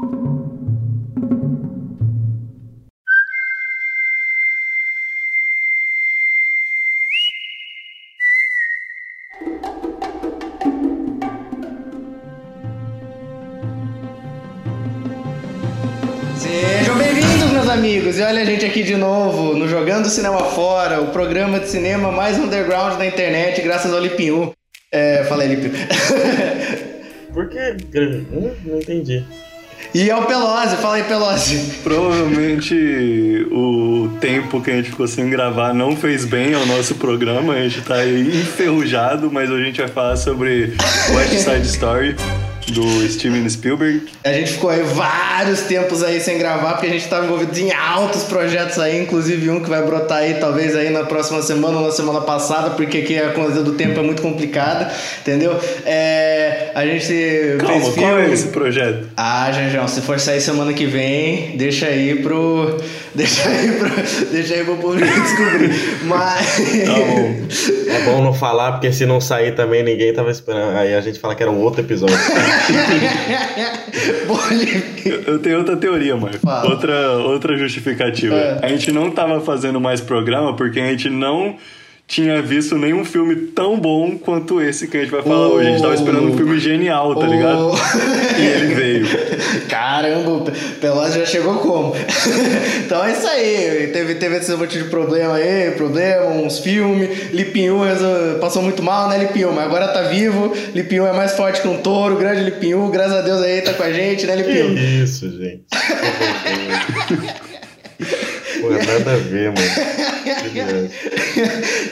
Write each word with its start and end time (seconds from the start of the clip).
Sejam 0.00 0.08
bem-vindos, 16.96 17.50
meus 17.52 17.68
amigos! 17.68 18.18
E 18.18 18.22
olha 18.22 18.40
a 18.40 18.44
gente 18.46 18.64
aqui 18.64 18.82
de 18.82 18.96
novo 18.96 19.54
no 19.54 19.68
Jogando 19.68 20.08
Cinema 20.08 20.38
Fora, 20.46 21.02
o 21.02 21.08
programa 21.08 21.60
de 21.60 21.68
cinema 21.68 22.10
mais 22.10 22.38
underground 22.38 22.96
da 22.96 23.04
internet, 23.04 23.60
graças 23.60 23.92
ao 23.92 24.00
Lipinho. 24.00 24.54
É, 24.90 25.24
fala 25.24 25.42
aí, 25.42 25.54
Lipinho. 25.54 25.74
Por 27.34 27.50
que? 27.50 27.76
Não 28.64 28.78
entendi. 28.78 29.26
E 29.92 30.10
ao 30.10 30.24
Pelosi, 30.24 30.76
fala 30.76 30.96
aí, 30.96 31.04
Pelosi. 31.04 31.80
Provavelmente 31.82 33.46
o 33.50 34.08
tempo 34.20 34.60
que 34.60 34.70
a 34.70 34.76
gente 34.76 34.90
ficou 34.90 35.08
sem 35.08 35.28
gravar 35.28 35.74
não 35.74 35.96
fez 35.96 36.24
bem 36.24 36.54
ao 36.54 36.64
nosso 36.66 36.94
programa, 36.94 37.54
a 37.54 37.68
gente 37.68 37.82
tá 37.82 37.96
aí 37.96 38.28
enferrujado, 38.28 39.30
mas 39.32 39.50
a 39.50 39.58
gente 39.60 39.80
vai 39.80 39.88
falar 39.88 40.16
sobre 40.16 40.74
West 41.14 41.38
Side 41.38 41.66
Story 41.66 42.16
do 42.68 43.08
Steven 43.08 43.48
Spielberg. 43.48 44.02
A 44.24 44.32
gente 44.32 44.52
ficou 44.52 44.70
aí 44.70 44.82
vários 44.82 45.60
tempos 45.62 46.02
aí 46.02 46.20
sem 46.20 46.38
gravar, 46.38 46.72
porque 46.72 46.86
a 46.86 46.90
gente 46.90 47.02
estava 47.02 47.24
envolvido 47.24 47.58
em 47.58 47.72
altos 47.72 48.24
projetos 48.24 48.78
aí, 48.78 49.02
inclusive 49.02 49.50
um 49.50 49.60
que 49.60 49.68
vai 49.68 49.82
brotar 49.82 50.18
aí 50.18 50.34
talvez 50.34 50.76
aí 50.76 50.90
na 50.90 51.04
próxima 51.04 51.42
semana 51.42 51.78
ou 51.78 51.86
na 51.86 51.92
semana 51.92 52.20
passada, 52.20 52.70
porque 52.70 52.98
aqui 52.98 53.18
a 53.18 53.30
coisa 53.30 53.62
do 53.62 53.72
tempo 53.72 53.98
é 53.98 54.02
muito 54.02 54.22
complicada, 54.22 54.92
entendeu? 55.20 55.58
É, 55.84 56.70
a 56.74 56.86
gente 56.86 57.56
Calma, 57.58 57.80
fez 57.80 57.94
qual 57.94 58.16
filme... 58.16 58.30
é 58.30 58.32
esse 58.32 58.48
projeto? 58.48 59.08
Ah, 59.16 59.50
Janjão, 59.52 59.88
se 59.88 60.00
for 60.02 60.18
sair 60.20 60.40
semana 60.40 60.72
que 60.72 60.86
vem, 60.86 61.56
deixa 61.56 61.86
aí 61.86 62.16
pro. 62.22 62.76
Deixa 63.14 63.48
aí 63.48 63.72
pro. 63.72 63.90
Deixa 64.30 64.54
aí 64.54 64.64
pro 64.64 64.76
público 64.76 65.20
descobrir. 65.20 65.98
Mas. 66.04 66.56
Tá 66.86 66.94
bom. 66.94 67.34
É 67.90 68.00
bom 68.04 68.22
não 68.22 68.32
falar, 68.32 68.72
porque 68.72 68.92
se 68.92 69.04
não 69.04 69.20
sair 69.20 69.54
também 69.54 69.82
ninguém 69.82 70.12
tava 70.12 70.30
esperando. 70.30 70.76
Aí 70.76 70.94
a 70.94 71.00
gente 71.00 71.18
fala 71.18 71.34
que 71.34 71.42
era 71.42 71.50
um 71.50 71.58
outro 71.60 71.80
episódio. 71.80 72.16
Eu- 75.04 75.22
Eu 75.26 75.38
tenho 75.38 75.58
outra 75.58 75.76
teoria. 75.76 76.16
Fala. 76.42 76.70
Outra, 76.70 77.12
outra 77.18 77.56
justificativa. 77.56 78.34
É. 78.34 78.58
A 78.62 78.68
gente 78.68 78.92
não 78.92 79.10
tava 79.10 79.40
fazendo 79.40 79.80
mais 79.80 80.00
programa 80.00 80.54
porque 80.54 80.80
a 80.80 80.86
gente 80.90 81.08
não 81.10 81.56
tinha 82.10 82.42
visto 82.42 82.76
nenhum 82.76 83.04
filme 83.04 83.36
tão 83.36 83.78
bom 83.78 84.18
quanto 84.18 84.60
esse 84.60 84.88
que 84.88 84.96
a 84.96 85.00
gente 85.00 85.12
vai 85.12 85.22
falar 85.22 85.46
Oh. 85.46 85.52
hoje. 85.52 85.68
A 85.68 85.70
gente 85.70 85.80
tava 85.80 85.94
esperando 85.94 86.26
um 86.28 86.36
filme 86.36 86.58
genial, 86.58 87.14
tá 87.14 87.24
ligado? 87.24 87.70
Oh. 87.70 87.76
E 88.36 88.46
ele 88.46 88.74
veio. 88.74 89.06
Caramba, 89.70 90.28
o 90.28 90.44
Pelosi 90.80 91.20
já 91.20 91.26
chegou 91.26 91.54
como? 91.58 91.94
então 92.84 93.04
é 93.04 93.12
isso 93.12 93.28
aí. 93.28 93.90
Teve, 93.92 94.16
teve 94.16 94.36
esse 94.38 94.52
monte 94.56 94.76
de 94.76 94.84
problema 94.90 95.36
aí, 95.36 95.70
problema, 95.76 96.26
uns 96.26 96.58
filmes. 96.58 97.30
Lipinho 97.32 97.78
passou 98.40 98.60
muito 98.60 98.82
mal, 98.82 99.08
né, 99.08 99.16
Lipinho? 99.16 99.52
Mas 99.52 99.66
agora 99.66 99.86
tá 99.86 100.02
vivo. 100.02 100.52
Lipinho 100.74 101.06
é 101.06 101.12
mais 101.12 101.34
forte 101.34 101.62
que 101.62 101.68
um 101.68 101.76
touro, 101.78 102.16
grande 102.16 102.42
Lipinho. 102.42 102.88
Graças 102.88 103.18
a 103.18 103.22
Deus 103.22 103.40
aí 103.40 103.62
tá 103.62 103.72
com 103.72 103.84
a 103.84 103.92
gente, 103.92 104.26
né, 104.26 104.36
que 104.36 104.42
Lipinho? 104.50 104.76
isso, 105.04 105.30
gente. 105.30 105.62
Pô, 108.60 108.70
nada 108.70 109.12
a 109.12 109.16
ver, 109.16 109.52
mano. 109.52 109.60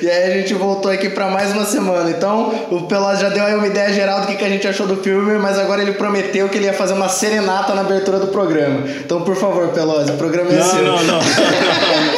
E 0.01 0.09
aí 0.09 0.33
a 0.33 0.37
gente 0.37 0.55
voltou 0.55 0.91
aqui 0.91 1.09
pra 1.09 1.29
mais 1.29 1.53
uma 1.53 1.65
semana. 1.65 2.11
Então, 2.11 2.67
o 2.71 2.83
Pelosi 2.83 3.23
já 3.23 3.29
deu 3.29 3.45
aí 3.45 3.55
uma 3.55 3.67
ideia 3.67 3.93
geral 3.93 4.21
do 4.21 4.27
que, 4.27 4.37
que 4.37 4.45
a 4.45 4.49
gente 4.49 4.67
achou 4.67 4.87
do 4.87 4.97
filme, 5.03 5.39
mas 5.39 5.59
agora 5.59 5.83
ele 5.83 5.93
prometeu 5.93 6.49
que 6.49 6.57
ele 6.57 6.67
ia 6.67 6.73
fazer 6.73 6.93
uma 6.95 7.09
serenata 7.09 7.75
na 7.75 7.81
abertura 7.81 8.19
do 8.19 8.29
programa. 8.29 8.87
Então, 9.05 9.23
por 9.23 9.35
favor, 9.37 9.69
Pelosi, 9.69 10.13
o 10.13 10.17
programa 10.17 10.51
é 10.53 10.57
Não, 10.57 10.65
seu. 10.65 10.85
não, 10.85 11.03
não. 11.03 11.05
Não, 11.05 11.19
não. 11.19 12.18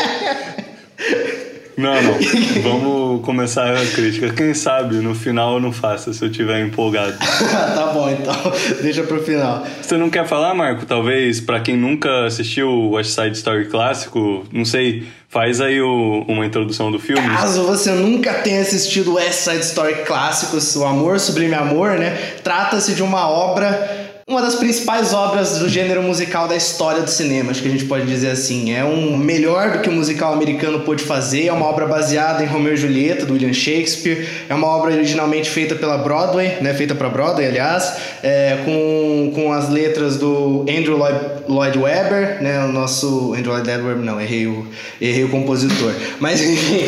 Vamos 2.63 3.25
começar 3.25 3.75
a 3.77 3.87
crítica. 3.87 4.31
Quem 4.33 4.53
sabe 4.55 4.97
no 4.97 5.15
final 5.15 5.55
eu 5.55 5.61
não 5.61 5.73
faça 5.73 6.13
se 6.13 6.25
eu 6.25 6.31
tiver 6.31 6.61
empolgado. 6.65 7.17
tá 7.19 7.91
bom, 7.93 8.09
então. 8.11 8.35
Deixa 8.83 9.03
pro 9.03 9.23
final. 9.23 9.65
Você 9.81 9.97
não 9.97 10.11
quer 10.11 10.27
falar, 10.27 10.55
Marco? 10.55 10.85
Talvez, 10.87 11.41
pra 11.41 11.61
quem 11.61 11.77
nunca 11.77 12.27
assistiu 12.27 12.69
o 12.69 12.91
West 12.93 13.11
Side 13.11 13.37
Story 13.37 13.67
clássico, 13.67 14.45
não 14.53 14.65
sei, 14.65 15.07
faz 15.29 15.61
aí 15.61 15.81
o- 15.81 16.25
uma 16.29 16.45
introdução 16.45 16.91
do 16.91 16.99
filme. 16.99 17.29
Caso 17.29 17.63
você 17.65 17.91
nunca 17.93 18.35
tenha 18.35 18.61
assistido 18.61 19.15
West 19.15 19.41
Side 19.41 19.61
Story 19.65 19.95
clássicos, 20.07 20.75
O 20.77 20.85
Amor 20.85 21.19
Sublime 21.21 21.55
Amor, 21.55 21.93
né? 21.99 22.17
Trata-se 22.43 22.95
de 22.95 23.03
uma 23.03 23.29
obra, 23.29 24.00
uma 24.31 24.41
das 24.41 24.55
principais 24.55 25.13
obras 25.13 25.59
do 25.59 25.69
gênero 25.69 26.01
musical 26.05 26.47
da 26.47 26.55
história 26.55 27.03
do 27.03 27.11
cinema, 27.11 27.51
acho 27.51 27.61
que 27.61 27.67
a 27.67 27.71
gente 27.71 27.87
pode 27.87 28.07
dizer 28.07 28.31
assim. 28.31 28.73
É 28.73 28.85
um 28.85 29.17
melhor 29.17 29.73
do 29.73 29.79
que 29.81 29.89
o 29.89 29.93
musical 29.93 30.33
americano 30.33 30.81
pôde 30.81 31.03
fazer, 31.03 31.49
é 31.49 31.53
uma 31.53 31.67
obra 31.67 31.85
baseada 31.85 32.41
em 32.41 32.47
Romeo 32.47 32.75
e 32.75 32.77
Julieta, 32.77 33.27
do 33.27 33.33
William 33.33 33.53
Shakespeare. 33.53 34.29
É 34.49 34.55
uma 34.55 34.69
obra 34.69 34.93
originalmente 34.93 35.51
feita 35.51 35.75
pela 35.75 35.99
Broadway, 35.99 36.59
né? 36.61 36.73
Feita 36.73 36.95
para 36.95 37.09
Broadway, 37.09 37.49
aliás, 37.49 37.93
é, 38.23 38.59
com, 38.65 39.33
com 39.35 39.53
as 39.53 39.69
letras 39.69 40.17
do 40.17 40.61
Andrew 40.61 40.97
Lloyd, 40.97 41.19
Lloyd 41.49 41.79
Webber, 41.79 42.41
né? 42.41 42.65
O 42.67 42.69
nosso 42.69 43.35
Andrew 43.35 43.53
Lloyd 43.53 43.69
Webber, 43.69 43.97
não, 43.97 44.21
errei 44.21 44.47
o, 44.47 44.65
errei 45.01 45.25
o 45.25 45.29
compositor. 45.29 45.93
Mas 46.21 46.41
enfim, 46.41 46.85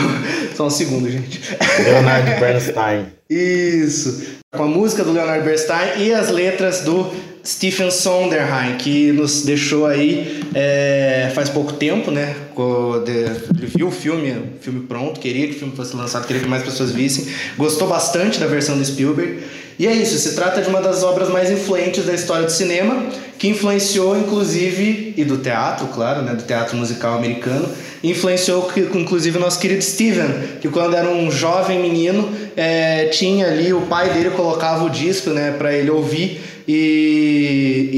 só 0.54 0.66
um 0.66 0.70
segundo, 0.70 1.10
gente. 1.10 1.40
Leonard 1.86 2.38
Bernstein. 2.38 3.21
Isso. 3.32 4.22
Com 4.54 4.64
a 4.64 4.68
música 4.68 5.02
do 5.02 5.12
Leonard 5.12 5.44
Bernstein 5.44 6.02
e 6.02 6.12
as 6.12 6.28
letras 6.28 6.80
do 6.80 7.10
Stephen 7.44 7.90
Sondheim, 7.90 8.76
que 8.78 9.10
nos 9.12 9.42
deixou 9.42 9.86
aí 9.86 10.44
é, 10.54 11.32
faz 11.34 11.48
pouco 11.48 11.72
tempo, 11.72 12.10
né? 12.10 12.36
Ele 13.06 13.66
viu 13.66 13.88
o 13.88 13.90
filme, 13.90 14.34
filme 14.60 14.80
pronto, 14.80 15.18
queria 15.18 15.48
que 15.48 15.54
o 15.54 15.58
filme 15.58 15.74
fosse 15.74 15.96
lançado, 15.96 16.26
queria 16.26 16.42
que 16.42 16.48
mais 16.48 16.62
pessoas 16.62 16.92
vissem. 16.92 17.26
Gostou 17.56 17.88
bastante 17.88 18.38
da 18.38 18.46
versão 18.46 18.76
do 18.76 18.84
Spielberg. 18.84 19.40
E 19.78 19.86
é 19.86 19.92
isso, 19.92 20.16
se 20.18 20.34
trata 20.34 20.60
de 20.60 20.68
uma 20.68 20.80
das 20.80 21.02
obras 21.02 21.30
mais 21.30 21.50
influentes 21.50 22.04
da 22.04 22.12
história 22.12 22.44
do 22.44 22.52
cinema, 22.52 23.06
que 23.38 23.48
influenciou 23.48 24.16
inclusive, 24.16 25.14
e 25.16 25.24
do 25.24 25.38
teatro, 25.38 25.86
claro, 25.88 26.22
né? 26.22 26.34
Do 26.34 26.42
teatro 26.42 26.76
musical 26.76 27.14
americano, 27.14 27.68
influenciou 28.04 28.70
inclusive 28.76 29.38
o 29.38 29.40
nosso 29.40 29.58
querido 29.58 29.82
Steven, 29.82 30.58
que 30.60 30.68
quando 30.68 30.94
era 30.94 31.08
um 31.08 31.30
jovem 31.30 31.80
menino, 31.80 32.28
é, 32.56 33.06
tinha 33.06 33.46
ali, 33.46 33.72
o 33.72 33.82
pai 33.82 34.10
dele 34.10 34.30
colocava 34.30 34.84
o 34.84 34.90
disco, 34.90 35.30
né, 35.30 35.54
para 35.56 35.72
ele 35.72 35.90
ouvir 35.90 36.40
e, 36.66 37.90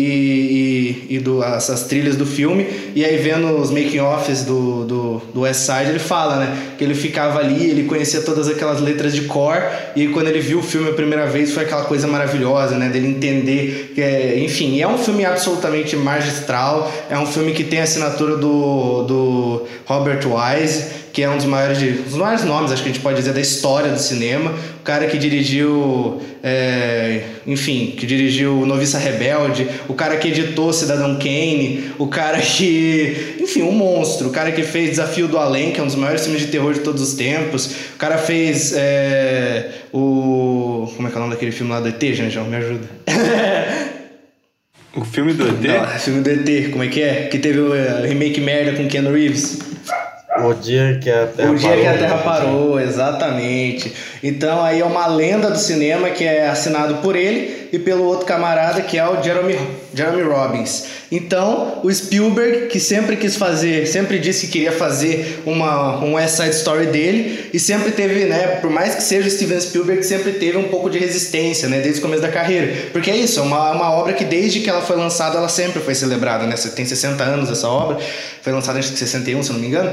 e, 1.08 1.16
e, 1.16 1.18
do, 1.18 1.42
as, 1.42 1.68
as 1.70 1.84
trilhas 1.84 2.16
do 2.16 2.26
filme, 2.26 2.66
e 2.94 3.04
aí 3.04 3.16
vendo 3.18 3.48
os 3.58 3.70
making-offs 3.70 4.44
do, 4.44 4.84
do, 4.84 5.22
do 5.32 5.40
West 5.42 5.60
Side, 5.60 5.90
ele 5.90 5.98
fala, 5.98 6.36
né, 6.36 6.56
que 6.78 6.84
ele 6.84 6.94
ficava 6.94 7.40
ali, 7.40 7.70
ele 7.70 7.84
conhecia 7.84 8.22
todas 8.22 8.48
aquelas 8.48 8.80
letras 8.80 9.14
de 9.14 9.22
cor, 9.22 9.62
e 9.94 10.08
quando 10.08 10.28
ele 10.28 10.40
viu 10.40 10.58
o 10.58 10.62
filme 10.62 10.90
a 10.90 10.94
primeira 10.94 11.26
vez 11.26 11.52
foi 11.52 11.64
aquela 11.64 11.84
coisa 11.84 12.06
maravilhosa, 12.06 12.76
né, 12.76 12.88
dele 12.88 13.08
entender, 13.08 13.92
que 13.94 14.00
é, 14.00 14.38
enfim, 14.38 14.80
é 14.80 14.88
um 14.88 14.98
filme 14.98 15.24
absolutamente 15.24 15.96
magistral, 15.96 16.92
é 17.10 17.18
um 17.18 17.26
filme 17.26 17.52
que 17.52 17.64
tem 17.64 17.80
assinatura 17.80 18.36
do, 18.36 19.02
do 19.02 19.66
Robert 19.86 20.20
Wise, 20.24 21.04
que 21.14 21.22
é 21.22 21.30
um 21.30 21.36
dos 21.36 21.46
maiores, 21.46 21.78
de, 21.78 21.92
dos 21.92 22.14
maiores 22.14 22.44
nomes, 22.44 22.72
acho 22.72 22.82
que 22.82 22.88
a 22.88 22.92
gente 22.92 23.00
pode 23.00 23.16
dizer, 23.16 23.32
da 23.32 23.40
história 23.40 23.88
do 23.92 24.00
cinema. 24.00 24.52
O 24.84 24.86
cara 24.86 25.06
que 25.06 25.16
dirigiu, 25.16 26.20
é, 26.42 27.22
enfim, 27.46 27.94
que 27.96 28.04
dirigiu 28.04 28.66
Noviça 28.66 28.98
Rebelde, 28.98 29.66
o 29.88 29.94
cara 29.94 30.18
que 30.18 30.28
editou 30.28 30.74
Cidadão 30.74 31.14
Kane, 31.14 31.92
o 31.98 32.06
cara 32.06 32.38
que, 32.38 33.36
enfim, 33.40 33.62
um 33.62 33.72
monstro. 33.72 34.28
O 34.28 34.30
cara 34.30 34.52
que 34.52 34.62
fez 34.62 34.90
Desafio 34.90 35.26
do 35.26 35.38
Além, 35.38 35.72
que 35.72 35.80
é 35.80 35.82
um 35.82 35.86
dos 35.86 35.94
maiores 35.94 36.24
filmes 36.24 36.42
de 36.42 36.48
terror 36.48 36.74
de 36.74 36.80
todos 36.80 37.00
os 37.00 37.14
tempos. 37.14 37.64
O 37.94 37.96
cara 37.96 38.18
fez 38.18 38.74
é, 38.76 39.70
o... 39.90 40.92
como 40.94 41.08
é 41.08 41.10
que 41.10 41.16
é 41.16 41.18
o 41.18 41.22
nome 41.22 41.32
daquele 41.32 41.52
filme 41.52 41.72
lá 41.72 41.80
do 41.80 41.88
ET, 41.88 42.02
Janjão? 42.12 42.44
Me 42.44 42.56
ajuda. 42.56 42.86
O 44.96 45.04
filme 45.04 45.32
do 45.32 45.48
ET? 45.48 45.62
Não, 45.62 45.98
filme 45.98 46.20
do 46.20 46.30
ET, 46.30 46.70
como 46.70 46.84
é 46.84 46.88
que 46.88 47.00
é? 47.00 47.26
Que 47.28 47.38
teve 47.38 47.58
o 47.58 47.74
é, 47.74 48.06
remake 48.06 48.40
merda 48.40 48.74
com 48.74 48.86
Keanu 48.86 49.12
Reeves. 49.12 49.60
O 50.38 50.52
dia 50.54 50.98
que 51.00 51.10
a 51.10 51.26
Terra 51.26 51.50
O 51.50 51.54
dia 51.54 51.68
parou. 51.68 51.82
que 51.82 51.88
a 51.88 51.98
Terra 51.98 52.18
parou, 52.18 52.80
exatamente. 52.80 53.92
Então 54.22 54.62
aí 54.62 54.80
é 54.80 54.84
uma 54.84 55.06
lenda 55.06 55.50
do 55.50 55.58
cinema 55.58 56.10
que 56.10 56.24
é 56.24 56.48
assinado 56.48 56.96
por 56.96 57.14
ele 57.14 57.68
e 57.72 57.78
pelo 57.78 58.04
outro 58.04 58.26
camarada 58.26 58.82
que 58.82 58.98
é 58.98 59.08
o 59.08 59.22
Jeremy, 59.22 59.58
Jeremy 59.94 60.22
Robbins. 60.22 60.84
Então 61.10 61.80
o 61.82 61.92
Spielberg, 61.92 62.66
que 62.66 62.80
sempre 62.80 63.16
quis 63.16 63.36
fazer, 63.36 63.86
sempre 63.86 64.18
disse 64.18 64.46
que 64.46 64.54
queria 64.54 64.72
fazer 64.72 65.42
uma, 65.46 66.02
um 66.04 66.14
West 66.14 66.36
Side 66.36 66.54
Story 66.56 66.86
dele 66.86 67.50
e 67.52 67.58
sempre 67.58 67.92
teve, 67.92 68.24
né, 68.24 68.58
por 68.60 68.70
mais 68.70 68.94
que 68.94 69.02
seja 69.02 69.28
Steven 69.30 69.60
Spielberg, 69.60 70.02
sempre 70.02 70.32
teve 70.32 70.56
um 70.58 70.68
pouco 70.68 70.90
de 70.90 70.98
resistência, 70.98 71.68
né, 71.68 71.80
desde 71.80 72.00
o 72.00 72.02
começo 72.02 72.22
da 72.22 72.30
carreira. 72.30 72.90
Porque 72.92 73.10
é 73.10 73.16
isso, 73.16 73.40
é 73.40 73.42
uma, 73.42 73.72
uma 73.72 73.90
obra 73.92 74.12
que 74.12 74.24
desde 74.24 74.60
que 74.60 74.68
ela 74.68 74.82
foi 74.82 74.96
lançada, 74.96 75.38
ela 75.38 75.48
sempre 75.48 75.80
foi 75.80 75.94
celebrada, 75.94 76.46
né? 76.46 76.54
Tem 76.74 76.84
60 76.84 77.22
anos 77.22 77.50
essa 77.50 77.68
obra, 77.68 77.98
foi 78.42 78.52
lançada 78.52 78.78
em 78.78 78.82
61, 78.82 79.42
se 79.42 79.52
não 79.52 79.60
me 79.60 79.66
engano. 79.66 79.92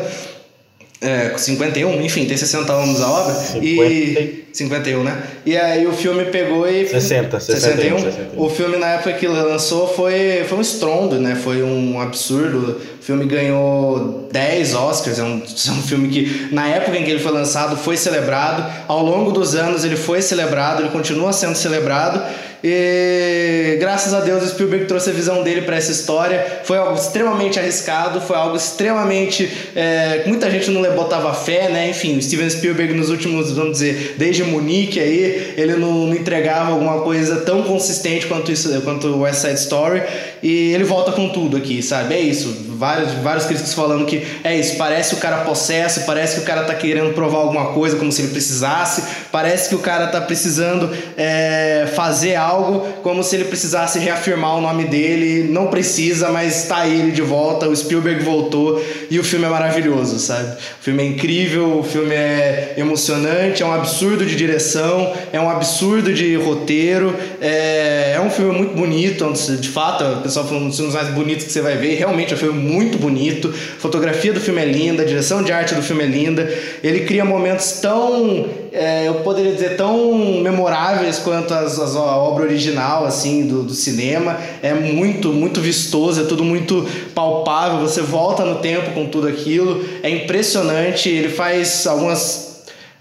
É, 1.02 1.36
51, 1.36 2.02
enfim, 2.02 2.26
tem 2.26 2.38
60 2.38 2.72
anos 2.72 3.02
a 3.02 3.10
obra. 3.10 3.34
50. 3.34 3.66
E. 3.66 4.41
51, 4.54 5.04
né? 5.04 5.24
E 5.46 5.58
aí 5.58 5.88
o 5.88 5.94
filme 5.94 6.26
pegou 6.26 6.68
e. 6.68 6.88
60, 6.88 7.40
61, 7.40 8.00
61. 8.00 8.44
O 8.44 8.50
filme 8.50 8.78
na 8.78 8.88
época 8.90 9.14
que 9.14 9.28
lançou 9.28 9.88
foi, 9.88 10.44
foi 10.48 10.58
um 10.58 10.62
estrondo, 10.62 11.20
né? 11.20 11.36
Foi 11.36 11.64
um 11.64 12.00
absurdo. 12.00 12.80
O 13.00 13.04
filme 13.04 13.26
ganhou 13.26 14.28
10 14.32 14.76
Oscars. 14.76 15.20
É 15.20 15.24
um, 15.24 15.42
é 15.42 15.72
um 15.72 15.82
filme 15.82 16.10
que, 16.10 16.50
na 16.52 16.68
época 16.68 16.98
em 16.98 17.04
que 17.04 17.12
ele 17.12 17.20
foi 17.20 17.32
lançado, 17.32 17.78
foi 17.78 17.98
celebrado. 17.98 18.64
Ao 18.88 19.04
longo 19.04 19.32
dos 19.32 19.56
anos 19.56 19.84
ele 19.84 19.96
foi 19.96 20.22
celebrado, 20.22 20.82
ele 20.82 20.90
continua 20.90 21.32
sendo 21.34 21.56
celebrado. 21.56 22.22
E 22.64 23.78
graças 23.80 24.14
a 24.14 24.20
Deus 24.20 24.44
o 24.44 24.48
Spielberg 24.48 24.86
trouxe 24.86 25.10
a 25.10 25.14
visão 25.14 25.42
dele 25.44 25.64
para 25.64 25.78
essa 25.78 25.92
história. 25.92 26.62
Foi 26.64 26.78
algo 26.78 26.96
extremamente 26.96 27.60
arriscado, 27.60 28.22
foi 28.22 28.36
algo 28.36 28.56
extremamente. 28.56 29.50
É, 29.76 30.24
muita 30.28 30.50
gente 30.52 30.70
não 30.70 30.82
botava 30.96 31.34
fé, 31.34 31.70
né? 31.70 31.90
Enfim, 31.90 32.18
o 32.18 32.22
Steven 32.22 32.50
Spielberg 32.50 32.94
nos 32.94 33.10
últimos, 33.10 33.52
vamos 33.52 33.80
dizer, 33.80 34.16
desde 34.18 34.41
Munique 34.44 35.00
aí, 35.00 35.54
ele 35.58 35.76
não, 35.76 36.08
não 36.08 36.16
entregava 36.16 36.72
alguma 36.72 37.02
coisa 37.02 37.38
tão 37.42 37.64
consistente 37.64 38.28
quanto 38.28 38.52
quanto 38.84 39.20
West 39.20 39.42
Side 39.42 39.60
Story. 39.60 40.02
E 40.42 40.74
ele 40.74 40.84
volta 40.84 41.12
com 41.12 41.30
tudo 41.30 41.58
aqui, 41.58 41.82
sabe? 41.82 42.14
É 42.16 42.20
isso. 42.20 42.71
Vários, 42.82 43.14
vários 43.22 43.46
críticos 43.46 43.76
falando 43.76 44.08
que 44.08 44.26
é 44.44 44.58
isso. 44.58 44.76
Parece 44.76 45.14
o 45.14 45.18
cara 45.18 45.42
possesso, 45.44 46.04
parece 46.04 46.38
que 46.38 46.42
o 46.42 46.46
cara 46.46 46.64
tá 46.64 46.74
querendo 46.74 47.14
provar 47.14 47.38
alguma 47.38 47.74
coisa 47.74 47.96
como 47.96 48.12
se 48.12 48.24
ele 48.24 48.32
precisasse, 48.32 49.04
parece 49.32 49.70
que 49.70 49.76
o 49.76 49.78
cara 49.78 50.08
tá 50.08 50.20
precisando 50.20 50.90
é, 51.16 51.88
fazer 51.96 52.34
algo 52.34 52.88
como 53.04 53.24
se 53.24 53.36
ele 53.36 53.44
precisasse 53.44 54.00
reafirmar 54.00 54.56
o 54.56 54.62
nome 54.62 54.86
dele. 54.86 55.48
Não 55.52 55.68
precisa, 55.68 56.32
mas 56.32 56.64
está 56.64 56.88
ele 56.88 57.12
de 57.12 57.22
volta. 57.22 57.70
O 57.70 57.76
Spielberg 57.76 58.24
voltou 58.24 58.84
e 59.12 59.20
o 59.20 59.24
filme 59.24 59.46
é 59.46 59.50
maravilhoso, 59.50 60.18
sabe? 60.18 60.54
O 60.80 60.84
filme 60.84 61.04
é 61.04 61.06
incrível, 61.06 61.78
o 61.78 61.84
filme 61.84 62.16
é 62.16 62.74
emocionante, 62.78 63.62
é 63.62 63.66
um 63.66 63.74
absurdo 63.76 64.26
de 64.26 64.36
direção, 64.36 65.14
é 65.32 65.40
um 65.40 65.52
absurdo 65.52 66.12
de 66.12 66.36
roteiro. 66.36 67.16
É, 67.40 68.14
é 68.16 68.20
um 68.20 68.32
filme 68.32 68.58
muito 68.58 68.74
bonito, 68.74 69.32
de 69.60 69.70
fato, 69.70 70.04
o 70.04 70.22
pessoal 70.24 70.48
falando 70.48 70.64
um 70.64 70.70
dos 70.70 70.78
filmes 70.78 70.96
mais 70.96 71.10
bonitos 71.10 71.46
que 71.46 71.52
você 71.52 71.62
vai 71.62 71.78
ver. 71.78 71.94
Realmente 71.94 72.34
é 72.34 72.36
um 72.36 72.40
filme 72.40 72.60
muito 72.60 72.71
bonito. 72.98 73.50
A 73.50 73.80
fotografia 73.80 74.34
do 74.34 74.40
filme 74.40 74.62
é 74.62 74.66
linda, 74.66 75.04
a 75.04 75.06
direção 75.06 75.44
de 75.44 75.52
arte 75.52 75.76
do 75.76 75.82
filme 75.82 76.04
é 76.04 76.08
linda. 76.08 76.52
Ele 76.84 77.02
cria 77.02 77.26
momentos 77.26 77.80
tão, 77.82 78.46
é, 78.72 79.08
eu 79.08 79.16
poderia 79.16 79.52
dizer, 79.52 79.76
tão 79.76 80.42
memoráveis 80.42 81.20
quanto 81.20 81.54
as, 81.54 81.80
as 81.80 81.96
obras 81.96 82.32
obra 82.32 82.46
original, 82.46 83.06
assim, 83.06 83.46
do, 83.46 83.64
do 83.64 83.74
cinema. 83.74 84.38
É 84.62 84.74
muito, 84.74 85.30
muito 85.30 85.62
vistoso, 85.62 86.22
é 86.22 86.26
tudo 86.26 86.44
muito 86.44 86.88
palpável. 87.14 87.80
Você 87.80 88.02
volta 88.02 88.44
no 88.46 88.56
tempo 88.56 88.92
com 88.92 89.06
tudo 89.06 89.28
aquilo. 89.28 89.84
É 90.02 90.10
impressionante. 90.10 91.10
Ele 91.10 91.30
faz 91.30 91.86
algumas 91.86 92.52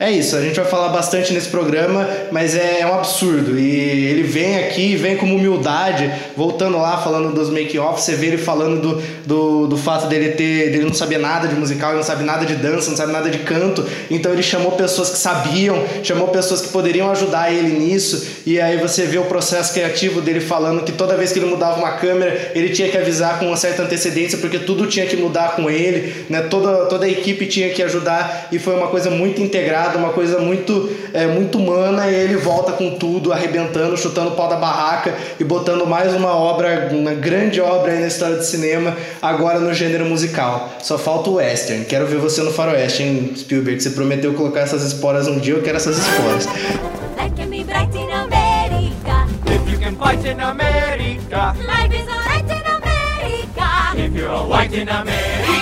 é 0.01 0.11
isso, 0.11 0.35
a 0.35 0.41
gente 0.41 0.57
vai 0.57 0.65
falar 0.65 0.89
bastante 0.89 1.31
nesse 1.35 1.51
programa, 1.51 2.09
mas 2.33 2.57
é, 2.57 2.81
é 2.81 2.87
um 2.87 2.95
absurdo. 2.95 3.59
E 3.59 4.07
ele 4.09 4.23
vem 4.23 4.57
aqui, 4.57 4.97
vem 4.97 5.15
com 5.19 5.27
humildade, 5.27 6.11
voltando 6.41 6.79
lá, 6.79 6.97
falando 6.97 7.35
dos 7.35 7.51
make-off, 7.51 8.01
você 8.01 8.15
vê 8.15 8.29
ele 8.29 8.39
falando 8.39 8.81
do, 8.81 9.03
do, 9.27 9.67
do 9.67 9.77
fato 9.77 10.07
dele 10.07 10.31
ter. 10.31 10.71
dele 10.71 10.87
não 10.87 10.95
saber 10.95 11.19
nada 11.19 11.47
de 11.47 11.55
musical, 11.55 11.91
ele 11.91 11.99
não 11.99 12.03
sabe 12.03 12.25
nada 12.25 12.47
de 12.47 12.55
dança, 12.55 12.89
não 12.89 12.97
sabe 12.97 13.13
nada 13.13 13.29
de 13.29 13.41
canto. 13.41 13.85
Então 14.11 14.33
ele 14.33 14.43
chamou 14.43 14.73
pessoas 14.73 15.11
que 15.11 15.19
sabiam, 15.19 15.85
chamou 16.03 16.29
pessoas 16.29 16.63
que 16.63 16.69
poderiam 16.69 17.11
ajudar 17.11 17.53
ele 17.53 17.79
nisso. 17.79 18.27
E 18.47 18.59
aí 18.59 18.79
você 18.79 19.05
vê 19.05 19.19
o 19.19 19.25
processo 19.25 19.75
criativo 19.75 20.23
dele 20.23 20.41
falando 20.41 20.83
que 20.83 20.93
toda 20.93 21.15
vez 21.15 21.31
que 21.31 21.39
ele 21.39 21.47
mudava 21.47 21.79
uma 21.79 21.93
câmera, 21.93 22.53
ele 22.55 22.71
tinha 22.71 22.89
que 22.89 22.97
avisar 22.97 23.39
com 23.39 23.49
uma 23.49 23.57
certa 23.59 23.83
antecedência, 23.83 24.39
porque 24.39 24.61
tudo 24.61 24.87
tinha 24.87 25.05
que 25.05 25.19
mudar 25.19 25.57
com 25.57 25.69
ele, 25.69 26.25
né? 26.31 26.41
Toda, 26.41 26.87
toda 26.87 27.05
a 27.05 27.09
equipe 27.09 27.45
tinha 27.45 27.69
que 27.69 27.83
ajudar, 27.83 28.49
e 28.51 28.59
foi 28.59 28.75
uma 28.75 28.87
coisa 28.87 29.11
muito 29.11 29.43
integrada 29.43 29.99
uma 29.99 30.11
coisa 30.11 30.39
muito, 30.39 30.91
é, 31.13 31.27
muito 31.27 31.59
humana, 31.59 32.11
e 32.11 32.15
ele 32.15 32.37
volta 32.37 32.73
com 32.73 32.95
tudo, 32.95 33.31
arrebentando, 33.31 33.95
chutando 33.99 34.31
o 34.31 34.33
pau 34.33 34.49
da 34.49 34.57
barraca 34.57 35.15
e 35.39 35.45
botando 35.45 35.87
mais 35.87 36.15
uma 36.15 36.30
obra, 36.35 36.89
uma 36.93 37.15
grande 37.15 37.61
obra 37.61 37.93
aí 37.93 38.01
na 38.01 38.07
história 38.07 38.37
do 38.37 38.45
cinema, 38.45 38.97
agora 39.21 39.59
no 39.59 39.73
gênero 39.73 40.05
musical. 40.05 40.73
Só 40.83 40.99
falta 40.99 41.31
o 41.31 41.35
western. 41.35 41.85
Quero 41.85 42.07
ver 42.07 42.19
você 42.19 42.43
no 42.43 42.53
faroeste, 42.53 43.03
hein, 43.03 43.33
Spielberg? 43.37 43.81
Você 43.81 43.91
prometeu 43.91 44.35
colocar 44.35 44.61
essas 44.61 44.83
esporas 44.83 45.27
um 45.27 45.39
dia, 45.39 45.55
eu 45.55 45.63
quero 45.63 45.77
essas 45.77 45.99
esporas. 45.99 46.47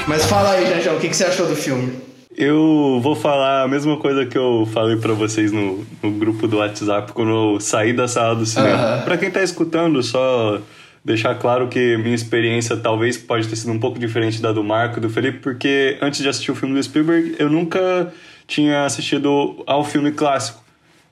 Mas 0.06 0.24
fala 0.26 0.52
aí, 0.52 0.66
Janjão, 0.66 0.96
o 0.96 1.00
que, 1.00 1.08
que 1.08 1.16
você 1.16 1.24
achou 1.24 1.46
do 1.46 1.56
filme? 1.56 2.08
Eu 2.40 3.00
vou 3.02 3.16
falar 3.16 3.64
a 3.64 3.68
mesma 3.68 3.96
coisa 3.96 4.24
que 4.24 4.38
eu 4.38 4.64
falei 4.72 4.96
para 4.96 5.12
vocês 5.12 5.50
no, 5.50 5.84
no, 6.00 6.12
grupo 6.12 6.46
do 6.46 6.58
WhatsApp 6.58 7.12
quando 7.12 7.30
eu 7.32 7.60
saí 7.60 7.92
da 7.92 8.06
sala 8.06 8.36
do 8.36 8.46
cinema. 8.46 8.98
Uhum. 8.98 9.02
Para 9.02 9.18
quem 9.18 9.28
tá 9.28 9.42
escutando, 9.42 10.00
só 10.04 10.60
deixar 11.04 11.34
claro 11.34 11.66
que 11.66 11.96
minha 11.96 12.14
experiência 12.14 12.76
talvez 12.76 13.18
pode 13.18 13.48
ter 13.48 13.56
sido 13.56 13.72
um 13.72 13.78
pouco 13.80 13.98
diferente 13.98 14.40
da 14.40 14.52
do 14.52 14.62
Marco 14.62 14.98
e 14.98 15.00
do 15.00 15.10
Felipe, 15.10 15.40
porque 15.40 15.98
antes 16.00 16.22
de 16.22 16.28
assistir 16.28 16.52
o 16.52 16.54
filme 16.54 16.76
do 16.76 16.80
Spielberg, 16.80 17.34
eu 17.40 17.50
nunca 17.50 18.12
tinha 18.46 18.84
assistido 18.84 19.60
ao 19.66 19.82
filme 19.82 20.12
clássico. 20.12 20.62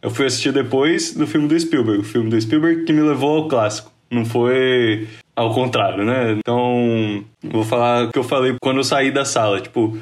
Eu 0.01 0.11
fui 0.11 0.27
assistir 0.27 0.53
depois 0.53 1.13
do 1.13 1.27
filme 1.27 1.49
do 1.49 1.59
Spielberg, 1.59 2.03
o 2.03 2.05
filme 2.05 2.31
do 2.31 2.41
Spielberg 2.41 2.85
que 2.85 2.93
me 2.93 3.03
levou 3.03 3.39
ao 3.39 3.49
clássico. 3.49 3.91
Não 4.09 4.25
foi 4.25 5.09
ao 5.35 5.53
contrário, 5.53 6.05
né? 6.05 6.37
Então, 6.39 7.25
vou 7.43 7.65
falar 7.65 8.05
o 8.05 8.13
que 8.13 8.19
eu 8.19 8.23
falei 8.23 8.55
quando 8.63 8.77
eu 8.77 8.85
saí 8.85 9.11
da 9.11 9.25
sala. 9.25 9.61
Tipo, 9.61 9.99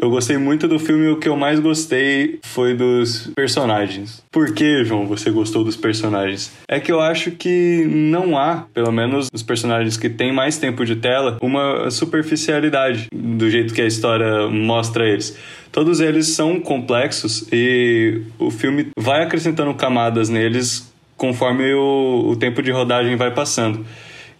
eu 0.00 0.10
gostei 0.10 0.38
muito 0.38 0.66
do 0.66 0.78
filme 0.78 1.08
o 1.08 1.18
que 1.18 1.28
eu 1.28 1.36
mais 1.36 1.60
gostei 1.60 2.40
foi 2.42 2.74
dos 2.74 3.30
personagens. 3.36 4.22
Por 4.30 4.52
que, 4.52 4.84
João, 4.84 5.06
você 5.06 5.30
gostou 5.30 5.62
dos 5.62 5.76
personagens? 5.76 6.50
É 6.66 6.80
que 6.80 6.90
eu 6.90 7.00
acho 7.00 7.30
que 7.32 7.86
não 7.86 8.36
há, 8.36 8.66
pelo 8.72 8.90
menos 8.90 9.28
os 9.32 9.42
personagens 9.42 9.96
que 9.96 10.08
têm 10.08 10.32
mais 10.32 10.58
tempo 10.58 10.84
de 10.84 10.96
tela, 10.96 11.38
uma 11.40 11.90
superficialidade 11.90 13.06
do 13.14 13.50
jeito 13.50 13.74
que 13.74 13.82
a 13.82 13.86
história 13.86 14.48
mostra 14.48 15.06
eles. 15.06 15.38
Todos 15.70 16.00
eles 16.00 16.28
são 16.28 16.58
complexos 16.60 17.46
e 17.52 18.22
o 18.38 18.50
filme 18.50 18.88
vai 18.98 19.22
acrescentando 19.22 19.72
camadas 19.74 20.28
neles 20.28 20.90
conforme 21.16 21.72
o, 21.74 22.30
o 22.30 22.36
tempo 22.36 22.62
de 22.62 22.70
rodagem 22.70 23.14
vai 23.16 23.30
passando. 23.30 23.84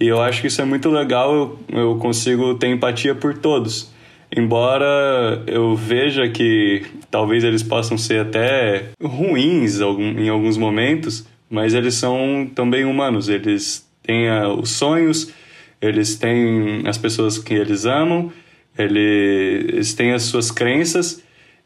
E 0.00 0.08
eu 0.08 0.20
acho 0.20 0.40
que 0.40 0.48
isso 0.48 0.60
é 0.60 0.64
muito 0.64 0.90
legal, 0.90 1.32
eu, 1.32 1.58
eu 1.78 1.96
consigo 1.96 2.55
ter 2.55 2.66
empatia 2.66 3.14
por 3.14 3.38
todos. 3.38 3.91
Embora 4.34 5.43
eu 5.46 5.76
veja 5.76 6.26
que 6.29 6.87
talvez 7.11 7.44
eles 7.44 7.62
possam 7.62 7.99
ser 7.99 8.20
até 8.20 8.90
ruins 9.02 9.79
em 9.81 10.29
alguns 10.29 10.56
momentos, 10.56 11.27
mas 11.51 11.74
eles 11.74 11.94
são 11.94 12.51
também 12.55 12.84
humanos. 12.84 13.29
Eles 13.29 13.86
têm 14.03 14.31
os 14.58 14.70
sonhos, 14.70 15.31
eles 15.81 16.17
têm 16.17 16.82
as 16.86 16.96
pessoas 16.96 17.36
que 17.36 17.53
eles 17.53 17.84
amam, 17.84 18.32
eles 18.79 19.93
têm 19.93 20.12
as 20.12 20.22
suas 20.22 20.51
crenças. 20.51 21.22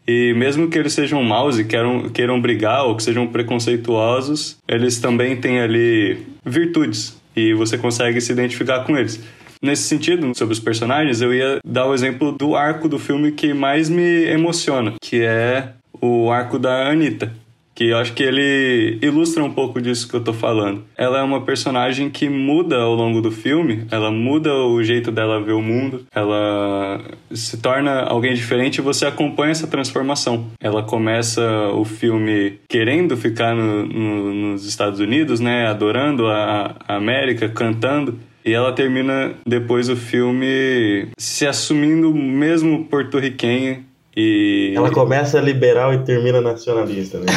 E 0.08 0.32
mesmo 0.34 0.68
que 0.68 0.78
eles 0.78 0.92
sejam 0.92 1.22
maus 1.22 1.58
e 1.58 1.64
queiram, 1.64 2.08
queiram 2.08 2.40
brigar 2.40 2.84
ou 2.84 2.96
que 2.96 3.02
sejam 3.02 3.26
preconceituosos, 3.26 4.56
eles 4.66 4.98
também 4.98 5.36
têm 5.36 5.60
ali 5.60 6.18
virtudes 6.44 7.20
e 7.34 7.52
você 7.54 7.76
consegue 7.76 8.20
se 8.20 8.32
identificar 8.32 8.84
com 8.84 8.96
eles. 8.96 9.20
Nesse 9.62 9.84
sentido, 9.84 10.36
sobre 10.36 10.52
os 10.52 10.60
personagens, 10.60 11.20
eu 11.20 11.34
ia 11.34 11.58
dar 11.64 11.86
o 11.86 11.94
exemplo 11.94 12.32
do 12.32 12.54
arco 12.56 12.88
do 12.88 12.98
filme 12.98 13.32
que 13.32 13.54
mais 13.54 13.88
me 13.88 14.24
emociona, 14.24 14.94
que 15.00 15.22
é 15.22 15.72
o 16.00 16.30
arco 16.30 16.58
da 16.58 16.88
Anitta 16.88 17.32
que 17.76 17.88
eu 17.88 17.98
acho 17.98 18.14
que 18.14 18.22
ele 18.22 18.98
ilustra 19.02 19.44
um 19.44 19.52
pouco 19.52 19.82
disso 19.82 20.08
que 20.08 20.16
eu 20.16 20.24
tô 20.24 20.32
falando. 20.32 20.82
Ela 20.96 21.18
é 21.18 21.22
uma 21.22 21.42
personagem 21.42 22.08
que 22.08 22.26
muda 22.26 22.78
ao 22.78 22.94
longo 22.94 23.20
do 23.20 23.30
filme, 23.30 23.86
ela 23.90 24.10
muda 24.10 24.50
o 24.50 24.82
jeito 24.82 25.12
dela 25.12 25.42
ver 25.42 25.52
o 25.52 25.60
mundo, 25.60 26.06
ela 26.12 27.02
se 27.30 27.58
torna 27.58 28.00
alguém 28.00 28.32
diferente 28.32 28.78
e 28.78 28.80
você 28.80 29.04
acompanha 29.04 29.50
essa 29.50 29.66
transformação. 29.66 30.46
Ela 30.58 30.82
começa 30.82 31.42
o 31.74 31.84
filme 31.84 32.58
querendo 32.66 33.14
ficar 33.14 33.54
no, 33.54 33.84
no, 33.84 34.34
nos 34.34 34.64
Estados 34.64 34.98
Unidos, 34.98 35.38
né, 35.38 35.66
adorando 35.66 36.26
a, 36.28 36.76
a 36.88 36.96
América, 36.96 37.46
cantando, 37.46 38.18
e 38.46 38.54
ela 38.54 38.72
termina 38.72 39.34
depois 39.44 39.88
o 39.88 39.96
filme 39.96 41.08
se 41.18 41.44
assumindo 41.44 42.14
mesmo 42.14 42.84
porto-riquenha 42.84 43.84
e... 44.16 44.72
Ela 44.74 44.90
começa 44.92 45.40
liberal 45.40 45.92
e 45.92 46.04
termina 46.04 46.40
nacionalista, 46.40 47.18
né? 47.18 47.26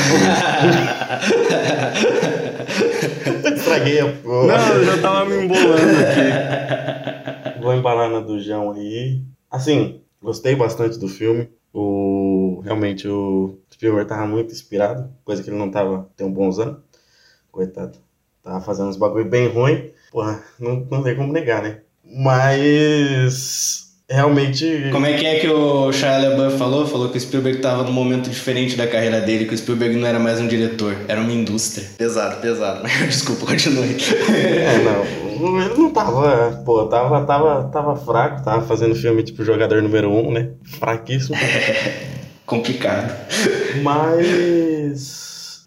Estraguei 3.53 3.99
a 3.99 4.07
porra. 4.07 4.47
Não, 4.47 4.73
eu 4.75 4.85
já 4.85 5.01
tava 5.01 5.25
me 5.25 5.43
embolando 5.43 5.97
aqui. 5.99 7.59
Vou 7.61 7.73
embalar 7.73 8.09
na 8.09 8.19
do 8.21 8.39
João 8.39 8.71
aí. 8.71 9.21
Assim, 9.51 10.01
gostei 10.21 10.55
bastante 10.55 10.97
do 10.99 11.09
filme. 11.09 11.49
O... 11.73 12.61
Realmente 12.63 13.07
o 13.07 13.57
Spielberg 13.73 14.07
tava 14.07 14.25
muito 14.27 14.53
inspirado, 14.53 15.09
coisa 15.25 15.43
que 15.43 15.49
ele 15.49 15.57
não 15.57 15.71
tava 15.71 16.07
tem 16.15 16.25
um 16.25 16.31
bons 16.31 16.59
anos. 16.59 16.77
Coitado. 17.51 17.97
Tava 18.43 18.61
fazendo 18.61 18.89
uns 18.89 18.97
bagulho 18.97 19.25
bem 19.25 19.47
ruim. 19.47 19.91
Porra, 20.11 20.43
não, 20.59 20.87
não 20.89 21.03
tem 21.03 21.15
como 21.15 21.31
negar, 21.31 21.61
né? 21.61 21.79
Mas 22.03 23.89
realmente. 24.09 24.89
Como 24.91 25.05
é 25.05 25.13
que 25.13 25.25
é 25.25 25.39
que 25.39 25.47
o 25.47 25.91
Shia 25.91 26.17
LaBeouf 26.17 26.57
falou? 26.57 26.87
Falou 26.87 27.09
que 27.09 27.17
o 27.17 27.21
Spielberg 27.21 27.59
estava 27.59 27.83
num 27.83 27.91
momento 27.91 28.29
diferente 28.29 28.75
da 28.75 28.87
carreira 28.87 29.21
dele, 29.21 29.45
que 29.45 29.53
o 29.53 29.57
Spielberg 29.57 29.95
não 29.95 30.07
era 30.07 30.19
mais 30.19 30.39
um 30.39 30.47
diretor, 30.47 30.95
era 31.07 31.21
uma 31.21 31.31
indústria. 31.31 31.87
Pesado, 31.97 32.41
pesado. 32.41 32.87
Desculpa, 33.05 33.45
continue. 33.45 33.97
É, 34.29 34.79
não. 34.83 35.29
Ele 35.61 35.77
não 35.77 35.91
tava. 35.91 36.63
Pô, 36.65 36.85
tava, 36.87 37.23
tava, 37.25 37.63
tava 37.69 37.95
fraco, 37.95 38.43
tava 38.43 38.65
fazendo 38.65 38.95
filme 38.95 39.23
tipo 39.23 39.43
jogador 39.45 39.81
número 39.81 40.11
um, 40.11 40.31
né? 40.31 40.49
Fraquíssimo. 40.79 41.37
Complicado. 42.45 43.15
Mas. 43.83 45.18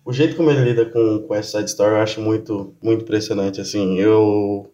O 0.04 0.12
jeito 0.12 0.36
como 0.36 0.50
ele 0.50 0.64
lida 0.64 0.84
com, 0.86 1.20
com 1.20 1.34
essa 1.34 1.58
side 1.58 1.70
story 1.70 1.94
eu 1.94 2.00
acho 2.00 2.20
muito, 2.20 2.74
muito 2.82 3.02
impressionante. 3.02 3.60
Assim, 3.60 3.98
eu 3.98 4.68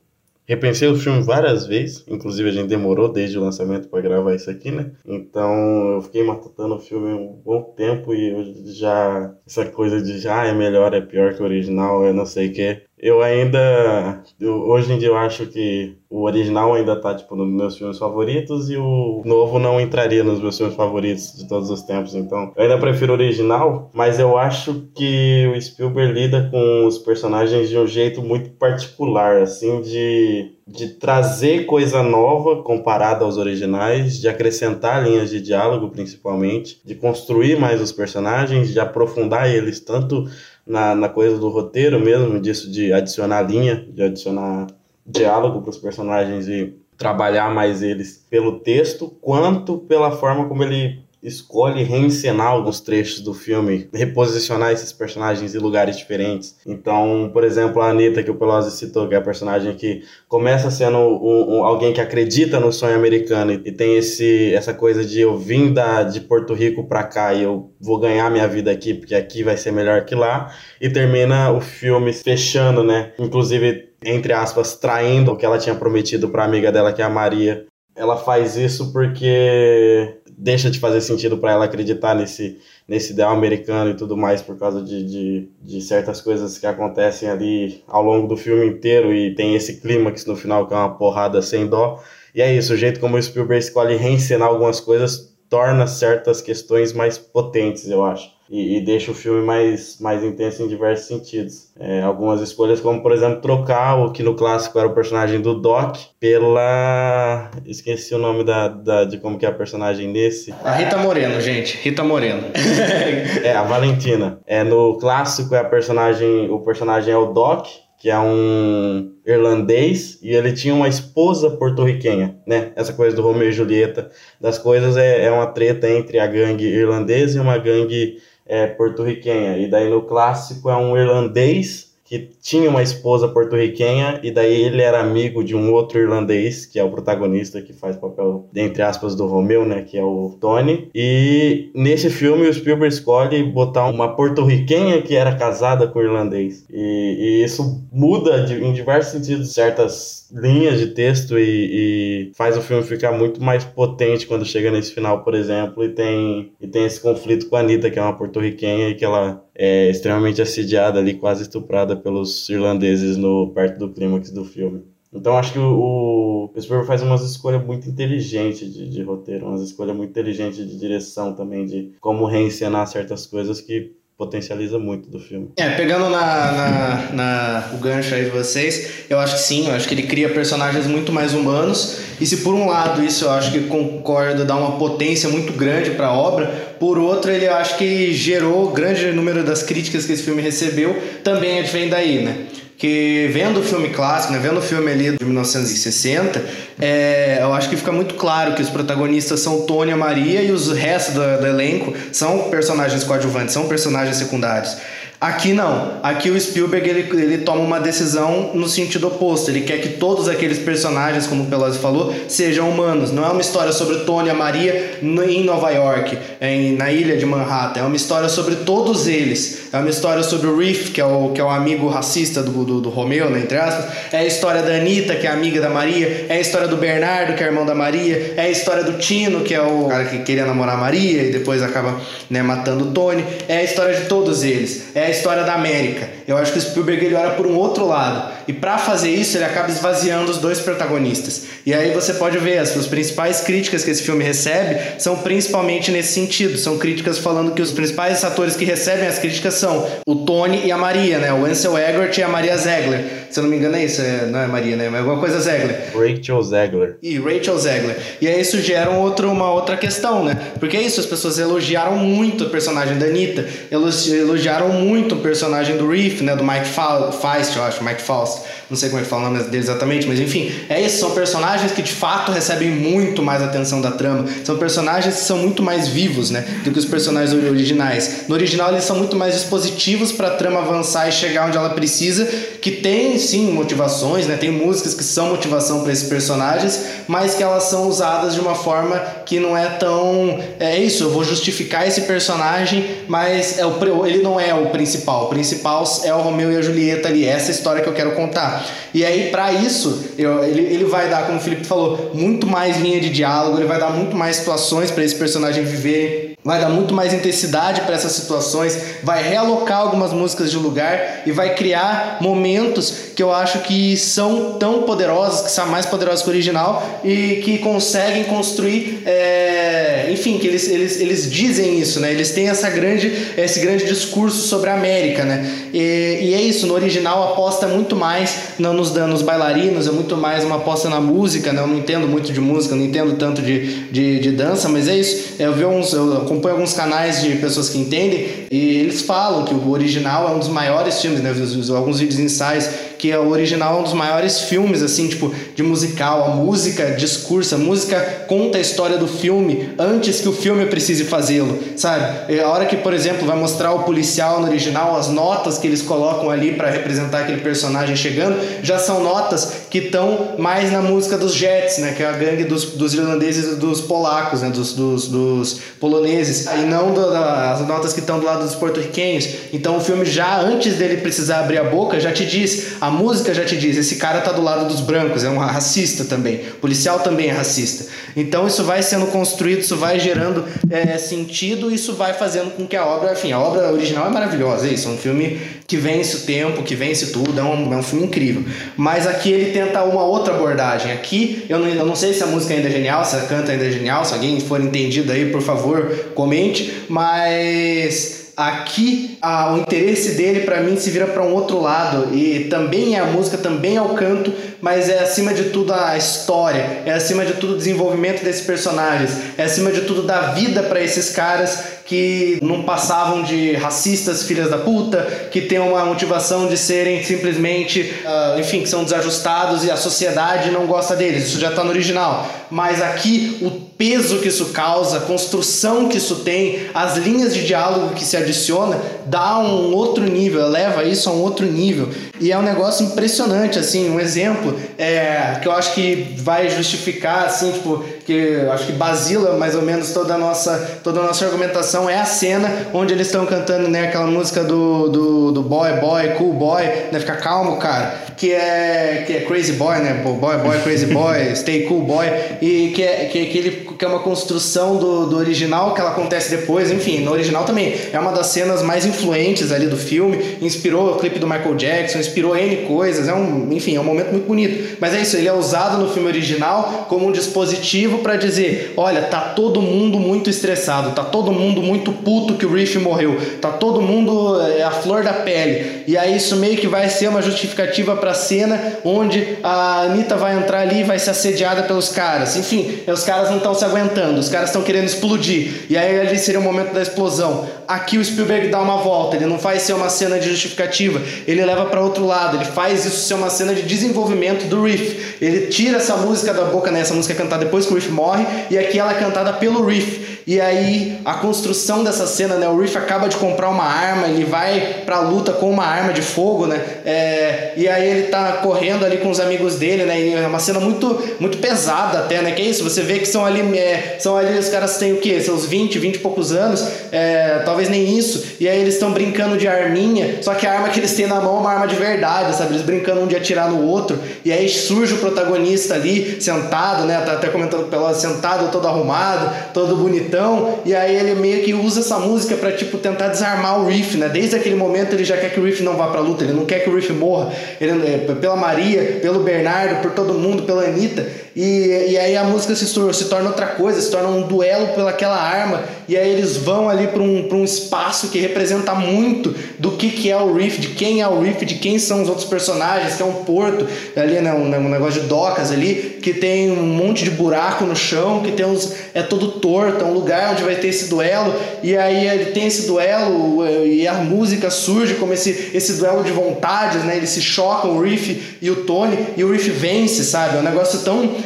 repensei 0.46 0.88
o 0.88 0.96
filme 0.96 1.22
várias 1.22 1.66
vezes, 1.66 2.02
inclusive 2.08 2.48
a 2.48 2.52
gente 2.52 2.68
demorou 2.68 3.12
desde 3.12 3.38
o 3.38 3.42
lançamento 3.42 3.88
para 3.88 4.00
gravar 4.00 4.34
isso 4.34 4.50
aqui, 4.50 4.70
né? 4.70 4.92
Então 5.04 5.92
eu 5.92 6.02
fiquei 6.02 6.22
matutando 6.22 6.74
o 6.74 6.80
filme 6.80 7.12
um 7.12 7.40
bom 7.44 7.62
tempo 7.76 8.14
e 8.14 8.30
eu 8.30 8.72
já. 8.72 9.34
Essa 9.46 9.66
coisa 9.66 10.00
de 10.00 10.18
já 10.18 10.42
ah, 10.42 10.46
é 10.46 10.54
melhor, 10.54 10.94
é 10.94 11.00
pior 11.00 11.34
que 11.34 11.42
o 11.42 11.44
original, 11.44 12.04
eu 12.04 12.14
não 12.14 12.24
sei 12.24 12.48
o 12.48 12.52
que. 12.52 12.82
Eu 13.00 13.22
ainda. 13.22 14.22
Eu, 14.40 14.54
hoje 14.68 14.92
em 14.92 14.98
dia 14.98 15.08
eu 15.08 15.16
acho 15.16 15.46
que 15.46 15.96
o 16.10 16.22
original 16.24 16.74
ainda 16.74 16.96
tá, 17.00 17.14
tipo, 17.14 17.36
nos 17.36 17.48
meus 17.48 17.76
filmes 17.76 17.98
favoritos 17.98 18.70
e 18.70 18.76
o 18.76 19.22
novo 19.24 19.58
não 19.58 19.80
entraria 19.80 20.24
nos 20.24 20.40
meus 20.40 20.56
filmes 20.56 20.74
favoritos 20.74 21.34
de 21.36 21.46
todos 21.46 21.70
os 21.70 21.82
tempos. 21.82 22.14
Então, 22.14 22.52
eu 22.56 22.62
ainda 22.62 22.78
prefiro 22.78 23.12
o 23.12 23.16
original, 23.16 23.90
mas 23.92 24.18
eu 24.18 24.36
acho 24.36 24.88
que 24.94 25.50
o 25.54 25.60
Spielberg 25.60 26.12
lida 26.12 26.48
com 26.50 26.86
os 26.86 26.98
personagens 26.98 27.68
de 27.68 27.78
um 27.78 27.86
jeito 27.86 28.22
muito 28.22 28.50
particular, 28.50 29.42
assim, 29.42 29.82
de, 29.82 30.52
de 30.66 30.94
trazer 30.94 31.66
coisa 31.66 32.02
nova 32.02 32.62
comparada 32.62 33.24
aos 33.24 33.36
originais, 33.36 34.18
de 34.18 34.28
acrescentar 34.28 35.04
linhas 35.04 35.30
de 35.30 35.40
diálogo, 35.40 35.90
principalmente, 35.90 36.80
de 36.84 36.94
construir 36.94 37.60
mais 37.60 37.80
os 37.82 37.92
personagens, 37.92 38.72
de 38.72 38.80
aprofundar 38.80 39.48
eles 39.48 39.78
tanto 39.78 40.24
na, 40.68 40.94
na 40.94 41.08
coisa 41.08 41.38
do 41.38 41.48
roteiro 41.48 41.98
mesmo, 41.98 42.38
disso 42.38 42.70
de 42.70 42.92
adicionar 42.92 43.42
linha, 43.42 43.86
de 43.90 44.02
adicionar 44.02 44.66
diálogo 45.04 45.62
para 45.62 45.70
os 45.70 45.78
personagens 45.78 46.46
e 46.46 46.76
trabalhar 46.96 47.52
mais 47.54 47.82
eles 47.82 48.26
pelo 48.28 48.60
texto, 48.60 49.08
quanto 49.20 49.78
pela 49.78 50.10
forma 50.10 50.46
como 50.46 50.62
ele 50.62 51.00
escolhe 51.22 51.82
reencenar 51.82 52.48
alguns 52.48 52.80
trechos 52.80 53.20
do 53.20 53.34
filme, 53.34 53.88
reposicionar 53.92 54.72
esses 54.72 54.92
personagens 54.92 55.54
em 55.54 55.58
lugares 55.58 55.96
diferentes. 55.96 56.56
Então, 56.66 57.30
por 57.32 57.44
exemplo, 57.44 57.82
a 57.82 57.90
Anitta, 57.90 58.22
que 58.22 58.30
o 58.30 58.36
Pelosi 58.36 58.76
citou, 58.76 59.08
que 59.08 59.14
é 59.14 59.18
a 59.18 59.22
personagem 59.22 59.74
que 59.74 60.02
começa 60.28 60.70
sendo 60.70 60.98
um, 60.98 61.58
um, 61.58 61.64
alguém 61.64 61.92
que 61.92 62.00
acredita 62.00 62.60
no 62.60 62.72
sonho 62.72 62.94
americano 62.94 63.52
e, 63.52 63.72
tem 63.72 63.96
esse, 63.96 64.54
essa 64.54 64.72
coisa 64.72 65.04
de 65.04 65.20
eu 65.20 65.36
vim 65.36 65.72
da, 65.72 66.02
de 66.02 66.20
Porto 66.20 66.54
Rico 66.54 66.88
para 66.88 67.04
cá 67.04 67.34
e 67.34 67.42
eu 67.42 67.72
vou 67.80 67.98
ganhar 67.98 68.30
minha 68.30 68.46
vida 68.46 68.70
aqui, 68.70 68.94
porque 68.94 69.14
aqui 69.14 69.42
vai 69.42 69.56
ser 69.56 69.72
melhor 69.72 70.04
que 70.04 70.14
lá, 70.14 70.52
e 70.80 70.88
termina 70.88 71.52
o 71.52 71.60
filme 71.60 72.12
fechando, 72.12 72.82
né? 72.82 73.12
Inclusive 73.18 73.88
entre 74.04 74.32
aspas, 74.32 74.76
traindo 74.76 75.32
o 75.32 75.36
que 75.36 75.44
ela 75.44 75.58
tinha 75.58 75.74
prometido 75.74 76.28
para 76.28 76.42
a 76.42 76.46
amiga 76.46 76.70
dela, 76.70 76.92
que 76.92 77.02
é 77.02 77.04
a 77.04 77.10
Maria. 77.10 77.66
Ela 77.96 78.16
faz 78.16 78.56
isso 78.56 78.92
porque 78.92 80.17
deixa 80.38 80.70
de 80.70 80.78
fazer 80.78 81.00
sentido 81.00 81.36
para 81.36 81.50
ela 81.50 81.64
acreditar 81.64 82.14
nesse, 82.14 82.58
nesse 82.86 83.12
ideal 83.12 83.32
americano 83.32 83.90
e 83.90 83.94
tudo 83.94 84.16
mais 84.16 84.40
por 84.40 84.56
causa 84.56 84.80
de, 84.80 85.04
de, 85.04 85.48
de, 85.60 85.82
certas 85.82 86.20
coisas 86.20 86.56
que 86.56 86.66
acontecem 86.66 87.28
ali 87.28 87.82
ao 87.88 88.02
longo 88.04 88.28
do 88.28 88.36
filme 88.36 88.66
inteiro 88.66 89.12
e 89.12 89.34
tem 89.34 89.56
esse 89.56 89.80
clímax 89.80 90.24
no 90.26 90.36
final 90.36 90.66
que 90.68 90.72
é 90.72 90.76
uma 90.76 90.94
porrada 90.94 91.42
sem 91.42 91.66
dó. 91.66 92.00
E 92.32 92.40
é 92.40 92.54
isso, 92.54 92.74
o 92.74 92.76
jeito 92.76 93.00
como 93.00 93.16
o 93.16 93.22
Spielberg 93.22 93.64
escolhe 93.64 93.96
reencenar 93.96 94.48
algumas 94.48 94.78
coisas 94.78 95.36
torna 95.50 95.86
certas 95.86 96.40
questões 96.40 96.92
mais 96.92 97.18
potentes, 97.18 97.88
eu 97.88 98.04
acho 98.04 98.37
e, 98.50 98.78
e, 98.78 98.80
deixa 98.80 99.10
o 99.10 99.14
filme 99.14 99.42
mais, 99.42 99.98
mais 100.00 100.24
intenso 100.24 100.62
em 100.62 100.68
diversos 100.68 101.06
sentidos. 101.06 101.68
É, 101.78 102.02
algumas 102.02 102.40
escolhas, 102.40 102.80
como 102.80 103.02
por 103.02 103.12
exemplo, 103.12 103.40
trocar 103.40 103.96
o 103.96 104.12
que 104.12 104.22
no 104.22 104.34
clássico 104.34 104.78
era 104.78 104.88
o 104.88 104.94
personagem 104.94 105.40
do 105.40 105.54
Doc 105.54 105.96
pela. 106.18 107.50
Esqueci 107.66 108.14
o 108.14 108.18
nome 108.18 108.44
da, 108.44 108.68
da, 108.68 109.04
de 109.04 109.18
como 109.18 109.38
que 109.38 109.44
é 109.44 109.48
a 109.48 109.52
personagem 109.52 110.08
nesse. 110.08 110.54
A 110.64 110.72
Rita 110.72 110.96
Moreno, 110.96 111.40
gente. 111.40 111.76
Rita 111.76 112.02
Moreno. 112.02 112.44
é, 113.44 113.52
a 113.52 113.62
Valentina. 113.62 114.40
É, 114.46 114.64
no 114.64 114.96
clássico 114.98 115.54
é 115.54 115.58
a 115.58 115.64
personagem. 115.64 116.50
O 116.50 116.60
personagem 116.60 117.12
é 117.12 117.16
o 117.16 117.26
Doc, 117.26 117.66
que 117.98 118.08
é 118.08 118.18
um 118.18 119.12
irlandês 119.26 120.18
e 120.22 120.30
ele 120.30 120.52
tinha 120.52 120.72
uma 120.72 120.88
esposa 120.88 121.50
porto-riquenha, 121.50 122.36
né? 122.46 122.70
Essa 122.76 122.92
coisa 122.92 123.14
do 123.14 123.22
Romeo 123.22 123.48
e 123.48 123.52
Julieta 123.52 124.10
das 124.40 124.56
coisas 124.56 124.96
é, 124.96 125.24
é 125.24 125.30
uma 125.30 125.48
treta 125.48 125.90
entre 125.90 126.18
a 126.18 126.26
gangue 126.26 126.64
irlandesa 126.64 127.36
e 127.36 127.40
uma 127.40 127.58
gangue 127.58 128.18
é, 128.48 128.66
porto-riquenha. 128.66 129.58
E 129.58 129.68
daí 129.68 129.88
no 129.88 130.02
clássico 130.02 130.70
é 130.70 130.76
um 130.76 130.96
irlandês 130.96 131.88
que 132.08 132.30
tinha 132.40 132.70
uma 132.70 132.82
esposa 132.82 133.28
porto-riquenha 133.28 134.18
e 134.22 134.30
daí 134.30 134.62
ele 134.62 134.80
era 134.80 134.98
amigo 134.98 135.44
de 135.44 135.54
um 135.54 135.70
outro 135.70 135.98
irlandês, 135.98 136.64
que 136.64 136.78
é 136.78 136.82
o 136.82 136.90
protagonista 136.90 137.60
que 137.60 137.74
faz 137.74 137.96
papel, 137.96 138.48
entre 138.56 138.82
aspas, 138.82 139.14
do 139.14 139.26
Romeu, 139.26 139.66
né, 139.66 139.82
que 139.82 139.98
é 139.98 140.02
o 140.02 140.34
Tony. 140.40 140.88
E 140.94 141.70
nesse 141.74 142.08
filme 142.08 142.48
o 142.48 142.54
Spielberg 142.54 142.94
escolhe 142.94 143.42
botar 143.42 143.86
uma 143.88 144.16
porto-riquenha 144.16 145.02
que 145.02 145.14
era 145.14 145.36
casada 145.36 145.86
com 145.86 145.98
o 145.98 146.02
irlandês. 146.02 146.64
E, 146.70 147.42
e 147.42 147.44
isso 147.44 147.84
muda 147.92 148.42
de, 148.42 148.54
em 148.54 148.72
diversos 148.72 149.12
sentidos 149.12 149.52
certas 149.52 150.17
linhas 150.32 150.78
de 150.78 150.88
texto 150.88 151.38
e, 151.38 152.30
e, 152.30 152.32
faz 152.34 152.56
o 152.56 152.62
filme 152.62 152.82
ficar 152.82 153.12
muito 153.12 153.42
mais 153.42 153.64
potente 153.64 154.26
quando 154.26 154.44
chega 154.44 154.70
nesse 154.70 154.92
final, 154.92 155.24
por 155.24 155.34
exemplo, 155.34 155.82
e 155.84 155.88
tem, 155.88 156.52
e 156.60 156.66
tem 156.66 156.84
esse 156.84 157.00
conflito 157.00 157.48
com 157.48 157.56
a 157.56 157.60
Anitta, 157.60 157.90
que 157.90 157.98
é 157.98 158.02
uma 158.02 158.16
porto-riquenha 158.16 158.90
e 158.90 158.94
que 158.94 159.04
ela 159.04 159.44
é 159.54 159.90
extremamente 159.90 160.42
assediada 160.42 160.98
ali, 160.98 161.14
quase 161.14 161.42
estuprada 161.42 161.96
pelos 161.96 162.48
irlandeses 162.48 163.16
no 163.16 163.50
perto 163.52 163.78
do 163.78 163.92
clímax 163.92 164.30
do 164.30 164.44
filme. 164.44 164.82
Então 165.12 165.36
acho 165.36 165.52
que 165.54 165.58
o, 165.58 166.50
o 166.54 166.60
Spielberg 166.60 166.86
faz 166.86 167.02
umas 167.02 167.22
escolhas 167.22 167.64
muito 167.64 167.88
inteligentes 167.88 168.72
de, 168.72 168.88
de 168.88 169.02
roteiro, 169.02 169.46
umas 169.46 169.62
escolhas 169.62 169.96
muito 169.96 170.10
inteligentes 170.10 170.68
de 170.68 170.78
direção 170.78 171.34
também, 171.34 171.64
de 171.64 171.92
como 172.00 172.26
reencenar 172.26 172.86
certas 172.86 173.26
coisas 173.26 173.60
que 173.60 173.96
potencializa 174.18 174.80
muito 174.80 175.08
do 175.08 175.20
filme. 175.20 175.52
É, 175.56 175.70
pegando 175.76 176.10
na, 176.10 176.52
na, 176.52 177.12
na, 177.12 177.70
o 177.72 177.76
gancho 177.76 178.12
aí 178.12 178.24
de 178.24 178.30
vocês, 178.30 179.04
eu 179.08 179.16
acho 179.16 179.36
que 179.36 179.42
sim, 179.42 179.68
eu 179.68 179.74
acho 179.76 179.86
que 179.86 179.94
ele 179.94 180.02
cria 180.02 180.28
personagens 180.28 180.88
muito 180.88 181.12
mais 181.12 181.34
humanos, 181.34 182.00
e 182.20 182.26
se 182.26 182.38
por 182.38 182.52
um 182.52 182.66
lado 182.66 183.04
isso 183.04 183.26
eu 183.26 183.30
acho 183.30 183.52
que 183.52 183.68
concordo, 183.68 184.44
dá 184.44 184.56
uma 184.56 184.76
potência 184.76 185.28
muito 185.28 185.52
grande 185.52 185.92
para 185.92 186.08
a 186.08 186.12
obra, 186.12 186.46
por 186.80 186.98
outro 186.98 187.30
ele 187.30 187.46
eu 187.46 187.54
acho 187.54 187.78
que 187.78 188.12
gerou 188.12 188.72
grande 188.72 189.12
número 189.12 189.44
das 189.44 189.62
críticas 189.62 190.04
que 190.04 190.12
esse 190.12 190.24
filme 190.24 190.42
recebeu, 190.42 191.00
também 191.22 191.62
vem 191.62 191.88
daí, 191.88 192.24
né? 192.24 192.46
Que 192.78 193.28
vendo 193.32 193.58
o 193.58 193.62
filme 193.62 193.90
clássico, 193.90 194.32
né, 194.32 194.38
vendo 194.38 194.58
o 194.58 194.62
filme 194.62 194.88
ali 194.88 195.10
de 195.10 195.24
1960, 195.24 196.44
é, 196.78 197.38
eu 197.42 197.52
acho 197.52 197.68
que 197.68 197.76
fica 197.76 197.90
muito 197.90 198.14
claro 198.14 198.54
que 198.54 198.62
os 198.62 198.70
protagonistas 198.70 199.40
são 199.40 199.62
Tônia 199.62 199.96
Maria 199.96 200.42
e 200.42 200.52
os 200.52 200.70
restos 200.70 201.14
do, 201.14 201.40
do 201.40 201.46
elenco 201.46 201.92
são 202.12 202.44
personagens 202.50 203.02
coadjuvantes, 203.02 203.52
são 203.52 203.66
personagens 203.66 204.16
secundários. 204.16 204.76
Aqui 205.20 205.52
não. 205.52 205.98
Aqui 206.00 206.30
o 206.30 206.40
Spielberg 206.40 206.88
ele, 206.88 207.00
ele 207.20 207.38
toma 207.38 207.60
uma 207.60 207.80
decisão 207.80 208.52
no 208.54 208.68
sentido 208.68 209.08
oposto. 209.08 209.50
Ele 209.50 209.62
quer 209.62 209.78
que 209.80 209.88
todos 209.90 210.28
aqueles 210.28 210.58
personagens, 210.58 211.26
como 211.26 211.42
o 211.42 211.46
Pelosi 211.46 211.80
falou, 211.80 212.14
sejam 212.28 212.70
humanos. 212.70 213.10
Não 213.10 213.24
é 213.24 213.28
uma 213.28 213.40
história 213.40 213.72
sobre 213.72 213.96
Tony 214.04 214.28
e 214.28 214.32
Maria 214.32 214.98
em 215.02 215.42
Nova 215.42 215.70
York, 215.70 216.16
em, 216.40 216.76
na 216.76 216.92
ilha 216.92 217.16
de 217.16 217.26
Manhattan. 217.26 217.80
É 217.80 217.82
uma 217.82 217.96
história 217.96 218.28
sobre 218.28 218.56
todos 218.56 219.08
eles. 219.08 219.68
É 219.72 219.78
uma 219.78 219.90
história 219.90 220.22
sobre 220.22 220.46
o 220.46 220.56
Reef, 220.56 220.92
que 220.92 221.00
é 221.00 221.04
o, 221.04 221.30
que 221.30 221.40
é 221.40 221.44
o 221.44 221.50
amigo 221.50 221.88
racista 221.88 222.40
do, 222.40 222.64
do, 222.64 222.80
do 222.80 222.88
Romeu, 222.88 223.28
né, 223.28 223.40
entre 223.40 223.58
aspas. 223.58 223.86
É 224.12 224.18
a 224.18 224.24
história 224.24 224.62
da 224.62 224.72
Anitta, 224.72 225.16
que 225.16 225.26
é 225.26 225.30
amiga 225.30 225.60
da 225.60 225.68
Maria. 225.68 226.26
É 226.28 226.36
a 226.36 226.40
história 226.40 226.68
do 226.68 226.76
Bernardo, 226.76 227.34
que 227.34 227.42
é 227.42 227.46
irmão 227.46 227.66
da 227.66 227.74
Maria. 227.74 228.34
É 228.36 228.42
a 228.42 228.50
história 228.50 228.84
do 228.84 228.98
Tino, 228.98 229.40
que 229.40 229.52
é 229.52 229.60
o 229.60 229.88
cara 229.88 230.04
que 230.04 230.18
queria 230.20 230.46
namorar 230.46 230.76
a 230.76 230.78
Maria 230.78 231.24
e 231.24 231.32
depois 231.32 231.60
acaba 231.60 232.00
né, 232.30 232.40
matando 232.40 232.84
o 232.84 232.92
Tony. 232.92 233.24
É 233.48 233.58
a 233.58 233.64
história 233.64 233.96
de 233.96 234.06
todos 234.06 234.44
eles. 234.44 234.94
É 234.94 235.07
a 235.08 235.10
história 235.10 235.42
da 235.42 235.54
América. 235.54 236.17
Eu 236.28 236.36
acho 236.36 236.52
que 236.52 236.58
o 236.58 236.60
Spielberg 236.60 237.06
ele 237.06 237.14
olha 237.14 237.30
por 237.30 237.46
um 237.46 237.56
outro 237.56 237.86
lado. 237.86 238.34
E 238.46 238.52
para 238.52 238.76
fazer 238.76 239.08
isso, 239.08 239.38
ele 239.38 239.46
acaba 239.46 239.70
esvaziando 239.70 240.30
os 240.30 240.36
dois 240.36 240.60
protagonistas. 240.60 241.44
E 241.64 241.72
aí 241.72 241.94
você 241.94 242.12
pode 242.12 242.36
ver, 242.36 242.58
as, 242.58 242.70
principais 242.86 243.40
críticas 243.40 243.82
que 243.82 243.90
esse 243.90 244.02
filme 244.02 244.22
recebe 244.22 244.78
são 244.98 245.16
principalmente 245.16 245.90
nesse 245.90 246.12
sentido. 246.12 246.58
São 246.58 246.76
críticas 246.76 247.18
falando 247.18 247.52
que 247.52 247.62
os 247.62 247.72
principais 247.72 248.22
atores 248.24 248.56
que 248.56 248.66
recebem 248.66 249.08
as 249.08 249.18
críticas 249.18 249.54
são 249.54 249.86
o 250.06 250.16
Tony 250.16 250.66
e 250.66 250.70
a 250.70 250.76
Maria, 250.76 251.18
né? 251.18 251.32
O 251.32 251.46
Ansel 251.46 251.78
Elgort 251.78 252.18
e 252.18 252.22
a 252.22 252.28
Maria 252.28 252.58
Zegler 252.58 253.04
Se 253.30 253.38
eu 253.40 253.44
não 253.44 253.50
me 253.50 253.56
engano 253.56 253.76
é 253.76 253.84
isso, 253.86 254.02
é, 254.02 254.26
não 254.26 254.38
é 254.38 254.46
Maria, 254.46 254.76
né? 254.76 254.90
Mas 254.90 255.00
alguma 255.00 255.18
coisa 255.18 255.40
Zegler. 255.40 255.92
Rachel 255.94 256.42
Zegler. 256.42 256.96
E 257.02 257.18
Rachel 257.18 257.58
Zegler. 257.58 257.96
E 258.20 258.28
aí 258.28 258.38
isso 258.38 258.60
gera 258.60 258.90
um 258.90 258.98
outro, 258.98 259.30
uma 259.30 259.50
outra 259.50 259.78
questão, 259.78 260.26
né? 260.26 260.36
Porque 260.60 260.76
é 260.76 260.82
isso, 260.82 261.00
as 261.00 261.06
pessoas 261.06 261.38
elogiaram 261.38 261.96
muito 261.96 262.44
o 262.44 262.50
personagem 262.50 262.98
da 262.98 263.06
Anitta, 263.06 263.46
elogiaram 263.70 264.68
muito 264.68 265.14
o 265.14 265.18
personagem 265.20 265.78
do 265.78 265.88
Reef, 265.88 266.17
né? 266.22 266.36
Do 266.36 266.44
Mike 266.44 266.66
Feist, 266.66 267.56
eu 267.56 267.64
acho, 267.64 267.82
Mike 267.82 268.02
Faust. 268.02 268.42
Não 268.70 268.76
sei 268.76 268.90
como 268.90 269.00
é 269.00 269.04
que 269.04 269.08
fala 269.08 269.28
o 269.28 269.32
nome 269.32 269.44
dele 269.44 269.58
exatamente, 269.62 270.06
mas 270.06 270.20
enfim, 270.20 270.52
é 270.68 270.80
isso, 270.80 270.98
são 270.98 271.12
personagens 271.12 271.72
que 271.72 271.82
de 271.82 271.92
fato 271.92 272.32
recebem 272.32 272.70
muito 272.70 273.22
mais 273.22 273.42
atenção 273.42 273.80
da 273.80 273.90
trama. 273.90 274.26
São 274.44 274.58
personagens 274.58 275.16
que 275.16 275.22
são 275.22 275.38
muito 275.38 275.62
mais 275.62 275.88
vivos, 275.88 276.30
né? 276.30 276.44
Do 276.64 276.70
que 276.70 276.78
os 276.78 276.84
personagens 276.84 277.32
originais. 277.32 278.28
No 278.28 278.34
original 278.34 278.70
eles 278.70 278.84
são 278.84 278.96
muito 278.96 279.16
mais 279.16 279.34
dispositivos 279.34 280.12
para 280.12 280.28
a 280.28 280.30
trama 280.32 280.60
avançar 280.60 281.08
e 281.08 281.12
chegar 281.12 281.48
onde 281.48 281.56
ela 281.56 281.70
precisa, 281.70 282.26
que 282.60 282.70
tem 282.70 283.18
sim 283.18 283.50
motivações, 283.52 284.26
né? 284.26 284.36
Tem 284.36 284.50
músicas 284.50 284.94
que 284.94 285.04
são 285.04 285.30
motivação 285.30 285.82
para 285.82 285.92
esses 285.92 286.08
personagens, 286.08 286.80
mas 287.06 287.34
que 287.34 287.42
elas 287.42 287.64
são 287.64 287.88
usadas 287.88 288.34
de 288.34 288.40
uma 288.40 288.54
forma 288.54 288.98
que 289.24 289.40
não 289.40 289.56
é 289.56 289.66
tão 289.66 290.38
é 290.58 290.78
isso, 290.78 291.04
eu 291.04 291.10
vou 291.10 291.24
justificar 291.24 291.86
esse 291.86 292.02
personagem, 292.02 292.84
mas 293.06 293.58
é 293.58 293.66
o, 293.66 294.06
ele 294.06 294.22
não 294.22 294.38
é 294.38 294.54
o 294.54 294.66
principal. 294.70 295.26
O 295.26 295.28
principal 295.28 295.84
é 296.08 296.14
o 296.14 296.20
Romeu 296.20 296.50
e 296.50 296.56
a 296.56 296.62
Julieta 296.62 297.08
ali, 297.08 297.24
essa 297.24 297.50
história 297.50 297.82
que 297.82 297.88
eu 297.88 297.94
quero 297.94 298.12
contar. 298.12 298.64
E 298.92 299.04
aí 299.04 299.30
para 299.30 299.52
isso, 299.52 300.12
eu, 300.16 300.42
ele, 300.44 300.62
ele 300.62 300.84
vai 300.84 301.08
dar, 301.08 301.26
como 301.26 301.38
o 301.38 301.40
Felipe 301.40 301.64
falou, 301.64 302.12
muito 302.14 302.46
mais 302.46 302.78
linha 302.78 303.00
de 303.00 303.10
diálogo, 303.10 303.58
ele 303.58 303.66
vai 303.66 303.78
dar 303.78 303.90
muito 303.90 304.16
mais 304.16 304.36
situações 304.36 304.90
para 304.90 305.04
esse 305.04 305.14
personagem 305.14 305.64
viver 305.64 306.28
vai 306.44 306.60
dar 306.60 306.70
muito 306.70 306.94
mais 306.94 307.12
intensidade 307.12 307.82
para 307.82 307.94
essas 307.94 308.12
situações, 308.12 308.78
vai 309.02 309.22
realocar 309.22 309.80
algumas 309.80 310.14
músicas 310.14 310.50
de 310.50 310.56
lugar 310.56 311.22
e 311.26 311.32
vai 311.32 311.54
criar 311.54 312.16
momentos 312.22 313.07
que 313.18 313.22
eu 313.24 313.32
acho 313.32 313.62
que 313.62 313.96
são 313.96 314.52
tão 314.60 314.82
poderosos, 314.82 315.40
que 315.40 315.50
são 315.50 315.66
mais 315.66 315.84
poderosos 315.84 316.22
que 316.22 316.28
o 316.28 316.32
original 316.32 317.00
e 317.02 317.40
que 317.42 317.58
conseguem 317.58 318.22
construir, 318.22 319.02
é, 319.04 320.08
enfim, 320.12 320.38
que 320.38 320.46
eles, 320.46 320.68
eles, 320.68 321.00
eles 321.00 321.28
dizem 321.28 321.80
isso, 321.80 321.98
né? 321.98 322.12
Eles 322.12 322.30
têm 322.30 322.48
essa 322.48 322.70
grande, 322.70 323.12
esse 323.36 323.58
grande 323.58 323.86
discurso 323.86 324.46
sobre 324.46 324.70
a 324.70 324.74
América, 324.74 325.24
né? 325.24 325.52
E, 325.74 326.28
e 326.28 326.32
é 326.32 326.40
isso, 326.40 326.68
no 326.68 326.74
original 326.74 327.32
aposta 327.32 327.66
muito 327.66 327.96
mais 327.96 328.54
não 328.56 328.72
nos, 328.72 328.92
nos 328.92 329.22
bailarinos, 329.22 329.88
é 329.88 329.90
muito 329.90 330.16
mais 330.16 330.44
uma 330.44 330.54
aposta 330.54 330.88
na 330.88 331.00
música, 331.00 331.52
né? 331.52 331.60
Eu 331.60 331.66
não 331.66 331.76
entendo 331.76 332.06
muito 332.06 332.32
de 332.32 332.40
música, 332.40 332.76
não 332.76 332.84
entendo 332.84 333.16
tanto 333.16 333.42
de, 333.42 333.88
de, 333.90 334.20
de 334.20 334.30
dança, 334.30 334.68
mas 334.68 334.86
é 334.86 334.94
isso. 334.94 335.34
Eu 335.40 335.52
vi 335.54 335.64
uns, 335.64 335.92
eu 335.92 336.18
acompanho 336.18 336.54
alguns 336.54 336.72
canais 336.72 337.20
de 337.20 337.34
pessoas 337.38 337.68
que 337.68 337.78
entendem 337.78 338.46
e 338.48 338.76
eles 338.76 339.02
falam 339.02 339.44
que 339.44 339.52
o 339.52 339.70
original 339.70 340.28
é 340.28 340.30
um 340.36 340.38
dos 340.38 340.46
maiores 340.46 341.00
filmes, 341.00 341.20
né? 341.20 341.34
Alguns 341.74 341.98
vídeos 341.98 342.20
ensaios 342.20 342.68
que 342.98 343.14
o 343.14 343.28
original 343.28 343.76
é 343.76 343.80
um 343.80 343.82
dos 343.84 343.92
maiores 343.92 344.40
filmes, 344.40 344.82
assim, 344.82 345.08
tipo, 345.08 345.32
de 345.54 345.62
musical. 345.62 346.24
A 346.24 346.28
música 346.34 346.92
discursa, 346.92 347.54
a 347.54 347.58
música 347.58 348.24
conta 348.26 348.58
a 348.58 348.60
história 348.60 348.98
do 348.98 349.06
filme 349.06 349.70
antes 349.78 350.20
que 350.20 350.28
o 350.28 350.32
filme 350.32 350.66
precise 350.66 351.04
fazê-lo, 351.04 351.58
sabe? 351.76 352.38
A 352.40 352.48
hora 352.48 352.66
que, 352.66 352.76
por 352.76 352.92
exemplo, 352.92 353.26
vai 353.26 353.36
mostrar 353.36 353.72
o 353.72 353.84
policial 353.84 354.40
no 354.40 354.48
original, 354.48 354.96
as 354.96 355.08
notas 355.08 355.58
que 355.58 355.66
eles 355.66 355.82
colocam 355.82 356.28
ali 356.30 356.54
para 356.54 356.70
representar 356.70 357.20
aquele 357.20 357.40
personagem 357.40 357.94
chegando, 357.94 358.38
já 358.62 358.78
são 358.78 359.02
notas 359.02 359.52
que 359.70 359.78
estão 359.78 360.34
mais 360.38 360.72
na 360.72 360.80
música 360.80 361.16
dos 361.16 361.34
Jets, 361.34 361.78
né? 361.78 361.92
Que 361.92 362.02
é 362.02 362.06
a 362.06 362.12
gangue 362.12 362.44
dos, 362.44 362.64
dos 362.66 362.94
irlandeses 362.94 363.52
e 363.52 363.56
dos 363.56 363.80
polacos, 363.80 364.42
né? 364.42 364.50
Dos, 364.50 364.72
dos, 364.72 365.08
dos 365.08 365.60
poloneses, 365.80 366.46
e 366.46 366.66
não 366.66 366.92
do, 366.92 367.10
da, 367.10 367.52
as 367.52 367.66
notas 367.66 367.92
que 367.92 368.00
estão 368.00 368.18
do 368.18 368.26
lado 368.26 368.44
dos 368.44 368.54
porto-riquenhos. 368.54 369.28
Então 369.52 369.76
o 369.76 369.80
filme 369.80 370.04
já, 370.04 370.40
antes 370.40 370.76
dele 370.76 370.98
precisar 370.98 371.40
abrir 371.40 371.58
a 371.58 371.64
boca, 371.64 372.00
já 372.00 372.12
te 372.12 372.24
diz 372.24 372.68
a 372.80 372.90
música 372.90 373.34
já 373.34 373.44
te 373.44 373.56
diz, 373.56 373.76
esse 373.76 373.96
cara 373.96 374.20
tá 374.20 374.32
do 374.32 374.42
lado 374.42 374.66
dos 374.66 374.80
brancos, 374.80 375.24
é 375.24 375.28
um 375.28 375.38
racista 375.38 376.04
também. 376.04 376.36
O 376.36 376.60
policial 376.60 377.00
também 377.00 377.28
é 377.28 377.32
racista. 377.32 377.86
Então 378.16 378.46
isso 378.46 378.64
vai 378.64 378.82
sendo 378.82 379.06
construído, 379.06 379.60
isso 379.60 379.76
vai 379.76 379.98
gerando 379.98 380.44
é, 380.70 380.96
sentido, 380.98 381.72
isso 381.72 381.94
vai 381.94 382.14
fazendo 382.14 382.50
com 382.52 382.66
que 382.66 382.76
a 382.76 382.86
obra, 382.86 383.12
enfim, 383.12 383.32
a 383.32 383.38
obra 383.38 383.72
original 383.72 384.06
é 384.06 384.10
maravilhosa, 384.10 384.68
é 384.68 384.72
isso, 384.72 384.88
é 384.88 384.92
um 384.92 384.98
filme 384.98 385.40
que 385.68 385.76
vence 385.76 386.16
o 386.16 386.20
tempo, 386.20 386.62
que 386.62 386.74
vence 386.74 387.12
tudo, 387.12 387.38
é 387.38 387.42
um, 387.42 387.74
é 387.74 387.76
um 387.76 387.82
filme 387.82 388.06
incrível. 388.06 388.42
Mas 388.74 389.06
aqui 389.06 389.30
ele 389.30 389.52
tenta 389.52 389.84
uma 389.84 390.02
outra 390.02 390.32
abordagem. 390.34 390.90
Aqui, 390.90 391.44
eu 391.46 391.58
não, 391.58 391.68
eu 391.68 391.84
não 391.84 391.94
sei 391.94 392.14
se 392.14 392.22
a 392.22 392.26
música 392.26 392.54
ainda 392.54 392.68
é 392.68 392.70
genial, 392.70 393.04
se 393.04 393.14
a 393.14 393.20
canta 393.20 393.52
ainda 393.52 393.66
é 393.66 393.70
genial, 393.70 394.02
se 394.02 394.14
alguém 394.14 394.40
for 394.40 394.62
entendido 394.62 395.12
aí, 395.12 395.30
por 395.30 395.42
favor, 395.42 396.12
comente, 396.14 396.84
mas 396.88 398.18
Aqui 398.38 399.17
a, 399.20 399.54
o 399.54 399.58
interesse 399.58 400.12
dele 400.12 400.40
para 400.40 400.60
mim 400.60 400.76
se 400.76 400.90
vira 400.90 401.06
para 401.06 401.22
um 401.22 401.34
outro 401.34 401.60
lado 401.60 402.14
e 402.14 402.44
também 402.44 402.96
é 402.96 403.00
a 403.00 403.06
música, 403.06 403.36
também 403.36 403.76
é 403.76 403.82
o 403.82 403.90
canto, 403.90 404.32
mas 404.60 404.88
é 404.88 405.00
acima 405.00 405.32
de 405.34 405.44
tudo 405.44 405.72
a 405.72 405.96
história, 405.96 406.82
é 406.84 406.92
acima 406.92 407.24
de 407.24 407.34
tudo 407.34 407.54
o 407.54 407.56
desenvolvimento 407.56 408.24
desses 408.24 408.42
personagens, 408.44 409.10
é 409.36 409.44
acima 409.44 409.70
de 409.70 409.82
tudo 409.82 410.02
da 410.02 410.32
vida 410.32 410.62
para 410.62 410.80
esses 410.80 411.10
caras 411.10 411.78
que 411.88 412.38
não 412.42 412.64
passavam 412.64 413.22
de 413.22 413.54
racistas, 413.54 414.22
filhas 414.22 414.50
da 414.50 414.58
puta, 414.58 415.02
que 415.30 415.40
tem 415.40 415.58
uma 415.58 415.86
motivação 415.86 416.46
de 416.46 416.56
serem 416.58 417.02
simplesmente, 417.02 417.80
uh, 418.04 418.38
enfim, 418.38 418.60
que 418.60 418.68
são 418.68 418.84
desajustados 418.84 419.64
e 419.64 419.70
a 419.70 419.76
sociedade 419.76 420.50
não 420.50 420.66
gosta 420.66 420.94
deles. 420.94 421.28
Isso 421.28 421.40
já 421.40 421.48
está 421.48 421.64
no 421.64 421.70
original. 421.70 422.28
Mas 422.50 422.82
aqui 422.82 423.38
o 423.40 423.50
peso 423.50 424.18
que 424.18 424.28
isso 424.28 424.46
causa, 424.46 424.98
a 424.98 425.00
construção 425.00 425.88
que 425.88 425.96
isso 425.96 426.16
tem, 426.16 426.66
as 426.74 426.98
linhas 426.98 427.32
de 427.32 427.46
diálogo 427.46 427.94
que 427.94 428.04
se 428.04 428.18
adiciona, 428.18 428.78
dá 429.08 429.38
um 429.38 429.74
outro 429.74 430.04
nível, 430.04 430.40
eleva 430.40 430.84
isso 430.84 431.08
a 431.08 431.12
um 431.12 431.20
outro 431.20 431.46
nível. 431.46 431.88
E 432.20 432.30
é 432.32 432.38
um 432.38 432.42
negócio 432.42 432.84
impressionante, 432.86 433.58
assim, 433.58 433.90
um 433.90 434.00
exemplo 434.00 434.58
é, 434.76 435.38
que 435.40 435.48
eu 435.48 435.52
acho 435.52 435.74
que 435.74 436.14
vai 436.18 436.48
justificar, 436.50 437.26
assim, 437.26 437.52
tipo, 437.52 437.84
que 438.08 438.36
acho 438.50 438.64
que 438.64 438.72
basila 438.72 439.36
mais 439.36 439.54
ou 439.54 439.60
menos 439.60 439.92
toda 439.92 440.14
a 440.14 440.18
nossa, 440.18 440.80
toda 440.82 441.00
a 441.00 441.02
nossa 441.02 441.26
argumentação. 441.26 441.90
É 441.90 441.98
a 441.98 442.06
cena 442.06 442.68
onde 442.72 442.94
eles 442.94 443.08
estão 443.08 443.26
cantando, 443.26 443.68
né, 443.68 443.88
aquela 443.88 444.06
música 444.06 444.42
do, 444.42 444.88
do, 444.88 445.32
do 445.32 445.42
Boy 445.42 445.74
Boy, 445.74 446.08
Cool 446.16 446.32
Boy, 446.32 446.62
né, 446.90 447.00
fica 447.00 447.16
calmo, 447.16 447.58
cara, 447.58 447.94
que 448.16 448.32
é, 448.32 449.04
que 449.06 449.12
é 449.12 449.20
Crazy 449.20 449.52
Boy, 449.52 449.80
né, 449.80 450.00
Boy 450.02 450.38
Boy, 450.38 450.58
Crazy 450.62 450.86
Boy, 450.86 451.18
Stay 451.36 451.64
Cool 451.64 451.82
Boy, 451.82 452.06
e 452.40 452.72
que 452.74 452.82
é, 452.82 453.10
que, 453.12 453.26
que, 453.26 453.38
ele, 453.38 453.50
que 453.78 453.84
é 453.84 453.88
uma 453.88 453.98
construção 453.98 454.78
do, 454.78 455.06
do 455.06 455.18
original 455.18 455.74
que 455.74 455.80
ela 455.82 455.90
acontece 455.90 456.30
depois, 456.34 456.70
enfim, 456.70 457.00
no 457.00 457.12
original 457.12 457.44
também 457.44 457.74
é 457.92 458.00
uma 458.00 458.12
das 458.12 458.28
cenas 458.28 458.62
mais 458.62 458.86
influentes 458.86 459.52
ali 459.52 459.66
do 459.66 459.76
filme, 459.76 460.38
inspirou 460.40 460.92
o 460.92 460.96
clipe 460.98 461.18
do 461.18 461.26
Michael 461.26 461.56
Jackson, 461.56 461.98
inspirou 461.98 462.34
N 462.34 462.56
coisas, 462.66 463.06
é 463.06 463.12
um, 463.12 463.52
enfim, 463.52 463.76
é 463.76 463.80
um 463.80 463.84
momento 463.84 464.12
muito 464.12 464.26
bonito. 464.26 464.78
Mas 464.80 464.94
é 464.94 465.02
isso, 465.02 465.14
ele 465.14 465.28
é 465.28 465.32
usado 465.34 465.76
no 465.76 465.92
filme 465.92 466.08
original 466.08 466.86
como 466.88 467.06
um 467.06 467.12
dispositivo 467.12 467.97
para 467.98 468.16
dizer, 468.16 468.74
olha, 468.76 469.02
tá 469.02 469.20
todo 469.20 469.60
mundo 469.60 469.98
muito 469.98 470.30
estressado, 470.30 470.92
tá 470.92 471.04
todo 471.04 471.32
mundo 471.32 471.62
muito 471.62 471.92
puto 471.92 472.34
que 472.34 472.46
o 472.46 472.52
Riff 472.52 472.78
morreu, 472.78 473.18
tá 473.40 473.50
todo 473.50 473.80
mundo 473.80 474.40
é 474.42 474.62
a 474.62 474.70
flor 474.70 475.02
da 475.02 475.12
pele. 475.12 475.84
E 475.86 475.96
aí 475.96 476.16
isso 476.16 476.36
meio 476.36 476.56
que 476.56 476.66
vai 476.66 476.88
ser 476.88 477.08
uma 477.08 477.22
justificativa 477.22 477.96
para 477.96 478.10
a 478.10 478.14
cena 478.14 478.60
onde 478.84 479.36
a 479.42 479.82
Anitta 479.82 480.16
vai 480.16 480.36
entrar 480.36 480.60
ali 480.60 480.80
e 480.80 480.84
vai 480.84 480.98
ser 480.98 481.10
assediada 481.10 481.62
pelos 481.62 481.88
caras. 481.88 482.36
Enfim, 482.36 482.80
os 482.86 483.04
caras 483.04 483.30
não 483.30 483.38
estão 483.38 483.54
se 483.54 483.64
aguentando, 483.64 484.18
os 484.18 484.28
caras 484.28 484.48
estão 484.48 484.62
querendo 484.62 484.86
explodir. 484.86 485.66
E 485.68 485.76
aí 485.76 486.00
ali 486.00 486.18
seria 486.18 486.40
o 486.40 486.42
momento 486.42 486.72
da 486.72 486.82
explosão. 486.82 487.46
Aqui 487.66 487.98
o 487.98 488.04
Spielberg 488.04 488.48
dá 488.48 488.60
uma 488.60 488.78
volta, 488.78 489.16
ele 489.16 489.26
não 489.26 489.38
faz 489.38 489.62
ser 489.62 489.74
uma 489.74 489.88
cena 489.88 490.18
de 490.18 490.30
justificativa, 490.30 491.00
ele 491.26 491.44
leva 491.44 491.66
para 491.66 491.82
outro 491.82 492.06
lado, 492.06 492.36
ele 492.36 492.46
faz 492.46 492.84
isso 492.84 493.06
ser 493.06 493.14
uma 493.14 493.30
cena 493.30 493.54
de 493.54 493.62
desenvolvimento 493.62 494.46
do 494.48 494.62
riff. 494.62 495.16
Ele 495.20 495.48
tira 495.48 495.76
essa 495.76 495.96
música 495.96 496.32
da 496.32 496.44
boca, 496.44 496.70
né? 496.70 496.80
Essa 496.80 496.94
música 496.94 497.12
é 497.12 497.16
cantada 497.16 497.44
depois 497.44 497.66
que 497.66 497.72
o 497.72 497.74
riff 497.74 497.87
morre, 497.90 498.24
e 498.50 498.58
aqui 498.58 498.78
ela 498.78 498.92
é 498.92 498.98
cantada 498.98 499.32
pelo 499.34 499.64
riff. 499.64 500.18
E 500.28 500.38
aí 500.42 501.00
a 501.06 501.14
construção 501.14 501.82
dessa 501.82 502.06
cena, 502.06 502.34
né? 502.34 502.46
O 502.46 502.60
Riff 502.60 502.76
acaba 502.76 503.08
de 503.08 503.16
comprar 503.16 503.48
uma 503.48 503.64
arma, 503.64 504.08
ele 504.08 504.26
vai 504.26 504.82
pra 504.84 505.00
luta 505.00 505.32
com 505.32 505.50
uma 505.50 505.64
arma 505.64 505.90
de 505.90 506.02
fogo, 506.02 506.46
né? 506.46 506.62
É, 506.84 507.54
e 507.56 507.66
aí 507.66 507.88
ele 507.88 508.02
tá 508.08 508.32
correndo 508.42 508.84
ali 508.84 508.98
com 508.98 509.08
os 509.08 509.20
amigos 509.20 509.54
dele, 509.54 509.84
né? 509.84 509.98
E 509.98 510.12
é 510.12 510.26
uma 510.26 510.38
cena 510.38 510.60
muito, 510.60 511.02
muito 511.18 511.38
pesada 511.38 512.00
até, 512.00 512.20
né? 512.20 512.32
Que 512.32 512.42
é 512.42 512.44
isso, 512.44 512.62
você 512.62 512.82
vê 512.82 512.98
que 512.98 513.06
são 513.06 513.24
ali, 513.24 513.40
é, 513.58 513.96
são 513.98 514.18
ali 514.18 514.38
os 514.38 514.50
caras 514.50 514.76
têm 514.76 514.92
o 514.92 514.98
quê? 514.98 515.18
Seus 515.18 515.46
20, 515.46 515.78
20 515.78 515.94
e 515.94 515.98
poucos 516.00 516.30
anos, 516.30 516.62
é, 516.92 517.40
talvez 517.46 517.70
nem 517.70 517.96
isso. 517.96 518.22
E 518.38 518.46
aí 518.46 518.60
eles 518.60 518.74
estão 518.74 518.92
brincando 518.92 519.38
de 519.38 519.48
arminha, 519.48 520.18
só 520.20 520.34
que 520.34 520.46
a 520.46 520.52
arma 520.52 520.68
que 520.68 520.78
eles 520.78 520.92
têm 520.92 521.06
na 521.06 521.22
mão 521.22 521.38
é 521.38 521.40
uma 521.40 521.52
arma 521.52 521.66
de 521.66 521.76
verdade, 521.76 522.36
sabe? 522.36 522.52
Eles 522.52 522.66
brincando 522.66 523.00
um 523.00 523.06
de 523.06 523.16
atirar 523.16 523.48
no 523.48 523.64
outro. 523.64 523.98
E 524.26 524.30
aí 524.30 524.46
surge 524.46 524.92
o 524.92 524.98
protagonista 524.98 525.72
ali, 525.72 526.20
sentado, 526.20 526.84
né? 526.84 527.00
Tá 527.00 527.12
até 527.12 527.28
comentando 527.28 527.70
pela 527.78 527.94
sentado, 527.94 528.50
todo 528.50 528.66
arrumado, 528.66 529.52
todo 529.54 529.76
bonitão 529.76 530.58
e 530.64 530.74
aí 530.74 530.96
ele 530.96 531.14
meio 531.14 531.42
que 531.44 531.54
usa 531.54 531.80
essa 531.80 531.98
música 531.98 532.36
para 532.36 532.52
tipo 532.52 532.76
tentar 532.78 533.08
desarmar 533.08 533.60
o 533.60 533.66
Riff, 533.66 533.96
né? 533.96 534.08
Desde 534.08 534.36
aquele 534.36 534.56
momento 534.56 534.94
ele 534.94 535.04
já 535.04 535.16
quer 535.16 535.32
que 535.32 535.40
o 535.40 535.44
Riff 535.44 535.62
não 535.62 535.76
vá 535.76 535.86
pra 535.86 536.00
luta, 536.00 536.24
ele 536.24 536.32
não 536.32 536.44
quer 536.44 536.60
que 536.60 536.68
o 536.68 536.74
Riff 536.74 536.92
morra. 536.92 537.32
Ele, 537.60 537.70
é, 537.86 537.98
pela 538.14 538.36
Maria, 538.36 538.98
pelo 539.00 539.20
Bernardo, 539.20 539.80
por 539.80 539.92
todo 539.92 540.14
mundo, 540.14 540.42
pela 540.42 540.64
Anitta. 540.64 541.06
E, 541.40 541.92
e 541.92 541.96
aí 541.96 542.16
a 542.16 542.24
música 542.24 542.52
se, 542.56 542.66
se 542.66 543.04
torna 543.04 543.28
outra 543.28 543.46
coisa, 543.46 543.80
se 543.80 543.92
torna 543.92 544.08
um 544.08 544.22
duelo 544.22 544.74
pelaquela 544.74 545.16
arma, 545.16 545.62
e 545.86 545.96
aí 545.96 546.10
eles 546.10 546.36
vão 546.36 546.68
ali 546.68 546.88
para 546.88 547.00
um, 547.00 547.28
um 547.32 547.44
espaço 547.44 548.08
que 548.08 548.18
representa 548.18 548.74
muito 548.74 549.32
do 549.56 549.70
que, 549.70 549.88
que 549.88 550.10
é 550.10 550.16
o 550.16 550.34
Reef, 550.34 550.58
de 550.58 550.70
quem 550.70 551.00
é 551.00 551.06
o 551.06 551.20
Reef, 551.20 551.44
de 551.44 551.54
quem 551.54 551.78
são 551.78 552.02
os 552.02 552.08
outros 552.08 552.26
personagens, 552.26 552.96
que 552.96 553.02
é 553.04 553.06
um 553.06 553.22
porto 553.22 553.68
ali, 553.96 554.20
né, 554.20 554.34
um, 554.34 554.52
um 554.52 554.68
negócio 554.68 555.00
de 555.00 555.06
docas 555.06 555.52
ali, 555.52 556.00
que 556.02 556.12
tem 556.12 556.50
um 556.50 556.66
monte 556.66 557.04
de 557.04 557.10
buraco 557.12 557.64
no 557.64 557.76
chão, 557.76 558.20
que 558.20 558.32
tem 558.32 558.44
uns, 558.44 558.72
é 558.92 559.00
todo 559.00 559.32
torto, 559.32 559.84
é 559.84 559.86
um 559.86 559.92
lugar 559.92 560.32
onde 560.32 560.42
vai 560.42 560.56
ter 560.56 560.68
esse 560.68 560.88
duelo, 560.88 561.32
e 561.62 561.76
aí 561.76 562.08
ele 562.08 562.32
tem 562.32 562.48
esse 562.48 562.66
duelo 562.66 563.46
e 563.64 563.86
a 563.86 563.94
música 563.94 564.50
surge 564.50 564.94
como 564.94 565.12
esse, 565.12 565.50
esse 565.54 565.74
duelo 565.74 566.02
de 566.02 566.10
vontades, 566.10 566.82
né? 566.82 566.96
Eles 566.96 567.10
se 567.10 567.22
chocam, 567.22 567.76
o 567.76 567.82
Riff 567.82 568.38
e 568.42 568.50
o 568.50 568.64
Tony, 568.64 568.98
e 569.16 569.22
o 569.22 569.30
Riff 569.30 569.48
vence, 569.50 570.02
sabe? 570.02 570.36
É 570.36 570.40
um 570.40 570.42
negócio 570.42 570.80
tão, 570.80 571.14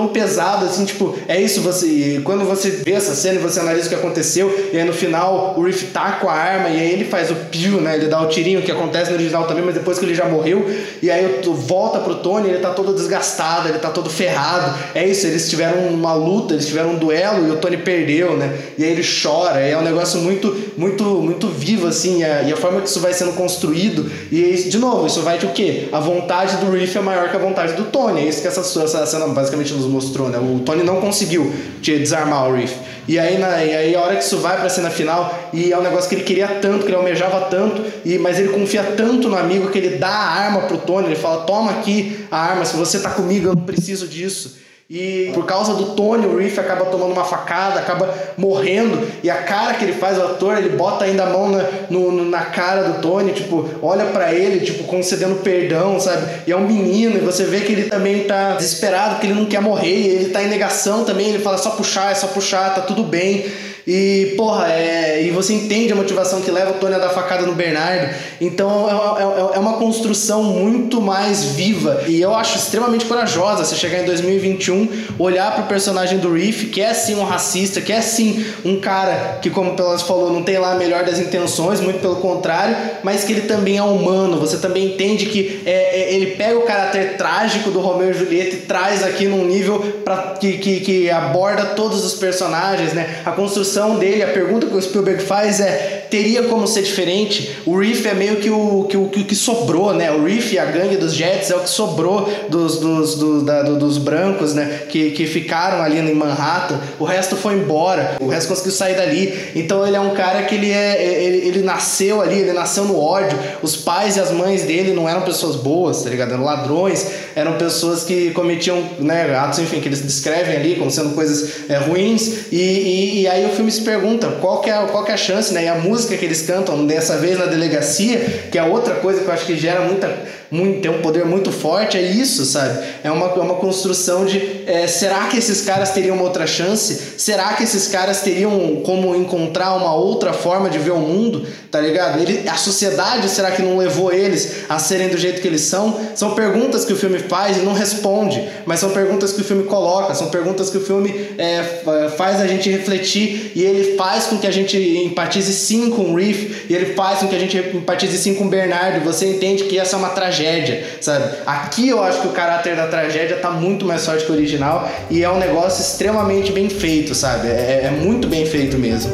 tão 0.00 0.08
pesado 0.08 0.64
assim, 0.64 0.84
tipo, 0.86 1.14
é 1.28 1.40
isso, 1.40 1.60
você. 1.60 2.20
Quando 2.24 2.44
você 2.44 2.70
vê 2.70 2.92
essa 2.92 3.14
cena 3.14 3.34
e 3.34 3.38
você 3.38 3.60
analisa 3.60 3.86
o 3.86 3.88
que 3.90 3.94
aconteceu, 3.94 4.70
e 4.72 4.78
aí 4.78 4.84
no 4.84 4.92
final 4.92 5.54
o 5.56 5.62
Riff 5.62 5.86
tá 5.86 6.12
com 6.12 6.28
a 6.28 6.32
arma, 6.32 6.70
e 6.70 6.80
aí 6.80 6.90
ele 6.92 7.04
faz 7.04 7.30
o 7.30 7.34
pio, 7.34 7.80
né? 7.80 7.96
Ele 7.96 8.06
dá 8.06 8.20
o 8.22 8.28
tirinho, 8.28 8.62
que 8.62 8.72
acontece 8.72 9.10
no 9.10 9.16
original 9.16 9.46
também, 9.46 9.62
mas 9.62 9.74
depois 9.74 9.98
que 9.98 10.04
ele 10.04 10.14
já 10.14 10.24
morreu, 10.24 10.64
e 11.02 11.10
aí 11.10 11.40
volta 11.44 11.98
pro 11.98 12.16
Tony, 12.16 12.48
ele 12.48 12.58
tá 12.58 12.70
todo 12.70 12.94
desgastado, 12.94 13.68
ele 13.68 13.78
tá 13.78 13.90
todo 13.90 14.08
ferrado. 14.08 14.78
É 14.94 15.06
isso, 15.06 15.26
eles 15.26 15.48
tiveram 15.50 15.88
uma 15.88 16.14
luta, 16.14 16.54
eles 16.54 16.66
tiveram 16.66 16.90
um 16.90 16.96
duelo 16.96 17.46
e 17.46 17.50
o 17.50 17.56
Tony 17.56 17.76
perdeu, 17.76 18.36
né? 18.36 18.56
E 18.78 18.84
aí 18.84 18.92
ele 18.92 19.04
chora, 19.04 19.60
é 19.60 19.76
um 19.76 19.82
negócio 19.82 20.20
muito, 20.20 20.56
muito, 20.76 21.04
muito 21.04 21.48
vivo, 21.48 21.86
assim, 21.86 22.20
e 22.20 22.24
a, 22.24 22.42
e 22.42 22.52
a 22.52 22.56
forma 22.56 22.80
que 22.80 22.88
isso 22.88 23.00
vai 23.00 23.12
sendo 23.12 23.32
construído, 23.32 24.10
e 24.32 24.50
de 24.68 24.78
novo, 24.78 25.06
isso 25.06 25.20
vai 25.20 25.38
de 25.38 25.46
o 25.46 25.50
quê? 25.50 25.88
A 25.92 26.00
vontade 26.00 26.56
do 26.56 26.70
Riff 26.70 26.96
é 26.96 27.00
maior 27.00 27.28
que 27.28 27.36
a 27.36 27.38
vontade 27.38 27.74
do 27.74 27.84
Tony, 27.84 28.22
é 28.22 28.24
isso 28.24 28.40
que 28.40 28.48
essa, 28.48 28.60
essa 28.60 29.06
cena 29.06 29.26
basicamente 29.28 29.72
nos 29.72 29.86
mostrou, 29.90 30.28
né? 30.28 30.38
O 30.38 30.60
Tony 30.60 30.82
não 30.82 31.00
conseguiu 31.00 31.52
desarmar 31.80 32.48
o 32.48 32.54
Riff. 32.54 32.74
E 33.08 33.18
aí, 33.18 33.38
na, 33.38 33.64
e 33.64 33.74
aí 33.74 33.94
a 33.94 34.00
hora 34.00 34.16
que 34.16 34.22
isso 34.22 34.38
vai 34.38 34.58
pra 34.58 34.68
cena 34.68 34.90
final, 34.90 35.50
e 35.52 35.72
é 35.72 35.78
um 35.78 35.82
negócio 35.82 36.08
que 36.08 36.14
ele 36.14 36.24
queria 36.24 36.46
tanto, 36.46 36.84
que 36.84 36.86
ele 36.86 36.96
almejava 36.96 37.46
tanto, 37.46 37.82
e, 38.04 38.18
mas 38.18 38.38
ele 38.38 38.50
confia 38.50 38.84
tanto 38.84 39.28
no 39.28 39.36
amigo 39.36 39.70
que 39.70 39.78
ele 39.78 39.96
dá 39.96 40.08
a 40.08 40.28
arma 40.44 40.62
pro 40.62 40.78
Tony, 40.78 41.08
ele 41.08 41.16
fala, 41.16 41.44
toma 41.44 41.72
aqui 41.72 42.24
a 42.30 42.38
arma, 42.38 42.64
se 42.64 42.76
você 42.76 43.00
tá 43.00 43.10
comigo, 43.10 43.48
eu 43.48 43.54
não 43.54 43.62
preciso 43.62 44.06
disso. 44.06 44.58
E 44.92 45.30
por 45.34 45.46
causa 45.46 45.74
do 45.74 45.94
Tony, 45.94 46.26
o 46.26 46.36
Reef 46.36 46.58
acaba 46.58 46.86
tomando 46.86 47.12
uma 47.12 47.24
facada, 47.24 47.78
acaba 47.78 48.12
morrendo. 48.36 49.06
E 49.22 49.30
a 49.30 49.36
cara 49.36 49.74
que 49.74 49.84
ele 49.84 49.92
faz, 49.92 50.18
o 50.18 50.22
ator, 50.22 50.58
ele 50.58 50.70
bota 50.70 51.04
ainda 51.04 51.22
a 51.22 51.30
mão 51.30 51.48
na, 51.48 51.64
no, 51.88 52.24
na 52.24 52.40
cara 52.46 52.82
do 52.82 53.00
Tony, 53.00 53.30
tipo, 53.32 53.70
olha 53.80 54.06
para 54.06 54.34
ele, 54.34 54.66
tipo, 54.66 54.82
concedendo 54.82 55.36
perdão, 55.36 56.00
sabe? 56.00 56.42
E 56.44 56.50
é 56.50 56.56
um 56.56 56.66
menino, 56.66 57.18
e 57.18 57.20
você 57.20 57.44
vê 57.44 57.60
que 57.60 57.72
ele 57.72 57.84
também 57.84 58.24
tá 58.24 58.54
desesperado, 58.54 59.14
porque 59.14 59.28
ele 59.28 59.38
não 59.38 59.46
quer 59.46 59.60
morrer, 59.60 60.08
ele 60.08 60.30
tá 60.30 60.42
em 60.42 60.48
negação 60.48 61.04
também, 61.04 61.28
ele 61.28 61.38
fala, 61.38 61.54
é 61.54 61.60
só 61.60 61.70
puxar, 61.70 62.10
é 62.10 62.16
só 62.16 62.26
puxar, 62.26 62.74
tá 62.74 62.80
tudo 62.80 63.04
bem. 63.04 63.44
E, 63.92 64.34
porra, 64.36 64.68
é, 64.68 65.20
e 65.20 65.32
você 65.32 65.52
entende 65.52 65.92
a 65.92 65.96
motivação 65.96 66.40
que 66.40 66.48
leva 66.48 66.70
o 66.70 66.74
Tony 66.74 66.94
a 66.94 66.98
dar 66.98 67.08
facada 67.08 67.44
no 67.44 67.56
Bernardo. 67.56 68.14
Então 68.40 68.88
é, 68.88 69.22
é, 69.22 69.56
é, 69.56 69.58
uma 69.58 69.78
construção 69.78 70.44
muito 70.44 71.00
mais 71.00 71.46
viva. 71.46 72.04
E 72.06 72.20
eu 72.20 72.32
acho 72.32 72.56
extremamente 72.56 73.04
corajosa 73.04 73.64
você 73.64 73.74
chegar 73.74 74.00
em 74.00 74.04
2021, 74.04 74.88
olhar 75.18 75.52
pro 75.56 75.64
personagem 75.64 76.20
do 76.20 76.32
Reef, 76.32 76.70
que 76.70 76.80
é 76.80 76.94
sim 76.94 77.16
um 77.16 77.24
racista, 77.24 77.80
que 77.80 77.92
é 77.92 78.00
sim 78.00 78.46
um 78.64 78.78
cara 78.78 79.40
que, 79.42 79.50
como 79.50 79.74
Pelas 79.74 80.02
falou, 80.02 80.32
não 80.32 80.44
tem 80.44 80.56
lá 80.56 80.70
a 80.70 80.76
melhor 80.76 81.02
das 81.02 81.18
intenções, 81.18 81.80
muito 81.80 81.98
pelo 81.98 82.16
contrário, 82.16 82.76
mas 83.02 83.24
que 83.24 83.32
ele 83.32 83.42
também 83.42 83.78
é 83.78 83.82
humano. 83.82 84.38
Você 84.38 84.58
também 84.58 84.86
entende 84.86 85.26
que 85.26 85.62
é, 85.66 86.00
é 86.00 86.14
ele 86.14 86.36
pega 86.36 86.56
o 86.56 86.62
caráter 86.62 87.16
trágico 87.16 87.72
do 87.72 87.80
Romeo 87.80 88.12
e 88.12 88.14
Julieta 88.14 88.54
e 88.54 88.60
traz 88.60 89.02
aqui 89.02 89.26
num 89.26 89.44
nível 89.44 89.80
pra, 90.04 90.36
que, 90.40 90.58
que, 90.58 90.78
que 90.78 91.10
aborda 91.10 91.64
todos 91.74 92.04
os 92.04 92.14
personagens, 92.14 92.92
né? 92.92 93.22
A 93.24 93.32
construção 93.32 93.79
dele, 93.98 94.22
a 94.22 94.28
pergunta 94.32 94.66
que 94.66 94.74
o 94.74 94.82
Spielberg 94.82 95.22
faz 95.22 95.60
é: 95.60 95.99
teria 96.10 96.42
como 96.44 96.66
ser 96.66 96.82
diferente? 96.82 97.56
O 97.64 97.78
Reef 97.78 98.04
é 98.04 98.14
meio 98.14 98.36
que 98.36 98.50
o 98.50 98.84
que, 98.88 98.96
o, 98.96 99.08
que 99.08 99.34
sobrou, 99.34 99.94
né? 99.94 100.10
O 100.10 100.24
Reef 100.24 100.52
e 100.52 100.58
a 100.58 100.64
gangue 100.64 100.96
dos 100.96 101.14
Jets 101.14 101.50
é 101.50 101.56
o 101.56 101.60
que 101.60 101.70
sobrou 101.70 102.28
dos, 102.48 102.78
dos, 102.78 103.14
do, 103.14 103.42
da, 103.42 103.62
do, 103.62 103.78
dos 103.78 103.98
brancos, 103.98 104.54
né? 104.54 104.82
Que, 104.88 105.12
que 105.12 105.26
ficaram 105.26 105.82
ali 105.82 105.98
em 105.98 106.14
Manhattan. 106.14 106.80
O 106.98 107.04
resto 107.04 107.36
foi 107.36 107.54
embora, 107.54 108.16
o 108.20 108.28
resto 108.28 108.48
conseguiu 108.48 108.72
sair 108.72 108.96
dali. 108.96 109.32
Então 109.54 109.86
ele 109.86 109.96
é 109.96 110.00
um 110.00 110.10
cara 110.10 110.42
que 110.42 110.54
ele, 110.54 110.70
é, 110.70 111.02
ele, 111.02 111.48
ele 111.48 111.62
nasceu 111.62 112.20
ali, 112.20 112.40
ele 112.40 112.52
nasceu 112.52 112.84
no 112.84 112.98
ódio. 112.98 113.38
Os 113.62 113.76
pais 113.76 114.16
e 114.16 114.20
as 114.20 114.30
mães 114.32 114.64
dele 114.64 114.92
não 114.92 115.08
eram 115.08 115.22
pessoas 115.22 115.56
boas, 115.56 116.02
tá 116.02 116.10
ligado? 116.10 116.32
Eram 116.32 116.44
ladrões, 116.44 117.06
eram 117.36 117.54
pessoas 117.54 118.02
que 118.02 118.30
cometiam 118.30 118.82
né, 118.98 119.34
atos, 119.36 119.60
enfim, 119.60 119.80
que 119.80 119.88
eles 119.88 120.02
descrevem 120.02 120.56
ali 120.56 120.76
como 120.76 120.90
sendo 120.90 121.14
coisas 121.14 121.68
é, 121.68 121.76
ruins. 121.76 122.50
E, 122.50 122.56
e, 122.56 123.20
e 123.20 123.28
aí 123.28 123.46
o 123.46 123.50
filme 123.50 123.70
se 123.70 123.82
pergunta 123.82 124.28
qual 124.40 124.60
que 124.60 124.70
é, 124.70 124.74
qual 124.90 125.04
que 125.04 125.10
é 125.12 125.14
a 125.14 125.18
chance, 125.18 125.52
né? 125.52 125.64
E 125.64 125.68
a 125.68 125.76
música 125.76 125.99
que 126.04 126.24
eles 126.24 126.42
cantam 126.42 126.86
dessa 126.86 127.16
vez 127.16 127.38
na 127.38 127.46
delegacia, 127.46 128.18
que 128.50 128.58
é 128.58 128.62
outra 128.62 128.96
coisa 128.96 129.20
que 129.20 129.26
eu 129.26 129.32
acho 129.32 129.46
que 129.46 129.56
gera 129.56 129.80
muita 129.82 130.08
muito, 130.50 130.80
tem 130.80 130.90
um 130.90 131.00
poder 131.00 131.24
muito 131.24 131.52
forte, 131.52 131.96
é 131.96 132.02
isso, 132.02 132.44
sabe? 132.44 132.80
É 133.04 133.10
uma, 133.10 133.26
é 133.26 133.40
uma 133.40 133.54
construção 133.54 134.24
de 134.24 134.64
é, 134.66 134.86
será 134.88 135.28
que 135.28 135.36
esses 135.36 135.60
caras 135.60 135.90
teriam 135.90 136.16
uma 136.16 136.24
outra 136.24 136.44
chance? 136.46 137.14
Será 137.16 137.52
que 137.52 137.62
esses 137.62 137.86
caras 137.86 138.20
teriam 138.22 138.82
como 138.84 139.14
encontrar 139.14 139.74
uma 139.74 139.94
outra 139.94 140.32
forma 140.32 140.68
de 140.68 140.78
ver 140.78 140.90
o 140.90 140.98
mundo? 140.98 141.46
Tá 141.70 141.80
ligado? 141.80 142.20
Ele, 142.20 142.48
a 142.48 142.56
sociedade, 142.56 143.28
será 143.28 143.52
que 143.52 143.62
não 143.62 143.78
levou 143.78 144.12
eles 144.12 144.64
a 144.68 144.78
serem 144.80 145.08
do 145.08 145.16
jeito 145.16 145.40
que 145.40 145.46
eles 145.46 145.60
são? 145.60 146.00
São 146.16 146.34
perguntas 146.34 146.84
que 146.84 146.92
o 146.92 146.96
filme 146.96 147.20
faz 147.20 147.56
e 147.56 147.60
não 147.60 147.72
responde, 147.72 148.48
mas 148.66 148.80
são 148.80 148.90
perguntas 148.90 149.32
que 149.32 149.42
o 149.42 149.44
filme 149.44 149.64
coloca, 149.64 150.14
são 150.14 150.30
perguntas 150.30 150.68
que 150.68 150.78
o 150.78 150.80
filme 150.80 151.14
é, 151.38 152.10
faz 152.16 152.40
a 152.40 152.46
gente 152.48 152.68
refletir 152.68 153.52
e 153.54 153.62
ele 153.62 153.96
faz 153.96 154.26
com 154.26 154.38
que 154.38 154.48
a 154.48 154.50
gente 154.50 154.76
empatize 154.76 155.52
sim 155.52 155.90
com 155.90 156.12
o 156.12 156.16
Reef 156.16 156.68
e 156.68 156.74
ele 156.74 156.94
faz 156.94 157.20
com 157.20 157.28
que 157.28 157.36
a 157.36 157.38
gente 157.38 157.56
empatize 157.56 158.18
sim 158.18 158.34
com 158.34 158.46
o 158.46 158.48
Bernardo. 158.48 159.04
Você 159.04 159.26
entende 159.26 159.64
que 159.64 159.78
essa 159.78 159.94
é 159.94 159.98
uma 159.98 160.10
tragédia 160.10 160.39
tragédia, 160.40 160.84
sabe? 161.00 161.24
Aqui 161.46 161.88
eu 161.88 162.02
acho 162.02 162.22
que 162.22 162.28
o 162.28 162.32
caráter 162.32 162.74
da 162.74 162.86
tragédia 162.86 163.36
tá 163.36 163.50
muito 163.50 163.84
mais 163.84 164.04
forte 164.04 164.24
que 164.24 164.32
o 164.32 164.34
original 164.34 164.90
e 165.10 165.22
é 165.22 165.30
um 165.30 165.38
negócio 165.38 165.82
extremamente 165.82 166.50
bem 166.52 166.70
feito, 166.70 167.14
sabe? 167.14 167.48
É, 167.48 167.82
é 167.84 167.90
muito 167.90 168.26
bem 168.26 168.46
feito 168.46 168.78
mesmo. 168.78 169.12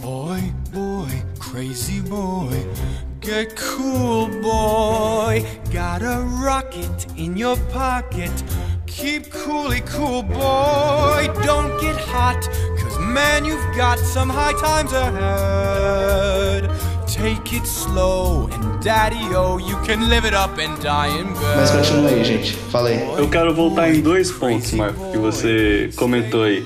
Boy, 0.00 0.52
boy, 0.72 1.22
crazy 1.38 2.00
boy, 2.00 2.66
get 3.20 3.54
cool, 3.54 4.28
boy. 4.40 5.44
Got 5.70 6.02
a 6.02 6.20
rocket 6.42 7.06
in 7.16 7.36
your 7.36 7.58
pocket. 7.72 8.32
Got 13.98 14.06
some 14.06 14.28
high 14.28 14.52
times 14.54 14.92
ahead. 14.92 16.70
Take 17.06 17.56
it 17.56 17.66
slow 17.66 18.48
and 18.52 18.82
daddy 18.82 19.34
oh, 19.34 19.58
you 19.58 19.76
can 19.84 20.08
live 20.08 20.24
it 20.24 20.34
up 20.34 20.58
and 20.58 20.80
die 20.80 21.08
in 21.18 21.32
bed. 21.34 21.56
Mas 21.56 21.70
continua 21.70 22.10
aí, 22.10 22.24
gente. 22.24 22.54
Fala 22.70 22.90
aí. 22.90 23.00
Eu 23.18 23.28
quero 23.28 23.54
voltar 23.54 23.92
em 23.92 24.00
dois 24.00 24.30
pontos, 24.30 24.72
Marco, 24.72 25.10
que 25.10 25.18
você 25.18 25.90
comentou 25.96 26.44
aí. 26.44 26.64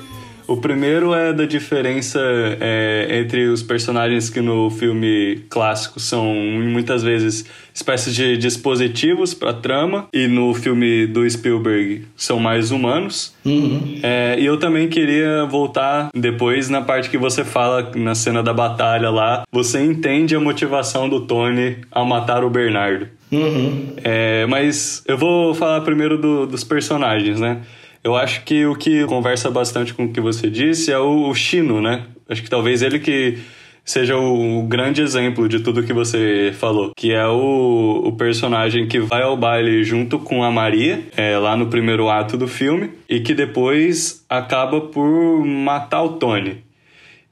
O 0.53 0.59
primeiro 0.59 1.15
é 1.15 1.33
da 1.33 1.47
diferença 1.47 2.21
é, 2.61 3.21
entre 3.21 3.47
os 3.47 3.63
personagens 3.63 4.29
que 4.29 4.43
no 4.43 4.69
filme 4.69 5.41
clássico 5.49 5.99
são 5.99 6.27
muitas 6.27 7.03
vezes 7.03 7.47
espécies 7.73 8.15
de 8.15 8.37
dispositivos 8.37 9.33
para 9.33 9.55
trama 9.55 10.09
e 10.13 10.29
no 10.29 10.53
filme 10.53 11.07
do 11.07 11.29
Spielberg 11.29 12.05
são 12.15 12.39
mais 12.39 12.71
humanos. 12.71 13.35
Uhum. 13.47 13.99
É, 14.03 14.37
e 14.39 14.45
eu 14.45 14.59
também 14.59 14.89
queria 14.89 15.47
voltar 15.47 16.11
depois 16.15 16.69
na 16.69 16.83
parte 16.83 17.09
que 17.09 17.17
você 17.17 17.45
fala 17.45 17.91
na 17.95 18.15
cena 18.15 18.43
da 18.43 18.53
batalha 18.53 19.09
lá. 19.09 19.45
Você 19.51 19.83
entende 19.83 20.37
a 20.37 20.41
motivação 20.41 21.09
do 21.09 21.23
Tony 21.23 21.79
ao 21.91 22.05
matar 22.05 22.45
o 22.45 22.51
Bernardo. 22.51 23.09
Uhum. 23.33 23.95
É, 24.05 24.45
mas 24.45 25.03
eu 25.09 25.17
vou 25.17 25.55
falar 25.55 25.81
primeiro 25.81 26.19
do, 26.19 26.47
dos 26.47 26.63
personagens, 26.63 27.41
né? 27.41 27.63
Eu 28.05 28.17
acho 28.17 28.43
que 28.43 28.67
o 28.67 28.75
que 28.75 29.05
conversa 29.07 29.51
bastante 29.51 29.95
com 29.95 30.07
o 30.07 30.13
que 30.13 30.21
você 30.21 30.51
disse 30.51 30.91
é 30.91 30.99
o, 30.99 31.33
Chino, 31.35 31.81
né? 31.81 32.05
Acho 32.29 32.43
que 32.43 32.51
talvez 32.51 32.83
ele 32.83 32.99
que 32.99 33.39
seja 33.85 34.17
o, 34.17 34.63
grande 34.65 35.01
exemplo 35.01 35.49
de 35.49 35.61
tudo 35.61 35.85
que 35.85 35.93
você 35.93 36.53
falou, 36.59 36.93
que 36.97 37.13
é 37.13 37.27
o, 37.27 38.03
o 38.05 38.13
personagem 38.13 38.89
que 38.89 38.99
vai 38.99 39.23
ao 39.23 39.37
baile 39.37 39.85
junto 39.85 40.19
com 40.19 40.43
a 40.43 40.51
Maria, 40.51 41.01
é, 41.17 41.39
lá 41.39 41.57
no 41.57 41.69
primeiro 41.69 42.09
ato 42.09 42.37
do 42.37 42.49
filme, 42.49 42.91
e 43.09 43.21
que 43.21 43.35
depois 43.35 44.25
acaba 44.29 44.81
por 44.81 45.45
matar 45.45 46.03
o 46.03 46.15
Tony. 46.15 46.65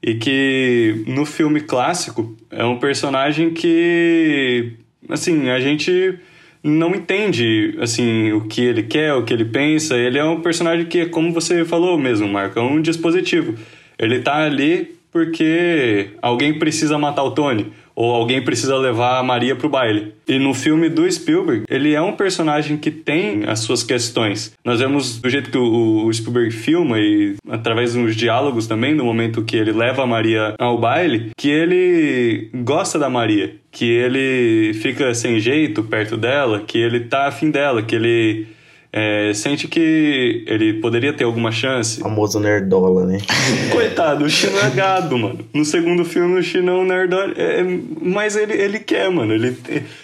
E 0.01 0.15
que 0.15 1.03
no 1.05 1.25
filme 1.25 1.61
clássico 1.61 2.35
é 2.49 2.63
um 2.63 2.79
personagem 2.79 3.51
que, 3.51 4.73
assim, 5.09 5.49
a 5.49 5.59
gente 5.59 6.17
não 6.63 6.95
entende 6.95 7.75
assim 7.79 8.31
o 8.31 8.41
que 8.47 8.61
ele 8.61 8.83
quer, 8.83 9.13
o 9.13 9.23
que 9.23 9.33
ele 9.33 9.45
pensa. 9.45 9.97
Ele 9.97 10.17
é 10.17 10.23
um 10.23 10.41
personagem 10.41 10.85
que, 10.85 11.05
como 11.07 11.33
você 11.33 11.65
falou 11.65 11.97
mesmo, 11.97 12.27
Marco, 12.27 12.59
é 12.59 12.61
um 12.61 12.81
dispositivo. 12.81 13.55
Ele 13.97 14.19
tá 14.19 14.43
ali 14.43 14.95
porque 15.11 16.11
alguém 16.21 16.57
precisa 16.57 16.97
matar 16.97 17.23
o 17.23 17.31
Tony, 17.31 17.71
ou 18.01 18.15
alguém 18.15 18.41
precisa 18.41 18.75
levar 18.77 19.19
a 19.19 19.23
Maria 19.23 19.55
pro 19.55 19.69
baile. 19.69 20.15
E 20.27 20.39
no 20.39 20.55
filme 20.55 20.89
do 20.89 21.09
Spielberg, 21.09 21.65
ele 21.69 21.93
é 21.93 22.01
um 22.01 22.13
personagem 22.13 22.75
que 22.75 22.89
tem 22.89 23.43
as 23.45 23.59
suas 23.59 23.83
questões. 23.83 24.53
Nós 24.65 24.79
vemos 24.79 25.19
do 25.19 25.29
jeito 25.29 25.51
que 25.51 25.57
o, 25.59 26.11
Spielberg 26.11 26.49
filma 26.49 26.97
e 26.99 27.35
através 27.47 27.93
dos 27.93 28.15
diálogos 28.15 28.65
também, 28.65 28.95
no 28.95 29.05
momento 29.05 29.43
que 29.43 29.55
ele 29.55 29.71
leva 29.71 30.01
a 30.01 30.07
Maria 30.07 30.55
ao 30.57 30.79
baile, 30.79 31.29
que 31.37 31.47
ele 31.47 32.49
gosta 32.63 32.97
da 32.97 33.07
Maria, 33.07 33.53
que 33.71 33.85
ele 33.85 34.73
fica 34.73 35.13
sem 35.13 35.39
jeito 35.39 35.83
perto 35.83 36.17
dela, 36.17 36.63
que 36.65 36.79
ele 36.79 37.01
tá 37.01 37.27
afim 37.27 37.51
dela, 37.51 37.83
que 37.83 37.95
ele 37.95 38.47
é, 38.93 39.33
sente 39.33 39.67
que 39.67 40.43
ele 40.47 40.73
poderia 40.73 41.13
ter 41.13 41.23
alguma 41.23 41.51
chance. 41.51 41.99
Famoso 41.99 42.39
nerdola, 42.39 43.05
né? 43.05 43.19
Coitado, 43.71 44.25
o 44.25 44.29
Chino 44.29 44.57
é 44.59 44.69
gado, 44.69 45.17
mano. 45.17 45.39
No 45.53 45.63
segundo 45.63 46.03
filme, 46.03 46.39
o 46.39 46.43
Chino 46.43 46.71
é 46.71 46.75
um 46.75 46.85
nerdola. 46.85 47.33
É, 47.37 47.63
mas 48.01 48.35
ele, 48.35 48.53
ele 48.53 48.79
quer, 48.79 49.09
mano. 49.09 49.33
Ele, 49.33 49.55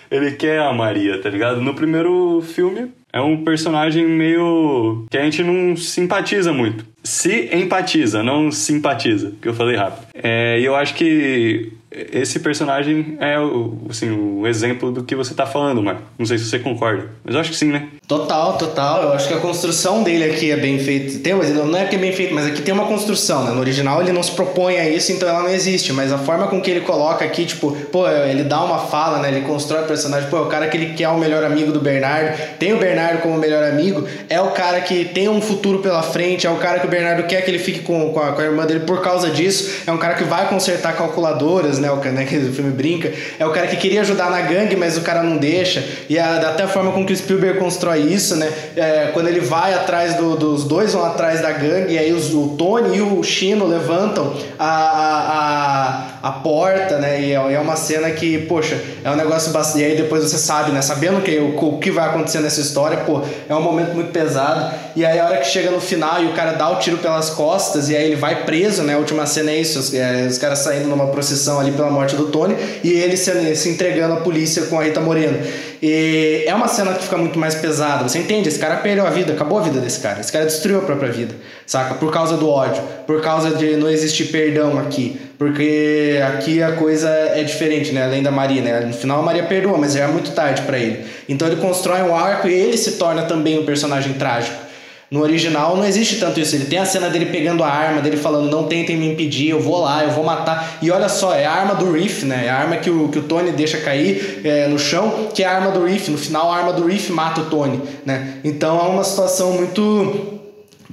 ele 0.09 0.31
quer 0.31 0.59
a 0.59 0.71
Maria, 0.71 1.21
tá 1.21 1.29
ligado? 1.29 1.59
No 1.59 1.73
primeiro 1.73 2.41
filme, 2.41 2.87
é 3.11 3.19
um 3.19 3.43
personagem 3.43 4.07
meio. 4.07 5.05
que 5.09 5.17
a 5.17 5.23
gente 5.23 5.43
não 5.43 5.75
simpatiza 5.75 6.53
muito. 6.53 6.85
Se 7.03 7.49
empatiza, 7.53 8.21
não 8.21 8.51
simpatiza, 8.51 9.33
que 9.41 9.47
eu 9.47 9.53
falei 9.53 9.75
rápido. 9.75 10.07
É, 10.13 10.59
e 10.59 10.65
eu 10.65 10.75
acho 10.75 10.93
que 10.93 11.71
esse 12.11 12.39
personagem 12.39 13.17
é 13.19 13.39
o, 13.39 13.77
assim, 13.89 14.11
o 14.11 14.47
exemplo 14.47 14.91
do 14.91 15.03
que 15.03 15.15
você 15.15 15.33
tá 15.33 15.45
falando, 15.45 15.81
Marco. 15.81 16.01
Não 16.17 16.25
sei 16.25 16.37
se 16.37 16.45
você 16.45 16.59
concorda, 16.59 17.09
mas 17.23 17.35
eu 17.35 17.41
acho 17.41 17.51
que 17.51 17.55
sim, 17.55 17.71
né? 17.71 17.87
Total, 18.07 18.57
total. 18.57 19.03
Eu 19.03 19.13
acho 19.13 19.27
que 19.27 19.33
a 19.33 19.39
construção 19.39 20.03
dele 20.03 20.23
aqui 20.25 20.51
é 20.51 20.57
bem 20.57 20.79
feita. 20.79 21.19
Tem, 21.19 21.33
não 21.33 21.77
é 21.77 21.85
que 21.85 21.95
é 21.95 21.99
bem 21.99 22.11
feito, 22.11 22.33
mas 22.33 22.45
aqui 22.45 22.61
tem 22.61 22.73
uma 22.73 22.85
construção, 22.85 23.43
né? 23.43 23.51
No 23.51 23.59
original 23.59 24.01
ele 24.01 24.11
não 24.11 24.23
se 24.23 24.31
propõe 24.31 24.77
a 24.77 24.89
isso, 24.89 25.11
então 25.11 25.27
ela 25.27 25.43
não 25.43 25.49
existe. 25.49 25.91
Mas 25.91 26.11
a 26.11 26.17
forma 26.17 26.47
com 26.47 26.61
que 26.61 26.71
ele 26.71 26.81
coloca 26.81 27.25
aqui, 27.25 27.45
tipo, 27.45 27.71
pô, 27.91 28.07
ele 28.07 28.43
dá 28.43 28.63
uma 28.63 28.79
fala, 28.79 29.19
né? 29.19 29.29
Ele 29.29 29.41
constrói 29.41 29.83
o 29.83 29.87
personagem, 29.87 30.29
pô, 30.29 30.37
é 30.37 30.41
o 30.41 30.45
cara 30.45 30.67
que 30.67 30.77
ele 30.77 30.93
quer 30.93 31.09
o 31.09 31.17
melhor 31.17 31.43
amigo 31.43 31.71
do 31.71 31.79
Bernardo, 31.79 32.37
tem 32.59 32.73
o 32.73 32.77
Bernardo 32.77 33.21
como 33.21 33.37
melhor 33.37 33.63
amigo, 33.63 34.07
é 34.29 34.39
o 34.39 34.51
cara 34.51 34.81
que 34.81 35.05
tem 35.05 35.27
um 35.27 35.41
futuro 35.41 35.79
pela 35.79 36.01
frente, 36.03 36.47
é 36.47 36.49
o 36.49 36.57
cara 36.57 36.79
que 36.79 36.87
o 36.87 36.89
Bernardo 36.89 37.23
quer 37.23 37.41
que 37.43 37.51
ele 37.51 37.59
fique 37.59 37.79
com, 37.79 38.11
com, 38.13 38.19
a, 38.19 38.31
com 38.31 38.41
a 38.41 38.43
irmã 38.43 38.65
dele 38.65 38.81
por 38.81 39.01
causa 39.01 39.29
disso, 39.29 39.81
é 39.85 39.91
um 39.91 39.97
cara 39.97 40.15
que 40.15 40.23
vai 40.23 40.47
consertar 40.47 40.95
calculadoras, 40.95 41.79
né? 41.79 41.86
O 41.91 41.97
né, 41.97 42.25
que 42.29 42.37
o 42.37 42.53
filme 42.53 42.71
brinca, 42.71 43.11
é 43.39 43.45
o 43.45 43.51
cara 43.51 43.67
que 43.67 43.77
queria 43.77 44.01
ajudar 44.01 44.29
na 44.29 44.41
gangue, 44.41 44.75
mas 44.75 44.97
o 44.97 45.01
cara 45.01 45.23
não 45.23 45.37
deixa. 45.37 45.83
E 46.09 46.17
a, 46.17 46.37
até 46.49 46.63
a 46.63 46.67
forma 46.67 46.91
com 46.91 47.05
que 47.05 47.13
o 47.13 47.17
Spielberg 47.17 47.59
constrói 47.59 48.01
isso, 48.01 48.35
né? 48.35 48.51
É, 48.75 49.09
quando 49.13 49.27
ele 49.27 49.39
vai 49.39 49.73
atrás 49.73 50.15
do, 50.15 50.35
dos 50.35 50.63
dois, 50.63 50.93
vão 50.93 51.05
atrás 51.05 51.41
da 51.41 51.51
gangue, 51.51 51.93
e 51.93 51.97
aí 51.97 52.11
os, 52.13 52.33
o 52.33 52.55
Tony 52.57 52.97
e 52.97 53.01
o 53.01 53.23
Chino 53.23 53.65
levantam 53.65 54.33
a, 54.57 54.65
a, 54.65 55.89
a, 55.99 56.16
a 56.21 56.31
porta, 56.31 56.97
né? 56.97 57.21
E 57.21 57.31
é, 57.31 57.53
é, 57.53 57.59
uma 57.59 57.75
cena 57.75 58.09
que, 58.11 58.39
poxa, 58.39 58.79
é 59.03 59.11
um 59.11 59.15
negócio 59.15 59.51
bastante. 59.51 59.81
E 59.81 59.85
aí 59.85 59.97
depois 59.97 60.23
você 60.23 60.37
sabe, 60.37 60.71
né? 60.71 60.81
Sabendo 60.81 61.21
que, 61.21 61.37
o, 61.37 61.57
o 61.57 61.79
que 61.79 61.91
vai 61.91 62.09
acontecer 62.09 62.39
nessa 62.39 62.61
história, 62.61 62.97
pô, 62.97 63.21
é 63.47 63.55
um 63.55 63.61
momento 63.61 63.93
muito 63.93 64.11
pesado. 64.11 64.73
E 64.95 65.05
aí 65.05 65.19
a 65.19 65.25
hora 65.25 65.37
que 65.37 65.47
chega 65.47 65.71
no 65.71 65.79
final 65.79 66.23
e 66.23 66.25
o 66.25 66.33
cara 66.33 66.53
dá 66.53 66.69
o 66.69 66.79
tiro 66.79 66.97
pelas 66.97 67.29
costas, 67.29 67.89
e 67.89 67.95
aí 67.95 68.05
ele 68.05 68.15
vai 68.15 68.45
preso, 68.45 68.83
né? 68.83 68.95
A 68.95 68.97
última 68.97 69.25
cena 69.25 69.51
é 69.51 69.57
isso: 69.57 69.79
os, 69.79 69.93
é, 69.93 70.25
os 70.27 70.37
caras 70.37 70.59
saindo 70.59 70.87
numa 70.87 71.07
procissão 71.07 71.59
ali 71.59 71.71
pela 71.71 71.89
morte 71.89 72.15
do 72.15 72.27
Tony 72.27 72.55
e 72.83 72.91
ele 72.91 73.15
se, 73.15 73.55
se 73.55 73.69
entregando 73.69 74.13
à 74.13 74.17
polícia 74.17 74.63
com 74.63 74.79
a 74.79 74.83
Rita 74.83 74.99
Moreno. 74.99 75.39
E 75.81 76.43
é 76.45 76.53
uma 76.55 76.67
cena 76.67 76.93
que 76.93 77.03
fica 77.03 77.17
muito 77.17 77.37
mais 77.37 77.55
pesada. 77.55 78.07
Você 78.07 78.19
entende? 78.19 78.49
Esse 78.49 78.59
cara 78.59 78.77
perdeu 78.77 79.05
a 79.05 79.09
vida, 79.09 79.33
acabou 79.33 79.59
a 79.59 79.61
vida 79.61 79.79
desse 79.79 79.99
cara. 79.99 80.19
Esse 80.19 80.31
cara 80.31 80.45
destruiu 80.45 80.79
a 80.79 80.81
própria 80.81 81.11
vida, 81.11 81.35
saca? 81.65 81.95
Por 81.95 82.11
causa 82.11 82.37
do 82.37 82.49
ódio, 82.49 82.81
por 83.05 83.21
causa 83.21 83.51
de 83.51 83.75
não 83.75 83.89
existir 83.89 84.25
perdão 84.25 84.79
aqui. 84.79 85.19
Porque 85.37 86.19
aqui 86.27 86.63
a 86.63 86.71
coisa 86.71 87.09
é 87.09 87.43
diferente, 87.43 87.91
né? 87.91 88.03
Além 88.03 88.23
da 88.23 88.31
Maria, 88.31 88.61
né? 88.61 88.79
No 88.81 88.93
final 88.93 89.19
a 89.19 89.23
Maria 89.23 89.43
perdoa, 89.43 89.77
mas 89.77 89.93
já 89.93 90.05
é 90.05 90.07
muito 90.07 90.31
tarde 90.31 90.63
para 90.63 90.79
ele. 90.79 91.05
Então 91.29 91.47
ele 91.47 91.57
constrói 91.57 92.01
um 92.01 92.15
arco 92.15 92.47
e 92.47 92.53
ele 92.53 92.77
se 92.77 92.93
torna 92.93 93.23
também 93.23 93.59
um 93.59 93.65
personagem 93.65 94.13
trágico. 94.13 94.66
No 95.09 95.21
original 95.21 95.77
não 95.77 95.85
existe 95.85 96.19
tanto 96.19 96.39
isso. 96.39 96.55
Ele 96.55 96.65
tem 96.65 96.79
a 96.79 96.85
cena 96.85 97.09
dele 97.09 97.27
pegando 97.27 97.63
a 97.63 97.69
arma, 97.69 98.01
dele 98.01 98.17
falando: 98.17 98.51
não 98.51 98.65
tentem 98.65 98.97
me 98.97 99.07
impedir, 99.11 99.49
eu 99.49 99.59
vou 99.59 99.81
lá, 99.81 100.03
eu 100.03 100.11
vou 100.11 100.23
matar. 100.23 100.77
E 100.81 100.91
olha 100.91 101.07
só, 101.07 101.33
é 101.33 101.45
a 101.45 101.51
arma 101.51 101.75
do 101.75 101.91
Riff, 101.91 102.25
né? 102.25 102.45
É 102.45 102.49
a 102.49 102.57
arma 102.57 102.77
que 102.77 102.89
o, 102.89 103.07
que 103.07 103.19
o 103.19 103.23
Tony 103.23 103.51
deixa 103.51 103.77
cair 103.77 104.41
é, 104.43 104.67
no 104.67 104.77
chão, 104.77 105.29
que 105.33 105.43
é 105.43 105.47
a 105.47 105.55
arma 105.55 105.71
do 105.71 105.85
Riff. 105.85 106.11
No 106.11 106.17
final, 106.17 106.51
a 106.51 106.57
arma 106.57 106.73
do 106.73 106.85
Riff 106.85 107.11
mata 107.11 107.41
o 107.41 107.45
Tony, 107.45 107.81
né? 108.05 108.35
Então 108.43 108.77
é 108.79 108.89
uma 108.89 109.03
situação 109.03 109.53
muito 109.53 110.36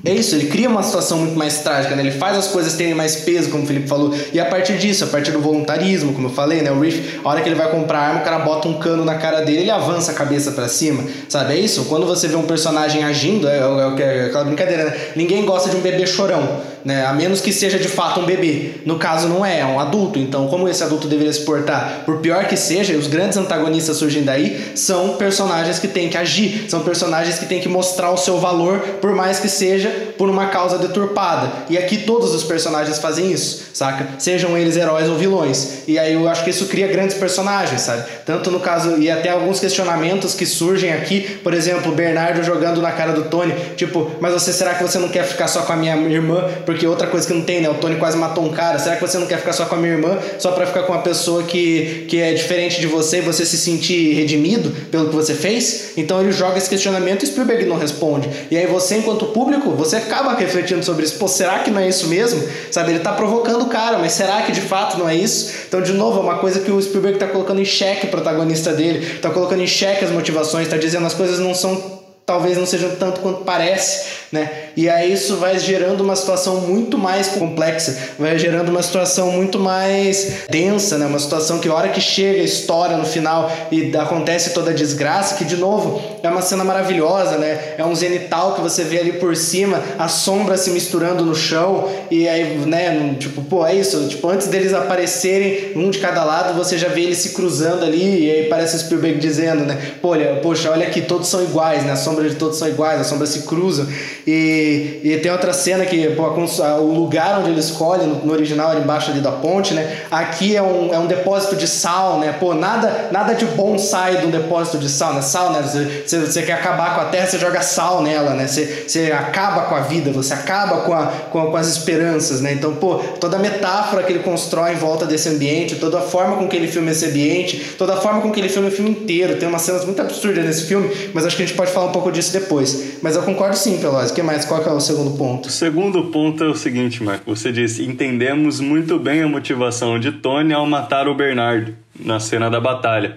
é 0.05 0.13
isso, 0.13 0.35
ele 0.35 0.49
cria 0.49 0.69
uma 0.69 0.83
situação 0.83 1.19
muito 1.19 1.35
mais 1.35 1.61
trágica, 1.61 1.97
né? 1.97 2.03
Ele 2.03 2.11
faz 2.11 2.37
as 2.37 2.49
coisas 2.49 2.75
terem 2.75 2.95
mais 2.95 3.17
peso, 3.17 3.51
como 3.51 3.65
o 3.65 3.67
Felipe 3.67 3.89
falou. 3.89 4.15
E 4.35 4.39
a 4.39 4.45
partir 4.45 4.77
disso, 4.77 5.05
a 5.05 5.07
partir 5.07 5.31
do 5.31 5.41
voluntarismo, 5.41 6.13
como 6.13 6.29
eu 6.29 6.33
falei, 6.33 6.61
né? 6.61 6.71
O 6.71 6.79
Riff, 6.79 7.21
a 7.25 7.29
hora 7.29 7.41
que 7.41 7.49
ele 7.49 7.55
vai 7.55 7.71
comprar 7.71 8.01
arma, 8.01 8.21
o 8.21 8.23
cara 8.23 8.41
bota 8.41 8.69
um 8.69 8.79
cano 8.79 9.03
na 9.03 9.15
cara 9.15 9.41
dele, 9.41 9.61
ele 9.61 9.71
avança 9.71 10.13
a 10.13 10.15
cabeça 10.15 10.53
para 10.53 10.69
cima, 10.69 11.03
sabe? 11.27 11.55
É 11.55 11.57
isso. 11.57 11.87
Quando 11.87 12.07
você 12.07 12.29
vê 12.29 12.37
um 12.37 12.43
personagem 12.43 13.03
agindo, 13.03 13.49
é, 13.49 13.59
é, 13.59 14.19
é 14.19 14.27
aquela 14.27 14.45
brincadeira, 14.45 14.85
né? 14.85 14.97
Ninguém 15.17 15.47
gosta 15.47 15.71
de 15.71 15.77
um 15.77 15.81
bebê 15.81 16.07
chorão 16.07 16.74
né? 16.85 17.07
A 17.07 17.13
menos 17.13 17.41
que 17.41 17.53
seja 17.53 17.79
de 17.79 17.89
fato 17.89 18.21
um 18.21 18.27
bebê. 18.27 18.73
No 18.85 18.99
caso 18.99 19.29
não 19.29 19.45
é, 19.45 19.61
é 19.61 19.65
um 19.65 19.81
adulto. 19.81 20.19
Então, 20.19 20.47
como 20.49 20.69
esse 20.69 20.83
adulto 20.83 21.09
deveria 21.09 21.33
se 21.33 21.41
portar? 21.41 22.03
Por 22.05 22.19
pior 22.19 22.45
que 22.47 22.57
seja, 22.57 22.95
os 22.95 23.07
grandes 23.07 23.39
antagonistas 23.39 23.97
surgindo 23.97 24.27
daí 24.27 24.73
são 24.75 25.17
personagens 25.17 25.79
que 25.79 25.89
têm 25.89 26.09
que 26.09 26.17
agir, 26.17 26.67
são 26.69 26.81
personagens 26.81 27.39
que 27.39 27.47
têm 27.47 27.61
que 27.61 27.69
mostrar 27.69 28.11
o 28.11 28.17
seu 28.17 28.39
valor, 28.39 28.79
por 29.01 29.15
mais 29.15 29.39
que 29.39 29.49
seja 29.49 29.91
por 30.19 30.29
uma 30.29 30.47
causa 30.47 30.79
deturpada. 30.79 31.51
E 31.69 31.79
aqui 31.79 31.99
todos 31.99 32.35
os 32.35 32.45
personagens 32.45 32.99
fazem 32.99 33.33
isso, 33.33 33.71
saca? 33.73 34.09
Sejam 34.19 34.57
eles 34.57 34.77
heróis 34.77 35.09
ou 35.09 35.17
vilões. 35.17 35.83
E 35.87 35.99
aí 35.99 36.15
eu 36.15 36.29
acho 36.29 36.45
que 36.45 36.51
isso 36.51 36.67
cria 36.67 36.87
grandes 36.87 37.17
personagens, 37.17 37.81
sabe? 37.81 38.05
Tanto 38.25 38.51
no 38.51 38.61
caso 38.61 38.99
e 38.99 39.11
até 39.11 39.31
alguns 39.31 39.61
questionamentos 39.61 40.35
que 40.35 40.47
surgem 40.47 40.93
aqui, 40.93 41.39
por 41.43 41.55
exemplo, 41.55 41.93
Bernardo 41.93 42.43
jogando 42.43 42.81
na 42.81 42.93
cara 42.93 43.13
do 43.13 43.25
Tony, 43.25 43.55
tipo, 43.77 44.11
mas 44.21 44.33
você 44.33 44.53
será 44.53 44.75
que 44.75 44.83
você 44.83 44.99
não 44.99 45.09
quer 45.09 45.25
ficar 45.25 45.49
só 45.49 45.63
com 45.63 45.73
a 45.73 45.77
minha 45.77 45.97
irmã? 45.97 46.45
Porque 46.65 46.74
outra 46.87 47.07
coisa 47.07 47.27
que 47.27 47.33
não 47.33 47.43
tem, 47.43 47.61
né? 47.61 47.69
O 47.69 47.75
Tony 47.75 47.97
quase 47.97 48.17
matou 48.17 48.45
um 48.45 48.53
cara. 48.53 48.79
Será 48.79 48.97
que 48.97 49.03
você 49.03 49.19
não 49.19 49.27
quer 49.27 49.39
ficar 49.39 49.53
só 49.53 49.65
com 49.67 49.75
a 49.75 49.79
minha 49.79 49.93
irmã, 49.93 50.19
só 50.39 50.53
para 50.53 50.67
ficar 50.67 50.83
com 50.83 50.93
uma 50.93 51.03
pessoa 51.03 51.43
que, 51.43 52.07
que 52.09 52.21
é 52.21 52.33
diferente 52.33 52.81
de 52.81 52.87
você 52.87 53.19
e 53.19 53.21
você 53.21 53.45
se 53.45 53.57
sentir 53.57 54.15
redimido 54.15 54.71
pelo 54.91 55.09
que 55.09 55.15
você 55.15 55.35
fez? 55.35 55.93
Então 55.97 56.21
ele 56.21 56.33
joga 56.33 56.59
esse 56.59 56.69
questionamento 56.69 57.23
e 57.23 57.27
Spielberg 57.27 57.65
não 57.67 57.77
responde. 57.77 58.29
E 58.51 58.57
aí 58.57 58.67
você, 58.67 58.97
enquanto 58.97 59.27
público, 59.27 59.71
você 59.71 59.97
acaba 59.97 60.35
refletindo 60.35 60.85
sobre 60.85 61.05
isso. 61.05 61.19
Pô, 61.19 61.29
será 61.29 61.61
que 61.61 61.71
não 61.71 61.81
é 61.81 61.89
isso 61.89 62.09
mesmo? 62.09 62.43
Sabe, 62.71 62.93
ele 62.93 63.01
tá 63.01 63.13
provocando 63.13 63.63
o 63.63 63.69
cara, 63.69 63.99
mas 63.99 64.13
será 64.13 64.43
que 64.43 64.53
de 64.53 64.61
fato 64.61 64.99
não 64.99 65.09
é 65.09 65.15
isso? 65.15 65.53
Então, 65.69 65.81
de 65.81 65.93
novo, 65.93 66.19
é 66.19 66.23
uma 66.23 66.39
coisa 66.39 66.61
que 66.61 66.71
o 66.71 66.81
Spielberg 66.81 67.19
tá 67.19 67.27
colocando 67.27 67.61
em 67.61 67.65
xeque 67.65 68.07
o 68.07 68.11
protagonista 68.11 68.73
dele, 68.73 69.19
tá 69.21 69.31
colocando 69.31 69.63
em 69.63 69.67
xeque 69.67 70.05
as 70.05 70.11
motivações, 70.11 70.69
tá 70.69 70.77
dizendo 70.77 71.07
as 71.07 71.15
coisas 71.15 71.39
não 71.39 71.55
são 71.55 72.05
talvez 72.27 72.57
não 72.57 72.65
sejam 72.65 72.97
tanto 72.97 73.21
quanto 73.21 73.45
parece, 73.45 74.07
né? 74.35 74.51
E 74.77 74.91
aí 74.91 75.13
isso 75.13 75.37
vai 75.37 75.57
gerando 75.61 76.03
uma 76.03 76.17
situação 76.17 76.63
muito 76.63 76.99
mais 76.99 77.29
complexa, 77.29 77.97
vai 78.19 78.37
gerando 78.37 78.69
uma 78.69 78.83
situação 78.83 79.31
muito 79.31 79.61
mais 79.61 80.43
densa, 80.51 80.99
né? 80.99 81.07
Uma 81.07 81.21
situação 81.21 81.61
que 81.61 81.69
a 81.69 81.75
hora 81.75 81.89
que 81.91 82.01
chega 82.01 82.41
a 82.41 82.45
história 82.45 82.97
no 82.97 83.07
final 83.07 83.49
e 83.71 83.97
acontece 83.97 84.51
toda 84.51 84.73
a 84.73 84.75
desgraça, 84.75 85.37
que 85.37 85.45
de 85.45 85.57
novo 85.57 86.03
é 86.21 86.29
uma 86.29 86.43
cena 86.43 86.65
maravilhosa, 86.65 87.39
né? 87.39 87.75
É 87.79 87.85
um 87.85 87.95
zenital 87.95 88.57
que 88.57 88.61
você 88.61 88.83
vê 88.83 88.99
ali 88.99 89.13
por 89.13 89.37
cima, 89.37 89.81
a 89.97 90.09
sombra 90.09 90.57
se 90.57 90.71
misturando 90.71 91.25
no 91.25 91.35
chão 91.35 91.89
e 92.11 92.29
aí, 92.29 92.59
né, 92.67 93.15
tipo, 93.19 93.41
pô, 93.43 93.65
é 93.65 93.75
isso, 93.77 94.09
tipo, 94.09 94.29
antes 94.29 94.49
deles 94.49 94.75
aparecerem 94.75 95.73
um 95.77 95.91
de 95.91 96.01
cada 96.01 96.25
lado, 96.25 96.55
você 96.55 96.77
já 96.77 96.89
vê 96.89 97.03
eles 97.03 97.19
se 97.19 97.31
cruzando 97.31 97.85
ali 97.85 98.25
e 98.25 98.31
aí 98.31 98.45
parece 98.49 98.75
o 98.75 98.79
Spielberg 98.81 99.21
dizendo, 99.21 99.65
né? 99.65 99.79
Olha, 100.03 100.41
poxa, 100.43 100.71
olha 100.71 100.89
aqui, 100.89 101.03
todos 101.03 101.29
são 101.29 101.43
iguais, 101.45 101.85
né? 101.85 101.93
A 101.93 101.97
sombras 101.97 102.33
de 102.33 102.37
todos 102.37 102.59
são 102.59 102.67
iguais, 102.67 103.01
as 103.01 103.07
sombras 103.07 103.29
se 103.29 103.43
cruzam. 103.43 103.87
E, 104.27 105.01
e 105.05 105.19
tem 105.19 105.31
outra 105.31 105.53
cena 105.53 105.85
que 105.85 106.09
pô, 106.11 106.23
o 106.25 106.95
lugar 106.95 107.41
onde 107.41 107.51
ele 107.51 107.61
escolhe, 107.61 108.07
no, 108.07 108.25
no 108.25 108.33
original, 108.33 108.73
é 108.73 108.79
embaixo 108.79 109.11
ali 109.11 109.21
da 109.21 109.33
ponte, 109.33 109.75
né? 109.75 109.99
Aqui 110.11 110.57
é 110.57 110.63
um, 110.63 110.95
é 110.95 110.99
um 110.99 111.07
depósito 111.07 111.57
de 111.57 111.69
sal, 111.69 112.19
né? 112.19 112.35
Pô, 112.39 112.55
nada, 112.55 113.09
nada 113.13 113.35
de 113.35 113.45
bom 113.45 113.79
sai 113.79 114.17
de 114.17 114.27
um 114.27 114.31
depósito 114.31 114.79
de 114.79 114.89
sal, 114.89 115.15
né? 115.15 115.21
Sal, 115.21 115.53
né? 115.53 115.63
Você, 115.63 116.21
você 116.21 116.43
quer 116.43 116.55
acabar 116.55 116.95
com 116.95 117.03
a 117.03 117.05
terra, 117.07 117.27
você 117.27 117.39
joga 117.39 117.61
sal 117.61 118.03
nela, 118.03 118.31
né? 118.31 118.47
Você, 118.47 118.85
você 118.89 119.13
acaba 119.13 119.63
com 119.63 119.75
a 119.75 119.81
vida, 119.81 120.11
você 120.11 120.33
acaba 120.33 120.83
com, 120.83 120.95
a, 120.95 121.07
com, 121.31 121.51
com 121.51 121.57
as 121.57 121.69
esperanças, 121.69 122.41
né? 122.41 122.53
Então, 122.53 122.75
pô, 122.77 122.97
toda 123.21 123.37
a 123.37 123.41
metáfora 123.41 124.03
que 124.03 124.13
ele 124.13 124.21
constrói 124.21 124.73
em 124.73 124.77
volta 124.77 125.05
desse 125.05 125.29
ambiente, 125.29 125.77
toda 125.77 125.99
a 125.99 126.03
forma 126.03 126.37
com 126.37 126.49
que 126.49 126.57
ele 126.57 126.69
filma 126.69 126.91
esse 126.91 127.05
ambiente, 127.05 127.75
toda 127.77 127.95
a 127.95 127.97
forma 127.99 128.23
com 128.23 128.31
que 128.31 128.41
ele 128.41 128.49
filma 128.49 128.69
o 128.69 128.73
filme 128.73 128.91
inteiro. 128.91 129.37
Tem 129.37 129.49
umas 129.49 129.63
cenas 129.63 129.85
muito 129.85 130.01
absurdas 130.01 130.45
nesse 130.45 130.65
filme, 130.65 130.91
mas 131.13 131.27
acho 131.27 131.37
que 131.37 131.43
a 131.43 131.47
gente 131.47 131.57
pode 131.57 131.71
falar 131.71 131.87
um 131.87 131.93
pouco 131.93 132.11
disso 132.11 132.33
depois. 132.33 132.95
Mas 133.03 133.17
eu 133.17 133.23
concordo 133.23 133.57
sim, 133.57 133.77
Pelosi. 133.79 134.14
O 134.15 134.17
que 134.17 134.23
mais? 134.23 134.45
Qual 134.45 134.63
que 134.63 134.69
é 134.69 134.73
o 134.73 134.79
segundo 134.79 135.19
ponto? 135.19 135.49
O 135.49 135.51
segundo 135.51 136.05
ponto 136.05 136.45
é 136.45 136.47
o 136.47 136.55
seguinte, 136.55 137.03
Marco. 137.03 137.35
Você 137.35 137.51
disse: 137.51 137.85
entendemos 137.85 138.61
muito 138.61 138.97
bem 138.97 139.23
a 139.23 139.27
motivação 139.27 139.99
de 139.99 140.13
Tony 140.13 140.53
ao 140.53 140.65
matar 140.69 141.09
o 141.09 141.17
Bernardo 141.17 141.75
na 141.99 142.21
cena 142.21 142.49
da 142.49 142.61
batalha. 142.61 143.17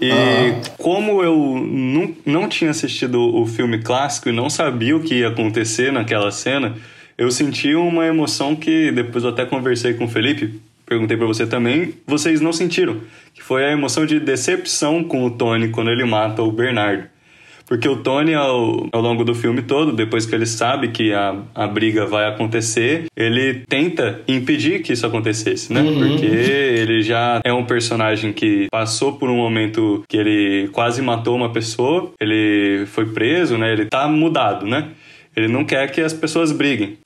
E 0.00 0.10
ah. 0.10 0.62
como 0.78 1.22
eu 1.22 1.36
não, 1.36 2.14
não 2.24 2.48
tinha 2.48 2.70
assistido 2.70 3.20
o 3.20 3.44
filme 3.44 3.82
clássico 3.82 4.30
e 4.30 4.32
não 4.32 4.48
sabia 4.48 4.96
o 4.96 5.00
que 5.00 5.16
ia 5.16 5.28
acontecer 5.28 5.92
naquela 5.92 6.30
cena, 6.30 6.76
eu 7.18 7.30
senti 7.30 7.74
uma 7.74 8.06
emoção 8.06 8.56
que 8.56 8.90
depois 8.90 9.22
eu 9.22 9.28
até 9.28 9.44
conversei 9.44 9.92
com 9.92 10.06
o 10.06 10.08
Felipe, 10.08 10.62
perguntei 10.86 11.14
para 11.14 11.26
você 11.26 11.46
também, 11.46 11.92
vocês 12.06 12.40
não 12.40 12.54
sentiram, 12.54 13.02
que 13.34 13.42
foi 13.42 13.66
a 13.66 13.70
emoção 13.70 14.06
de 14.06 14.18
decepção 14.18 15.04
com 15.04 15.26
o 15.26 15.30
Tony 15.30 15.68
quando 15.68 15.90
ele 15.90 16.06
mata 16.06 16.42
o 16.42 16.50
Bernardo. 16.50 17.04
Porque 17.70 17.88
o 17.88 17.98
Tony, 17.98 18.34
ao, 18.34 18.88
ao 18.90 19.00
longo 19.00 19.22
do 19.22 19.32
filme 19.32 19.62
todo, 19.62 19.92
depois 19.92 20.26
que 20.26 20.34
ele 20.34 20.44
sabe 20.44 20.88
que 20.88 21.12
a, 21.12 21.36
a 21.54 21.68
briga 21.68 22.04
vai 22.04 22.26
acontecer, 22.26 23.04
ele 23.16 23.62
tenta 23.68 24.20
impedir 24.26 24.82
que 24.82 24.92
isso 24.92 25.06
acontecesse, 25.06 25.72
né? 25.72 25.80
Uhum. 25.80 26.00
Porque 26.00 26.26
ele 26.26 27.00
já 27.00 27.40
é 27.44 27.52
um 27.52 27.64
personagem 27.64 28.32
que 28.32 28.66
passou 28.72 29.12
por 29.12 29.30
um 29.30 29.36
momento 29.36 30.02
que 30.08 30.16
ele 30.16 30.68
quase 30.72 31.00
matou 31.00 31.36
uma 31.36 31.52
pessoa, 31.52 32.10
ele 32.20 32.86
foi 32.86 33.06
preso, 33.06 33.56
né? 33.56 33.72
Ele 33.72 33.84
tá 33.84 34.08
mudado, 34.08 34.66
né? 34.66 34.88
Ele 35.36 35.46
não 35.46 35.64
quer 35.64 35.88
que 35.92 36.00
as 36.00 36.12
pessoas 36.12 36.50
briguem. 36.50 36.98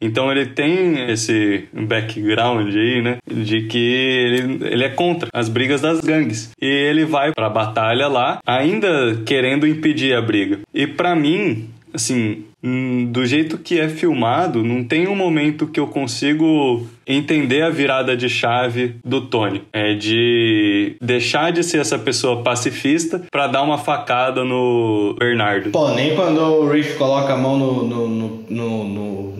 Então 0.00 0.30
ele 0.30 0.46
tem 0.46 1.10
esse 1.10 1.68
background 1.72 2.74
aí, 2.74 3.02
né? 3.02 3.18
De 3.26 3.62
que 3.62 3.78
ele, 3.78 4.66
ele 4.66 4.84
é 4.84 4.88
contra 4.88 5.28
as 5.32 5.48
brigas 5.48 5.80
das 5.80 6.00
gangues. 6.00 6.50
E 6.60 6.66
ele 6.66 7.04
vai 7.04 7.32
pra 7.32 7.50
batalha 7.50 8.08
lá, 8.08 8.40
ainda 8.46 9.20
querendo 9.26 9.66
impedir 9.66 10.14
a 10.14 10.22
briga. 10.22 10.60
E 10.72 10.86
para 10.86 11.14
mim, 11.14 11.68
assim, 11.92 12.44
hum, 12.62 13.06
do 13.10 13.26
jeito 13.26 13.58
que 13.58 13.78
é 13.78 13.88
filmado, 13.88 14.62
não 14.62 14.84
tem 14.84 15.08
um 15.08 15.14
momento 15.14 15.66
que 15.66 15.80
eu 15.80 15.86
consigo 15.86 16.86
entender 17.06 17.62
a 17.62 17.70
virada 17.70 18.16
de 18.16 18.28
chave 18.28 18.96
do 19.04 19.22
Tony. 19.22 19.62
É 19.72 19.94
de 19.94 20.96
deixar 21.00 21.52
de 21.52 21.62
ser 21.62 21.78
essa 21.78 21.98
pessoa 21.98 22.42
pacifista 22.42 23.22
para 23.30 23.46
dar 23.48 23.62
uma 23.62 23.78
facada 23.78 24.44
no 24.44 25.14
Bernardo. 25.18 25.70
Pô, 25.70 25.90
nem 25.90 26.14
quando 26.14 26.38
o 26.38 26.70
Riff 26.70 26.96
coloca 26.96 27.32
a 27.32 27.36
mão 27.36 27.58
no, 27.58 27.84
no, 27.84 28.08
no, 28.08 28.84
no, 28.84 29.36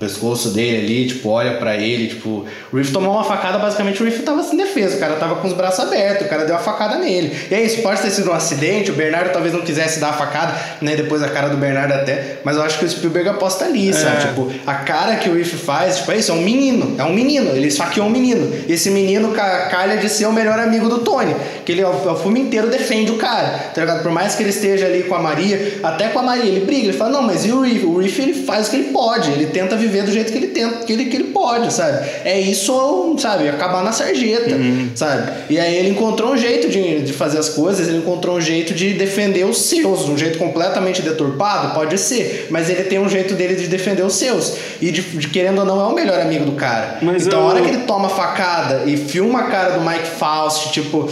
pescoço 0.00 0.48
dele 0.50 0.78
ali, 0.84 1.06
tipo, 1.06 1.28
olha 1.28 1.58
pra 1.58 1.76
ele, 1.76 2.08
tipo, 2.08 2.46
o 2.72 2.76
Riff 2.76 2.90
tomou 2.90 3.12
uma 3.12 3.22
facada, 3.22 3.58
basicamente 3.58 4.02
o 4.02 4.06
Riff 4.06 4.22
tava 4.22 4.42
sem 4.42 4.56
defesa, 4.56 4.96
o 4.96 4.98
cara 4.98 5.14
tava 5.16 5.36
com 5.36 5.46
os 5.46 5.52
braços 5.52 5.78
abertos, 5.84 6.26
o 6.26 6.30
cara 6.30 6.44
deu 6.46 6.56
a 6.56 6.58
facada 6.58 6.96
nele. 6.96 7.36
E 7.50 7.54
é 7.54 7.62
isso, 7.62 7.82
pode 7.82 8.00
ter 8.00 8.10
sido 8.10 8.30
um 8.30 8.32
acidente, 8.32 8.90
o 8.90 8.94
Bernardo 8.94 9.30
talvez 9.32 9.52
não 9.54 9.60
quisesse 9.60 10.00
dar 10.00 10.08
a 10.08 10.12
facada, 10.14 10.54
né, 10.80 10.96
depois 10.96 11.22
a 11.22 11.28
cara 11.28 11.48
do 11.50 11.56
Bernardo 11.58 11.92
até, 11.92 12.38
mas 12.42 12.56
eu 12.56 12.62
acho 12.62 12.78
que 12.78 12.84
o 12.86 12.88
Spielberg 12.88 13.28
aposta 13.28 13.66
ali, 13.66 13.92
sabe? 13.92 14.16
Tipo, 14.28 14.50
a 14.66 14.74
cara 14.74 15.16
que 15.16 15.28
o 15.28 15.34
Riff 15.34 15.54
faz, 15.58 15.98
tipo, 15.98 16.10
é 16.12 16.16
isso, 16.16 16.32
é 16.32 16.34
um 16.34 16.40
menino, 16.42 16.94
é 16.98 17.04
um 17.04 17.12
menino, 17.12 17.50
ele 17.54 17.66
esfaqueou 17.68 18.06
um 18.06 18.10
menino. 18.10 18.50
E 18.66 18.72
esse 18.72 18.90
menino 18.90 19.32
ca- 19.32 19.66
calha 19.66 19.98
de 19.98 20.08
ser 20.08 20.24
o 20.26 20.32
melhor 20.32 20.58
amigo 20.58 20.88
do 20.88 20.98
Tony, 21.00 21.36
que 21.70 21.80
ele, 21.80 21.84
o, 21.84 22.12
o 22.12 22.16
filme 22.16 22.40
inteiro 22.40 22.68
defende 22.68 23.10
o 23.12 23.16
cara, 23.16 23.70
tá 23.74 23.80
ligado? 23.80 24.02
Por 24.02 24.10
mais 24.12 24.34
que 24.34 24.42
ele 24.42 24.50
esteja 24.50 24.86
ali 24.86 25.04
com 25.04 25.14
a 25.14 25.18
Maria, 25.20 25.78
até 25.82 26.08
com 26.08 26.18
a 26.18 26.22
Maria, 26.22 26.44
ele 26.50 26.64
briga, 26.64 26.88
ele 26.88 26.92
fala, 26.96 27.10
não, 27.10 27.22
mas 27.22 27.44
e 27.46 27.52
o 27.52 27.60
Riff? 27.62 27.84
O 27.86 27.98
Riff, 27.98 28.20
ele 28.20 28.34
faz 28.34 28.66
o 28.68 28.70
que 28.70 28.76
ele 28.76 28.88
pode, 28.92 29.30
ele 29.30 29.46
tenta 29.46 29.76
viver 29.76 30.02
do 30.02 30.12
jeito 30.12 30.32
que 30.32 30.38
ele 30.38 30.48
tenta, 30.48 30.84
que 30.84 30.92
ele, 30.92 31.04
que 31.06 31.16
ele 31.16 31.24
pode, 31.24 31.72
sabe? 31.72 32.06
É 32.24 32.38
isso, 32.40 33.16
sabe, 33.18 33.48
acabar 33.48 33.82
na 33.84 33.92
sarjeta, 33.92 34.50
sabe? 34.94 35.32
E 35.50 35.58
aí 35.58 35.76
ele 35.76 35.90
encontrou 35.90 36.32
um 36.32 36.36
jeito 36.36 36.68
de, 36.68 37.00
de 37.02 37.12
fazer 37.12 37.38
as 37.38 37.48
coisas, 37.50 37.88
ele 37.88 37.98
encontrou 37.98 38.36
um 38.36 38.40
jeito 38.40 38.74
de 38.74 38.94
defender 38.94 39.44
os 39.44 39.62
seus, 39.62 40.08
um 40.08 40.16
jeito 40.18 40.38
completamente 40.38 41.02
deturpado, 41.02 41.74
pode 41.74 41.96
ser, 41.98 42.48
mas 42.50 42.68
ele 42.68 42.84
tem 42.84 42.98
um 42.98 43.08
jeito 43.08 43.34
dele 43.34 43.54
de 43.54 43.66
defender 43.68 44.02
os 44.02 44.14
seus. 44.14 44.54
E 44.80 44.90
de, 44.90 45.02
de 45.02 45.28
querendo 45.28 45.58
ou 45.60 45.64
não, 45.64 45.80
é 45.80 45.84
o 45.84 45.94
melhor 45.94 46.20
amigo 46.20 46.44
do 46.44 46.52
cara. 46.52 46.98
Mas 47.02 47.26
então, 47.26 47.40
eu- 47.40 47.46
a 47.46 47.48
hora 47.50 47.60
que 47.60 47.68
ele 47.68 47.78
toma 47.84 48.08
facada 48.08 48.82
e 48.86 48.96
filma 48.96 49.40
a 49.40 49.44
cara 49.44 49.70
do 49.78 49.80
Mike 49.84 50.06
Faust, 50.18 50.72
tipo, 50.72 51.08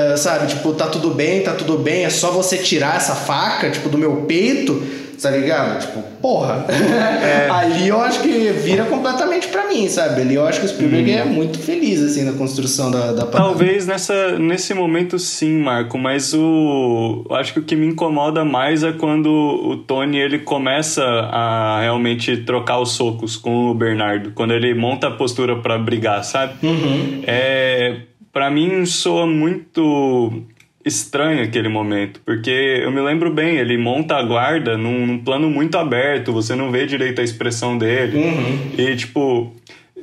eh, 0.00 0.16
sabe, 0.16 0.46
tipo, 0.46 0.72
tá 0.72 0.86
tudo 0.86 1.10
bem, 1.10 1.42
tá 1.42 1.52
tudo 1.52 1.78
bem, 1.78 2.04
é 2.04 2.10
só 2.10 2.30
você 2.30 2.56
tirar 2.58 2.96
essa 2.96 3.14
faca, 3.14 3.70
tipo, 3.70 3.88
do 3.88 3.98
meu 3.98 4.16
peito, 4.22 4.82
tá 5.20 5.30
ligado? 5.30 5.80
Tipo, 5.80 6.02
porra. 6.20 6.64
Ali 7.50 7.88
eu 7.88 8.00
acho 8.00 8.20
que 8.20 8.28
vira 8.28 8.84
completamente 8.84 9.48
pra 9.48 9.66
mim, 9.68 9.88
sabe? 9.88 10.22
Ali 10.22 10.34
eu 10.34 10.46
acho 10.46 10.60
que 10.60 10.66
o 10.66 10.68
Spielberg 10.68 11.10
é 11.12 11.24
muito 11.24 11.58
feliz, 11.58 12.02
assim, 12.02 12.24
na 12.24 12.32
construção 12.32 12.90
da, 12.90 13.12
da. 13.12 13.26
Talvez 13.26 13.86
nessa, 13.86 14.38
nesse 14.38 14.72
momento 14.74 15.18
sim, 15.18 15.58
Marco, 15.58 15.98
mas 15.98 16.32
o 16.32 17.26
eu 17.28 17.36
acho 17.36 17.52
que 17.52 17.58
o 17.58 17.62
que 17.62 17.76
me 17.76 17.86
incomoda 17.86 18.44
mais 18.44 18.82
é 18.82 18.92
quando 18.92 19.28
o 19.28 19.76
Tony 19.76 20.18
ele 20.18 20.38
começa 20.38 21.04
a 21.04 21.80
realmente 21.80 22.38
trocar 22.38 22.80
os 22.80 22.92
socos 22.92 23.36
com 23.36 23.70
o 23.70 23.74
Bernardo, 23.74 24.32
quando 24.34 24.52
ele 24.52 24.74
monta 24.74 25.08
a 25.08 25.10
postura 25.10 25.56
pra 25.56 25.78
brigar, 25.78 26.24
sabe? 26.24 26.54
Uhum. 26.62 27.22
É, 27.26 28.02
para 28.32 28.50
mim 28.50 28.84
soa 28.86 29.26
muito 29.26 30.44
estranho 30.84 31.42
aquele 31.42 31.68
momento, 31.68 32.20
porque 32.24 32.50
eu 32.50 32.90
me 32.90 33.00
lembro 33.00 33.32
bem, 33.32 33.56
ele 33.56 33.76
monta 33.76 34.16
a 34.16 34.22
guarda 34.22 34.78
num, 34.78 35.06
num 35.06 35.18
plano 35.18 35.50
muito 35.50 35.76
aberto, 35.76 36.32
você 36.32 36.54
não 36.54 36.70
vê 36.70 36.86
direito 36.86 37.20
a 37.20 37.24
expressão 37.24 37.76
dele. 37.76 38.16
Uhum. 38.16 38.72
E 38.78 38.96
tipo, 38.96 39.52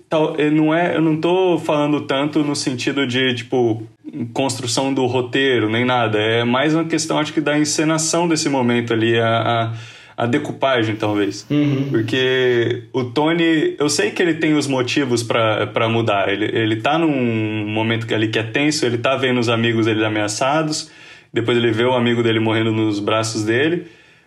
tal, 0.07 0.35
não 0.53 0.73
é, 0.73 0.95
eu 0.95 1.01
não 1.01 1.19
tô 1.19 1.57
falando 1.57 2.01
tanto 2.01 2.43
no 2.43 2.55
sentido 2.55 3.07
de 3.07 3.33
tipo 3.33 3.83
construção 4.33 4.93
do 4.93 5.05
roteiro 5.05 5.69
nem 5.69 5.83
nada, 5.83 6.17
é 6.19 6.43
mais 6.43 6.73
uma 6.73 6.85
questão 6.85 7.19
acho 7.19 7.33
que 7.33 7.41
da 7.41 7.57
encenação 7.57 8.27
desse 8.27 8.47
momento 8.47 8.93
ali, 8.93 9.19
a, 9.19 9.27
a, 9.27 9.73
a 10.17 10.25
decupagem 10.25 10.95
talvez. 10.95 11.45
Uhum. 11.49 11.89
Porque 11.91 12.85
o 12.91 13.03
Tony, 13.05 13.75
eu 13.77 13.87
sei 13.87 14.09
que 14.09 14.21
ele 14.21 14.33
tem 14.33 14.55
os 14.55 14.65
motivos 14.65 15.21
pra 15.21 15.67
pra 15.67 15.87
mudar. 15.87 16.27
Ele, 16.27 16.45
ele 16.45 16.77
tá 16.77 16.97
num 16.97 17.67
momento 17.67 18.07
que 18.07 18.15
ali 18.15 18.27
que 18.29 18.39
é 18.39 18.43
tenso, 18.43 18.85
ele 18.85 18.97
tá 18.97 19.15
vendo 19.15 19.39
os 19.39 19.47
amigos 19.47 19.85
dele 19.85 20.03
ameaçados, 20.03 20.89
depois 21.31 21.55
ele 21.55 21.71
vê 21.71 21.83
o 21.83 21.93
amigo 21.93 22.23
dele 22.23 22.39
morrendo 22.39 22.71
nos 22.71 22.99
braços 22.99 23.43
dele. 23.43 23.85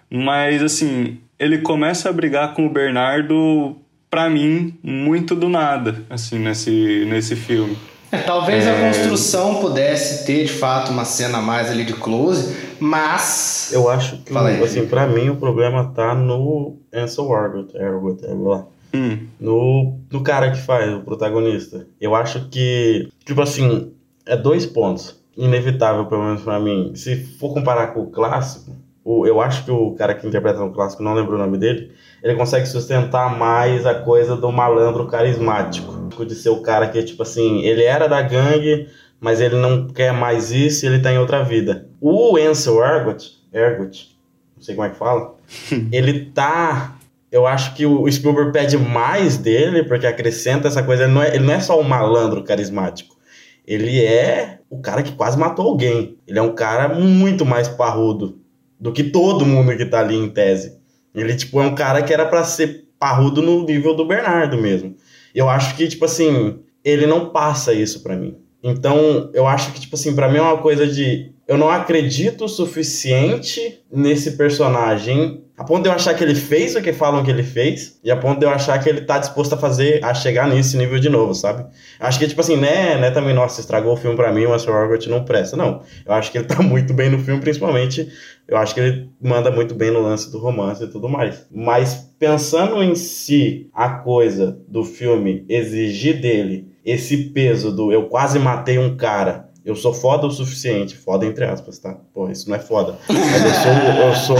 Mas 0.09 0.63
assim, 0.63 1.19
ele 1.39 1.59
começa 1.59 2.09
a 2.09 2.13
brigar 2.13 2.55
com 2.55 2.67
o 2.67 2.71
Bernardo, 2.71 3.77
pra 4.09 4.29
mim, 4.29 4.75
muito 4.83 5.35
do 5.35 5.49
nada, 5.49 6.05
assim, 6.11 6.39
nesse, 6.39 7.05
nesse 7.09 7.37
filme. 7.37 7.77
É, 8.13 8.19
talvez 8.19 8.67
a 8.67 8.75
construção 8.75 9.61
pudesse 9.61 10.27
ter, 10.27 10.45
de 10.45 10.53
fato, 10.53 10.91
uma 10.91 11.05
cena 11.05 11.39
a 11.39 11.43
mais 11.43 11.71
ali 11.71 11.85
de 11.85 11.93
close, 11.95 12.57
mas... 12.81 13.71
Eu 13.73 13.89
acho 13.89 14.17
que, 14.19 14.33
Fala 14.33 14.49
aí. 14.49 14.63
assim, 14.63 14.87
pra 14.87 15.07
mim 15.07 15.29
o 15.29 15.37
problema 15.37 15.93
tá 15.95 16.15
no 16.15 16.77
Ansel 16.93 17.25
Elgort, 17.27 17.75
Elgort, 17.75 18.25
é 18.25 18.35
lá. 18.35 18.67
Hum, 18.93 19.19
No, 19.39 19.97
no 20.11 20.23
cara 20.23 20.51
que 20.51 20.59
faz, 20.61 20.93
o 20.93 21.01
protagonista. 21.01 21.87
Eu 22.01 22.15
acho 22.17 22.49
que, 22.51 23.09
tipo 23.25 23.41
assim, 23.41 23.93
é 24.27 24.37
dois 24.37 24.67
pontos. 24.67 25.21
Inevitável, 25.37 26.07
pelo 26.07 26.25
menos 26.25 26.43
pra 26.43 26.59
mim. 26.59 26.93
Se 26.97 27.17
for 27.39 27.55
comparar 27.55 27.89
com 27.95 28.01
o 28.01 28.11
clássico, 28.11 28.73
o, 29.05 29.27
eu 29.27 29.41
acho 29.41 29.65
que 29.65 29.71
o 29.71 29.95
cara 29.95 30.15
que 30.15 30.27
interpreta 30.27 30.59
no 30.59 30.73
clássico, 30.73 31.03
não 31.03 31.15
lembro 31.15 31.35
o 31.35 31.39
nome 31.39 31.57
dele, 31.57 31.93
ele 32.23 32.35
consegue 32.35 32.67
sustentar 32.67 33.37
mais 33.37 33.87
a 33.87 33.95
coisa 33.95 34.37
do 34.37 34.53
malandro 34.53 35.07
carismático. 35.07 35.99
De 36.25 36.35
ser 36.35 36.51
o 36.51 36.61
cara 36.61 36.87
que, 36.89 37.03
tipo 37.03 37.23
assim, 37.23 37.61
ele 37.61 37.83
era 37.83 38.07
da 38.07 38.21
gangue, 38.21 38.89
mas 39.19 39.41
ele 39.41 39.57
não 39.57 39.89
quer 39.89 40.13
mais 40.13 40.51
isso 40.51 40.85
e 40.85 40.89
ele 40.89 41.01
tá 41.01 41.11
em 41.11 41.19
outra 41.19 41.43
vida. 41.43 41.89
O 41.99 42.37
Ansel 42.37 42.85
Ergot, 42.85 43.39
Ergot, 43.53 44.17
não 44.55 44.63
sei 44.63 44.75
como 44.75 44.87
é 44.87 44.91
que 44.91 44.99
fala, 44.99 45.35
ele 45.91 46.27
tá 46.27 46.97
eu 47.33 47.47
acho 47.47 47.75
que 47.75 47.87
o 47.87 48.11
Spielberg 48.11 48.53
pede 48.53 48.77
mais 48.77 49.37
dele, 49.37 49.85
porque 49.85 50.05
acrescenta 50.05 50.67
essa 50.67 50.83
coisa. 50.83 51.05
Ele 51.05 51.13
não 51.13 51.23
é, 51.23 51.35
ele 51.35 51.45
não 51.45 51.55
é 51.55 51.61
só 51.61 51.79
um 51.79 51.85
malandro 51.85 52.43
carismático. 52.43 53.17
Ele 53.65 54.05
é 54.05 54.59
o 54.69 54.81
cara 54.81 55.01
que 55.01 55.13
quase 55.13 55.39
matou 55.39 55.69
alguém. 55.69 56.19
Ele 56.27 56.39
é 56.41 56.43
um 56.43 56.55
cara 56.55 56.89
muito 56.89 57.47
mais 57.47 57.69
parrudo 57.69 58.40
do 58.81 58.93
que 58.93 59.05
todo 59.05 59.45
mundo 59.45 59.77
que 59.77 59.85
tá 59.85 60.01
ali 60.01 60.17
em 60.17 60.29
tese. 60.29 60.79
Ele, 61.15 61.37
tipo, 61.37 61.61
é 61.61 61.67
um 61.67 61.75
cara 61.75 62.03
que 62.03 62.13
era 62.13 62.25
pra 62.27 62.45
ser 62.45 62.89
parrudo 62.99 63.43
no 63.43 63.65
nível 63.65 63.95
do 63.95 64.07
Bernardo 64.07 64.57
mesmo. 64.57 64.97
Eu 65.35 65.49
acho 65.49 65.77
que, 65.77 65.87
tipo 65.87 66.05
assim, 66.05 66.61
ele 66.85 67.07
não 67.07 67.31
passa 67.31 67.73
isso 67.75 68.03
pra 68.03 68.17
mim. 68.17 68.39
Então, 68.63 69.31
eu 69.33 69.47
acho 69.47 69.73
que, 69.73 69.81
tipo 69.81 69.97
assim, 69.97 70.15
pra 70.15 70.29
mim 70.29 70.39
é 70.39 70.43
uma 70.43 70.59
coisa 70.59 70.87
de. 70.87 71.33
Eu 71.49 71.59
não 71.59 71.69
acredito 71.69 72.45
o 72.45 72.49
suficiente 72.49 73.81
nesse 73.91 74.33
personagem 74.33 75.43
a 75.61 75.65
ponto 75.65 75.83
de 75.83 75.91
eu 75.91 75.93
achar 75.93 76.15
que 76.15 76.25
ele 76.25 76.35
fez 76.35 76.75
o 76.75 76.81
que 76.81 76.91
falam 76.91 77.23
que 77.23 77.31
ele 77.31 77.43
fez, 77.43 78.01
e 78.03 78.11
a 78.11 78.17
ponto 78.17 78.39
de 78.39 78.47
eu 78.47 78.51
achar 78.51 78.83
que 78.83 78.89
ele 78.89 79.03
tá 79.03 79.19
disposto 79.19 79.53
a 79.53 79.59
fazer, 79.59 80.03
a 80.03 80.15
chegar 80.15 80.49
nesse 80.49 80.75
nível 80.75 80.99
de 80.99 81.11
novo, 81.11 81.35
sabe? 81.35 81.67
Acho 82.01 82.19
que, 82.19 82.27
tipo 82.27 82.41
assim, 82.41 82.57
né, 82.57 82.97
né 82.97 83.11
também, 83.11 83.35
nossa, 83.35 83.61
estragou 83.61 83.93
o 83.93 83.97
filme 83.97 84.17
pra 84.17 84.33
mim, 84.33 84.47
o 84.47 84.49
Master 84.49 84.75
Orgot 84.75 85.07
não 85.11 85.23
presta. 85.23 85.59
Não, 85.59 85.83
eu 86.07 86.15
acho 86.15 86.33
que 86.33 86.39
ele 86.39 86.47
tá 86.47 86.63
muito 86.65 86.95
bem 86.95 87.11
no 87.11 87.19
filme, 87.19 87.43
principalmente, 87.43 88.11
eu 88.49 88.57
acho 88.57 88.73
que 88.73 88.81
ele 88.81 89.11
manda 89.21 89.51
muito 89.51 89.75
bem 89.75 89.91
no 89.91 90.01
lance 90.01 90.33
do 90.33 90.39
romance 90.39 90.83
e 90.83 90.87
tudo 90.87 91.11
mais. 91.11 91.47
Mas, 91.51 92.11
pensando 92.19 92.83
em 92.83 92.95
si, 92.95 93.69
a 93.75 93.91
coisa 93.91 94.59
do 94.67 94.83
filme 94.83 95.45
exigir 95.47 96.23
dele 96.23 96.70
esse 96.85 97.17
peso 97.31 97.71
do 97.71 97.93
eu 97.93 98.05
quase 98.05 98.39
matei 98.39 98.79
um 98.79 98.97
cara, 98.97 99.49
eu 99.65 99.77
sou 99.77 99.93
foda 99.93 100.27
o 100.27 100.31
suficiente, 100.31 100.97
foda 100.97 101.27
entre 101.27 101.45
aspas, 101.45 101.79
tá? 101.79 101.97
Pô, 102.15 102.31
isso 102.31 102.49
não 102.49 102.57
é 102.57 102.59
foda. 102.59 102.97
Mas 103.09 103.45
eu 103.45 103.55
sou, 103.55 103.73
eu 104.07 104.15
sou, 104.15 104.37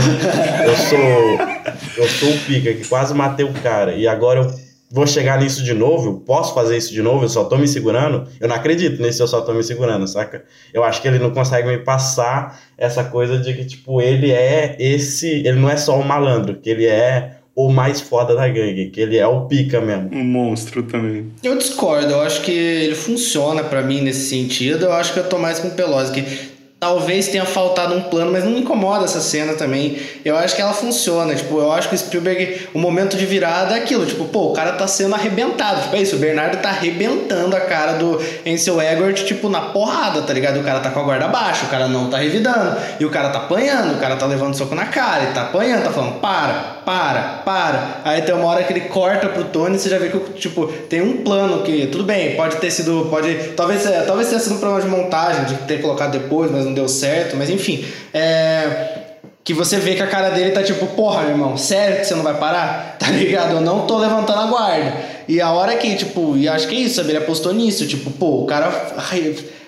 eu 0.65 0.75
sou, 0.75 2.03
eu 2.03 2.07
sou 2.09 2.29
o 2.29 2.39
pica 2.45 2.73
que 2.73 2.87
quase 2.87 3.13
matei 3.13 3.45
o 3.45 3.53
cara 3.53 3.93
e 3.93 4.07
agora 4.07 4.41
eu 4.41 4.71
vou 4.91 5.07
chegar 5.07 5.39
nisso 5.39 5.63
de 5.63 5.73
novo, 5.73 6.09
eu 6.09 6.19
posso 6.19 6.53
fazer 6.53 6.75
isso 6.75 6.93
de 6.93 7.01
novo, 7.01 7.23
eu 7.23 7.29
só 7.29 7.45
tô 7.45 7.57
me 7.57 7.67
segurando. 7.67 8.27
Eu 8.39 8.47
não 8.47 8.55
acredito 8.55 9.01
nesse 9.01 9.21
eu 9.21 9.27
só 9.27 9.41
tô 9.41 9.53
me 9.53 9.63
segurando, 9.63 10.05
saca? 10.07 10.43
Eu 10.73 10.83
acho 10.83 11.01
que 11.01 11.07
ele 11.07 11.17
não 11.17 11.31
consegue 11.31 11.67
me 11.67 11.77
passar 11.77 12.59
essa 12.77 13.03
coisa 13.03 13.37
de 13.37 13.53
que, 13.53 13.65
tipo, 13.65 14.01
ele 14.01 14.31
é 14.31 14.75
esse, 14.77 15.29
ele 15.29 15.59
não 15.59 15.69
é 15.69 15.77
só 15.77 15.97
um 15.97 16.03
malandro, 16.03 16.55
que 16.55 16.69
ele 16.69 16.85
é 16.85 17.37
o 17.55 17.69
mais 17.69 17.99
foda 17.99 18.35
da 18.35 18.47
gangue, 18.47 18.89
que 18.89 19.01
ele 19.01 19.17
é 19.17 19.27
o 19.27 19.41
pica 19.41 19.81
mesmo. 19.81 20.09
Um 20.13 20.23
monstro 20.23 20.83
também. 20.83 21.31
Eu 21.43 21.57
discordo, 21.57 22.11
eu 22.11 22.21
acho 22.21 22.41
que 22.41 22.51
ele 22.51 22.95
funciona 22.95 23.63
para 23.63 23.81
mim 23.81 24.01
nesse 24.01 24.29
sentido. 24.29 24.85
Eu 24.85 24.93
acho 24.93 25.13
que 25.13 25.19
eu 25.19 25.27
tô 25.27 25.37
mais 25.37 25.59
com 25.59 25.67
o 25.67 25.71
Pelosi, 25.71 26.11
que 26.11 26.51
Talvez 26.81 27.27
tenha 27.27 27.45
faltado 27.45 27.93
um 27.93 28.01
plano, 28.01 28.31
mas 28.31 28.43
não 28.43 28.53
me 28.53 28.61
incomoda 28.61 29.05
essa 29.05 29.21
cena 29.21 29.53
também. 29.53 29.97
Eu 30.25 30.35
acho 30.35 30.55
que 30.55 30.63
ela 30.63 30.73
funciona. 30.73 31.35
Tipo, 31.35 31.59
eu 31.59 31.71
acho 31.71 31.87
que 31.87 31.93
o 31.93 31.97
Spielberg, 31.97 32.69
o 32.73 32.79
momento 32.79 33.15
de 33.15 33.23
virada 33.23 33.75
é 33.75 33.83
aquilo. 33.83 34.03
Tipo, 34.03 34.25
pô, 34.25 34.47
o 34.47 34.53
cara 34.53 34.71
tá 34.71 34.87
sendo 34.87 35.13
arrebentado. 35.13 35.83
Tipo, 35.83 35.95
é 35.95 36.01
isso, 36.01 36.15
o 36.15 36.19
Bernardo 36.19 36.57
tá 36.57 36.69
arrebentando 36.69 37.55
a 37.55 37.59
cara 37.59 37.99
do 37.99 38.19
Ansel 38.47 38.81
Egort, 38.81 39.23
tipo, 39.25 39.47
na 39.47 39.61
porrada, 39.61 40.23
tá 40.23 40.33
ligado? 40.33 40.59
O 40.59 40.63
cara 40.63 40.79
tá 40.79 40.89
com 40.89 41.01
a 41.01 41.03
guarda 41.03 41.27
baixa, 41.27 41.67
o 41.67 41.69
cara 41.69 41.87
não 41.87 42.09
tá 42.09 42.17
revidando. 42.17 42.75
E 42.99 43.05
o 43.05 43.11
cara 43.11 43.29
tá 43.29 43.37
apanhando, 43.37 43.97
o 43.97 43.99
cara 43.99 44.15
tá 44.15 44.25
levando 44.25 44.55
soco 44.55 44.73
na 44.73 44.85
cara, 44.85 45.25
ele 45.25 45.33
tá 45.33 45.43
apanhando, 45.43 45.83
tá 45.83 45.91
falando, 45.91 46.19
para, 46.19 46.80
para, 46.85 47.41
para. 47.45 48.01
Aí 48.03 48.21
tem 48.21 48.33
uma 48.33 48.45
hora 48.45 48.63
que 48.63 48.73
ele 48.73 48.81
corta 48.81 49.29
pro 49.29 49.45
Tony 49.45 49.75
e 49.75 49.79
você 49.79 49.89
já 49.89 49.97
vê 49.97 50.09
que, 50.09 50.19
tipo, 50.33 50.67
tem 50.89 51.01
um 51.01 51.17
plano 51.17 51.63
que, 51.63 51.87
tudo 51.87 52.03
bem, 52.03 52.35
pode 52.35 52.57
ter 52.57 52.71
sido, 52.71 53.07
pode, 53.09 53.33
talvez, 53.55 53.85
é, 53.85 54.01
talvez 54.01 54.29
tenha 54.29 54.39
sido 54.39 54.55
um 54.55 54.59
problema 54.59 54.81
de 54.81 54.89
montagem, 54.89 55.45
de 55.45 55.55
ter 55.63 55.81
colocado 55.81 56.11
depois, 56.11 56.51
mas 56.51 56.65
não 56.65 56.73
deu 56.73 56.87
certo, 56.87 57.35
mas 57.37 57.49
enfim. 57.49 57.85
É, 58.13 58.99
que 59.43 59.53
você 59.53 59.77
vê 59.77 59.95
que 59.95 60.03
a 60.03 60.07
cara 60.07 60.29
dele 60.29 60.51
tá 60.51 60.61
tipo, 60.61 60.85
porra, 60.87 61.23
meu 61.23 61.31
irmão, 61.31 61.57
sério 61.57 61.97
que 61.97 62.05
você 62.05 62.15
não 62.15 62.23
vai 62.23 62.35
parar? 62.35 62.97
Tá 63.01 63.09
ligado? 63.09 63.55
Eu 63.55 63.61
não 63.61 63.87
tô 63.87 63.97
levantando 63.97 64.41
a 64.41 64.45
guarda. 64.45 64.93
E 65.27 65.39
a 65.39 65.51
hora 65.51 65.75
que, 65.75 65.95
tipo, 65.95 66.35
e 66.37 66.47
acho 66.47 66.67
que 66.67 66.75
é 66.75 66.79
isso, 66.79 66.95
sabe? 66.95 67.09
Ele 67.09 67.19
apostou 67.19 67.53
nisso, 67.53 67.87
tipo, 67.87 68.11
pô, 68.11 68.43
o 68.43 68.45
cara 68.45 68.69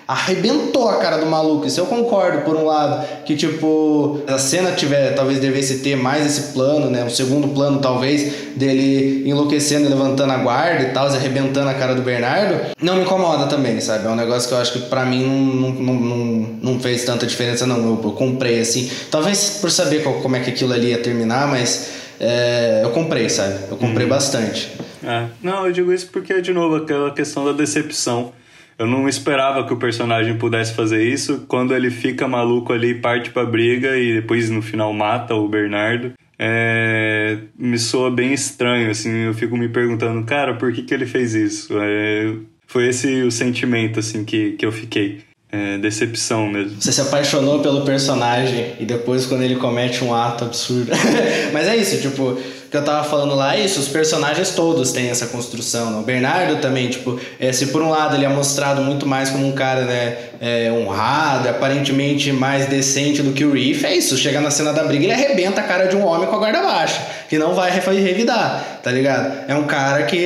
arrebentou 0.06 0.88
a 0.88 0.96
cara 0.96 1.16
do 1.16 1.26
maluco. 1.26 1.66
Isso 1.66 1.80
eu 1.80 1.86
concordo, 1.86 2.42
por 2.42 2.56
um 2.56 2.64
lado, 2.64 3.06
que 3.24 3.34
tipo, 3.36 4.20
a 4.26 4.38
cena 4.38 4.72
tiver, 4.72 5.14
talvez 5.14 5.40
devesse 5.40 5.78
ter 5.78 5.96
mais 5.96 6.26
esse 6.26 6.52
plano, 6.52 6.90
né? 6.90 7.04
Um 7.04 7.10
segundo 7.10 7.48
plano, 7.48 7.80
talvez, 7.80 8.32
dele 8.54 9.28
enlouquecendo 9.28 9.86
e 9.86 9.88
levantando 9.88 10.32
a 10.32 10.38
guarda 10.38 10.82
e 10.82 10.92
tal, 10.92 11.10
e 11.10 11.16
arrebentando 11.16 11.68
a 11.68 11.74
cara 11.74 11.94
do 11.94 12.02
Bernardo. 12.02 12.74
Não 12.80 12.96
me 12.96 13.02
incomoda 13.02 13.46
também, 13.46 13.80
sabe? 13.80 14.06
É 14.06 14.10
um 14.10 14.16
negócio 14.16 14.48
que 14.48 14.54
eu 14.54 14.58
acho 14.58 14.72
que 14.72 14.80
pra 14.80 15.04
mim 15.04 15.24
não, 15.24 15.70
não, 15.70 15.94
não, 15.94 16.48
não 16.62 16.80
fez 16.80 17.04
tanta 17.04 17.26
diferença, 17.26 17.66
não. 17.66 17.76
Eu, 17.76 18.00
eu 18.04 18.12
comprei 18.12 18.60
assim. 18.60 18.90
Talvez 19.10 19.58
por 19.60 19.70
saber 19.70 20.02
qual, 20.02 20.16
como 20.16 20.36
é 20.36 20.40
que 20.40 20.50
aquilo 20.50 20.72
ali 20.72 20.90
ia 20.90 20.98
terminar, 20.98 21.48
mas. 21.48 22.04
É, 22.20 22.80
eu 22.84 22.90
comprei, 22.90 23.28
sabe? 23.28 23.54
Eu 23.68 23.76
comprei 23.76 24.04
uhum. 24.04 24.10
bastante. 24.10 24.70
É. 25.04 25.28
Não, 25.42 25.66
eu 25.66 25.72
digo 25.72 25.92
isso 25.92 26.08
porque, 26.10 26.40
de 26.40 26.52
novo, 26.52 26.76
aquela 26.76 27.10
questão 27.10 27.44
da 27.44 27.52
decepção 27.52 28.32
eu 28.78 28.86
não 28.86 29.08
esperava 29.08 29.64
que 29.64 29.72
o 29.72 29.76
personagem 29.76 30.36
pudesse 30.36 30.74
fazer 30.74 31.02
isso. 31.02 31.44
Quando 31.46 31.74
ele 31.74 31.90
fica 31.90 32.26
maluco 32.26 32.72
ali, 32.72 32.94
parte 32.94 33.30
pra 33.30 33.44
briga 33.44 33.96
e 33.96 34.14
depois 34.14 34.50
no 34.50 34.60
final 34.60 34.92
mata 34.92 35.34
o 35.34 35.48
Bernardo. 35.48 36.12
É, 36.36 37.38
me 37.56 37.78
soa 37.78 38.10
bem 38.10 38.32
estranho, 38.32 38.90
assim, 38.90 39.26
eu 39.26 39.34
fico 39.34 39.56
me 39.56 39.68
perguntando, 39.68 40.24
cara, 40.24 40.54
por 40.54 40.72
que, 40.72 40.82
que 40.82 40.92
ele 40.92 41.06
fez 41.06 41.32
isso? 41.32 41.72
É, 41.80 42.34
foi 42.66 42.88
esse 42.88 43.22
o 43.22 43.30
sentimento, 43.30 44.00
assim, 44.00 44.24
que, 44.24 44.52
que 44.52 44.66
eu 44.66 44.72
fiquei. 44.72 45.20
É, 45.52 45.78
decepção 45.78 46.48
mesmo. 46.48 46.82
Você 46.82 46.90
se 46.90 47.00
apaixonou 47.00 47.60
pelo 47.60 47.82
personagem 47.84 48.72
e 48.80 48.84
depois 48.84 49.24
quando 49.24 49.42
ele 49.42 49.54
comete 49.54 50.02
um 50.02 50.12
ato 50.12 50.42
absurdo. 50.42 50.90
Mas 51.54 51.68
é 51.68 51.76
isso, 51.76 52.02
tipo, 52.02 52.36
que 52.74 52.78
eu 52.78 52.82
tava 52.82 53.04
falando 53.04 53.36
lá, 53.36 53.54
é 53.54 53.60
isso, 53.60 53.78
os 53.78 53.86
personagens 53.86 54.50
todos 54.50 54.90
têm 54.90 55.08
essa 55.08 55.28
construção. 55.28 55.92
Né? 55.92 55.98
O 56.00 56.02
Bernardo 56.02 56.60
também, 56.60 56.88
tipo, 56.88 57.20
é, 57.38 57.52
se 57.52 57.66
por 57.66 57.80
um 57.80 57.88
lado 57.88 58.16
ele 58.16 58.24
é 58.24 58.28
mostrado 58.28 58.82
muito 58.82 59.06
mais 59.06 59.30
como 59.30 59.46
um 59.46 59.52
cara, 59.52 59.82
né, 59.82 60.16
é, 60.40 60.72
honrado, 60.72 61.48
aparentemente 61.48 62.32
mais 62.32 62.66
decente 62.66 63.22
do 63.22 63.32
que 63.32 63.44
o 63.44 63.52
Reef, 63.52 63.84
é 63.84 63.94
isso, 63.94 64.16
chega 64.16 64.40
na 64.40 64.50
cena 64.50 64.72
da 64.72 64.82
briga, 64.82 65.04
ele 65.04 65.12
arrebenta 65.12 65.60
a 65.60 65.64
cara 65.64 65.86
de 65.86 65.94
um 65.94 66.04
homem 66.04 66.26
com 66.26 66.34
a 66.34 66.38
guarda 66.40 66.62
baixa, 66.62 67.00
que 67.28 67.38
não 67.38 67.54
vai 67.54 67.70
revidar, 67.70 68.80
tá 68.82 68.90
ligado? 68.90 69.48
É 69.48 69.54
um 69.54 69.68
cara 69.68 70.02
que, 70.02 70.16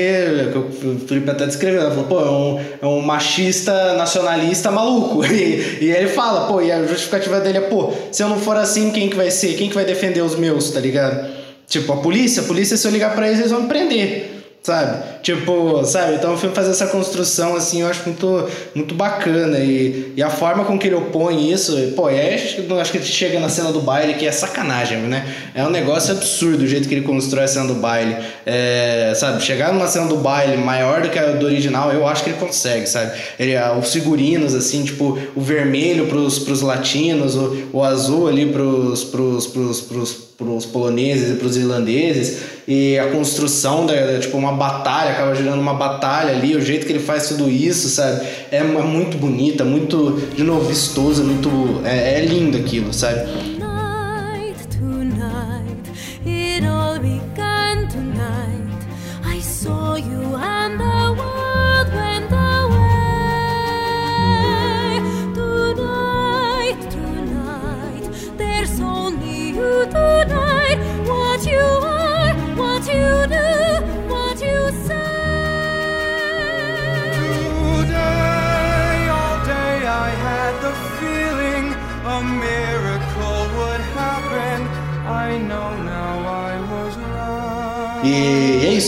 que 0.51 0.87
o 0.87 1.01
Felipe 1.07 1.31
até 1.31 1.45
descreveu, 1.45 1.83
ele 1.83 1.91
falou, 1.91 2.05
pô, 2.07 2.19
é 2.19 2.31
um, 2.31 2.61
é 2.81 2.87
um 2.87 3.03
machista 3.03 3.93
nacionalista 3.93 4.71
maluco. 4.71 5.23
E, 5.29 5.85
e 5.85 5.91
ele 5.91 6.09
fala, 6.09 6.47
pô, 6.47 6.63
e 6.63 6.73
a 6.73 6.83
justificativa 6.85 7.39
dele 7.41 7.59
é, 7.59 7.61
pô, 7.61 7.93
se 8.11 8.23
eu 8.23 8.29
não 8.29 8.39
for 8.39 8.57
assim, 8.57 8.91
quem 8.91 9.11
que 9.11 9.17
vai 9.17 9.31
ser? 9.31 9.55
Quem 9.55 9.69
que 9.69 9.75
vai 9.75 9.85
defender 9.85 10.23
os 10.23 10.35
meus, 10.35 10.71
tá 10.71 10.81
ligado? 10.81 11.38
Tipo, 11.69 11.93
a 11.93 11.97
polícia, 11.99 12.43
a 12.43 12.47
polícia, 12.47 12.77
se 12.77 12.87
eu 12.87 12.91
ligar 12.91 13.15
pra 13.15 13.27
eles, 13.27 13.39
eles 13.39 13.53
vão 13.53 13.63
me 13.63 13.69
prender 13.69 14.39
sabe? 14.69 15.03
Tipo, 15.23 15.83
sabe? 15.85 16.17
Então 16.17 16.35
o 16.35 16.37
filme 16.37 16.55
faz 16.55 16.69
essa 16.69 16.87
construção, 16.89 17.57
assim, 17.57 17.81
eu 17.81 17.89
acho 17.89 18.03
muito, 18.05 18.49
muito 18.75 18.95
bacana. 18.95 19.59
E, 19.59 20.13
e 20.15 20.23
a 20.23 20.29
forma 20.29 20.65
com 20.65 20.79
que 20.79 20.87
ele 20.87 20.97
opõe 20.97 21.51
isso, 21.51 21.75
pô, 21.97 22.09
é, 22.11 22.35
acho 22.35 22.93
que 22.93 22.99
ele 22.99 23.05
chega 23.05 23.41
na 23.41 23.49
cena 23.49 23.73
do 23.73 23.81
baile, 23.81 24.15
que 24.15 24.27
é 24.27 24.33
sacanagem, 24.33 24.99
né? 24.99 25.27
É 25.55 25.65
um 25.65 25.71
negócio 25.71 26.13
absurdo 26.13 26.65
o 26.65 26.67
jeito 26.67 26.87
que 26.87 26.95
ele 26.95 27.07
constrói 27.07 27.45
a 27.45 27.49
cena 27.49 27.67
do 27.67 27.75
baile. 27.75 28.17
É, 28.45 29.13
sabe? 29.17 29.43
Chegar 29.43 29.73
numa 29.73 29.87
cena 29.87 30.07
do 30.07 30.17
baile 30.17 30.57
maior 30.59 31.01
do 31.01 31.09
que 31.09 31.19
a 31.19 31.33
do 31.33 31.47
original, 31.47 31.91
eu 31.93 32.07
acho 32.07 32.23
que 32.25 32.31
ele 32.31 32.39
consegue, 32.39 32.87
sabe? 32.87 33.13
Ele, 33.39 33.55
os 33.81 33.93
figurinos, 33.93 34.55
assim, 34.55 34.85
tipo, 34.85 35.19
o 35.35 35.41
vermelho 35.41 36.07
pros, 36.07 36.39
pros 36.39 36.61
latinos, 36.61 37.37
o, 37.37 37.69
o 37.73 37.83
azul 37.83 38.29
ali 38.29 38.47
pros, 38.47 39.05
pros, 39.05 39.47
pros, 39.47 39.81
pros 39.81 40.28
para 40.28 40.28
os 40.47 40.65
poloneses 40.65 41.33
e 41.33 41.35
para 41.35 41.49
os 41.49 41.57
irlandeses 41.57 42.39
e 42.67 42.97
a 42.97 43.11
construção 43.11 43.85
da, 43.87 44.21
tipo 44.21 44.37
uma 44.37 44.53
batalha 44.53 45.11
acaba 45.11 45.35
gerando 45.35 45.61
uma 45.61 45.75
batalha 45.75 46.31
ali 46.31 46.55
o 46.55 46.61
jeito 46.61 46.87
que 46.87 46.93
ele 46.93 47.01
faz 47.01 47.29
tudo 47.29 47.51
isso 47.51 47.89
sabe? 47.89 48.25
É, 48.53 48.59
é 48.59 48.63
muito 48.63 49.19
bonita 49.19 49.65
muito 49.65 50.23
de 50.37 50.45
novo 50.45 50.69
vistoso 50.69 51.25
muito 51.25 51.81
é, 51.85 52.21
é 52.21 52.25
lindo 52.25 52.57
aquilo 52.57 52.93
sabe 52.93 53.58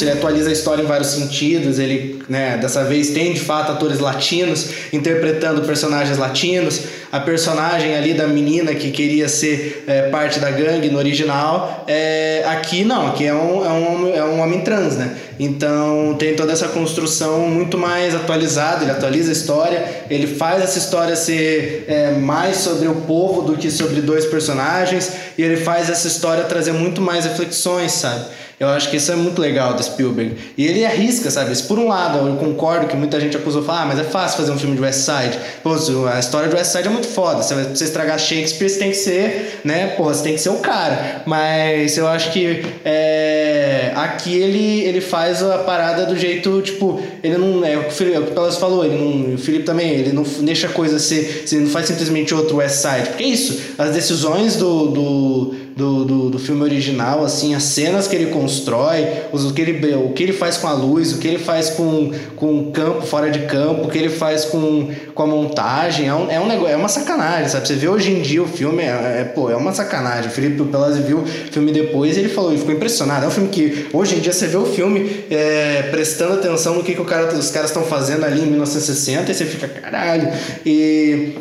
isso, 0.01 0.05
ele 0.05 0.12
atualiza 0.12 0.48
a 0.48 0.53
história 0.53 0.82
em 0.82 0.86
vários 0.86 1.09
sentidos, 1.09 1.78
ele, 1.78 2.22
né, 2.28 2.57
dessa 2.57 2.84
vez 2.84 3.11
tem 3.11 3.34
de 3.34 3.40
fato 3.40 3.70
atores 3.72 3.98
latinos 3.98 4.70
interpretando 4.92 5.62
personagens 5.62 6.16
latinos, 6.16 6.80
a 7.12 7.20
personagem 7.20 7.96
ali 7.96 8.14
da 8.14 8.26
menina 8.26 8.74
que 8.74 8.90
queria 8.90 9.28
ser 9.28 9.84
é, 9.86 10.03
parte 10.11 10.38
da 10.38 10.51
gangue 10.51 10.88
no 10.88 10.96
original, 10.96 11.84
é, 11.86 12.44
aqui 12.46 12.84
não, 12.84 13.09
aqui 13.09 13.26
é 13.26 13.34
um, 13.34 13.64
é, 13.64 13.68
um, 13.68 14.14
é 14.14 14.24
um 14.24 14.40
homem 14.40 14.61
trans, 14.61 14.96
né? 14.96 15.16
Então 15.38 16.14
tem 16.18 16.36
toda 16.36 16.53
essa 16.53 16.68
construção 16.68 17.40
muito 17.48 17.76
mais 17.76 18.14
atualizada, 18.14 18.84
ele 18.84 18.92
atualiza 18.92 19.30
a 19.30 19.32
história, 19.32 20.05
ele 20.09 20.26
faz 20.26 20.62
essa 20.62 20.78
história 20.78 21.16
ser 21.16 21.84
é, 21.88 22.12
mais 22.12 22.59
sobre 22.59 22.86
o 22.86 22.94
povo 22.94 23.42
do 23.42 23.57
que 23.57 23.70
sobre 23.70 24.01
dois 24.01 24.26
personagens, 24.26 25.12
e 25.36 25.42
ele 25.42 25.57
faz 25.57 25.90
essa 25.90 26.07
história 26.07 26.44
trazer 26.44 26.72
muito 26.72 27.01
mais 27.01 27.24
reflexões, 27.24 27.92
sabe? 27.92 28.26
Eu 28.61 28.69
acho 28.69 28.91
que 28.91 28.99
isso 28.99 29.11
é 29.11 29.17
muito 29.17 29.41
legal 29.41 29.73
do 29.73 29.83
Spielberg. 29.83 30.37
E 30.55 30.67
ele 30.67 30.85
arrisca, 30.85 31.31
sabe? 31.31 31.57
Se 31.57 31.63
por 31.63 31.79
um 31.79 31.89
lado 31.89 32.29
eu 32.29 32.37
concordo 32.37 32.87
que 32.87 32.95
muita 32.95 33.19
gente 33.19 33.35
acusou, 33.35 33.63
fala, 33.63 33.81
ah, 33.81 33.87
mas 33.87 33.99
é 33.99 34.05
fácil 34.05 34.37
fazer 34.37 34.53
um 34.53 34.59
filme 34.59 34.77
de 34.77 34.83
West 34.83 35.01
Side. 35.01 35.39
Pô, 35.63 35.71
a 36.07 36.19
história 36.19 36.47
de 36.47 36.55
West 36.55 36.71
Side 36.71 36.87
é 36.87 36.91
muito 36.91 37.07
foda. 37.07 37.43
Se 37.43 37.55
você 37.55 37.85
estragar 37.85 38.19
Shakespeare, 38.19 38.69
você 38.69 38.79
tem 38.79 38.91
que 38.91 38.99
ser, 38.99 39.63
né? 39.65 39.95
Porra, 39.97 40.13
você 40.13 40.23
tem 40.23 40.35
que 40.35 40.41
ser 40.43 40.51
o 40.51 40.59
cara. 40.59 41.23
Mas 41.25 41.97
eu 41.97 42.07
acho 42.07 42.33
que 42.33 42.63
é, 42.85 43.93
aqui 43.97 44.37
ele, 44.37 44.81
ele 44.81 45.01
faz 45.01 45.43
a 45.43 45.61
parada 45.61 46.05
do 46.05 46.15
jeito, 46.15 46.61
tipo, 46.61 47.01
ele 47.23 47.39
não. 47.39 47.65
É 47.65 47.79
o 47.79 47.85
que 47.85 48.05
o 48.05 48.23
Pelas 48.27 48.59
falou, 48.59 48.85
ele 48.85 48.95
não. 48.95 49.37
O 49.37 49.39
Felipe 49.39 49.65
também, 49.65 49.93
ele 49.93 50.13
não 50.13 50.23
deixa 50.23 50.67
a 50.67 50.71
coisa 50.71 50.99
ser. 50.99 51.47
Ele 51.51 51.63
não 51.63 51.71
faz 51.71 51.87
simplesmente 51.87 52.35
outro 52.35 52.59
West 52.59 52.77
Side. 52.77 53.09
Porque 53.09 53.25
é 53.25 53.29
isso. 53.29 53.59
As 53.79 53.95
decisões 53.95 54.57
do, 54.57 54.89
do 54.89 55.55
do, 55.77 56.05
do, 56.05 56.31
do, 56.31 56.39
filme 56.39 56.62
original, 56.62 57.25
assim, 57.25 57.55
as 57.55 57.62
cenas 57.62 58.07
que 58.07 58.14
ele 58.14 58.27
constrói, 58.27 59.07
os, 59.33 59.45
o, 59.45 59.55
que 59.55 59.62
ele, 59.62 59.95
o 59.95 60.12
que 60.12 60.23
ele 60.23 60.33
faz 60.33 60.57
com 60.57 60.66
a 60.66 60.73
luz, 60.73 61.12
o 61.12 61.18
que 61.18 61.29
ele 61.29 61.39
faz 61.39 61.71
com, 61.71 62.12
com 62.37 62.59
o 62.59 62.71
campo 62.71 63.03
fora 63.03 63.31
de 63.31 63.41
campo, 63.41 63.85
o 63.85 63.89
que 63.89 63.99
ele 63.99 64.09
faz 64.09 64.45
com, 64.45 64.91
com 65.14 65.23
a 65.23 65.27
montagem, 65.27 66.09
é 66.09 66.14
um, 66.14 66.31
é 66.31 66.41
um 66.41 66.47
negócio, 66.47 66.73
é 66.73 66.77
uma 66.77 66.89
sacanagem, 66.89 67.49
sabe? 67.49 67.66
Você 67.66 67.75
vê 67.75 67.89
hoje 67.89 68.11
em 68.11 68.23
dia 68.23 68.43
o 68.43 68.47
filme, 68.47 68.83
é, 68.83 69.21
é 69.21 69.33
pô, 69.35 69.51
é 69.51 69.57
uma 69.57 69.73
sacanagem. 69.73 70.31
O 70.31 70.33
Felipe 70.33 70.62
Pelazzi 70.64 71.03
viu 71.03 71.18
o 71.18 71.27
filme 71.27 71.73
depois 71.73 72.16
e 72.16 72.21
ele 72.21 72.29
falou, 72.29 72.51
ele 72.51 72.59
ficou 72.59 72.75
impressionado. 72.75 73.25
É 73.25 73.29
um 73.29 73.31
filme 73.31 73.49
que, 73.49 73.87
hoje 73.93 74.16
em 74.16 74.21
dia, 74.21 74.33
você 74.33 74.47
vê 74.47 74.57
o 74.57 74.66
filme 74.66 75.25
é, 75.31 75.89
prestando 75.91 76.35
atenção 76.35 76.75
no 76.75 76.83
que, 76.83 76.95
que 76.95 77.01
o 77.01 77.05
cara, 77.05 77.33
os 77.35 77.51
caras 77.51 77.71
estão 77.71 77.85
fazendo 77.85 78.25
ali 78.25 78.41
em 78.41 78.47
1960 78.47 79.31
e 79.31 79.35
você 79.35 79.45
fica, 79.45 79.68
caralho. 79.68 80.29
E 80.64 81.35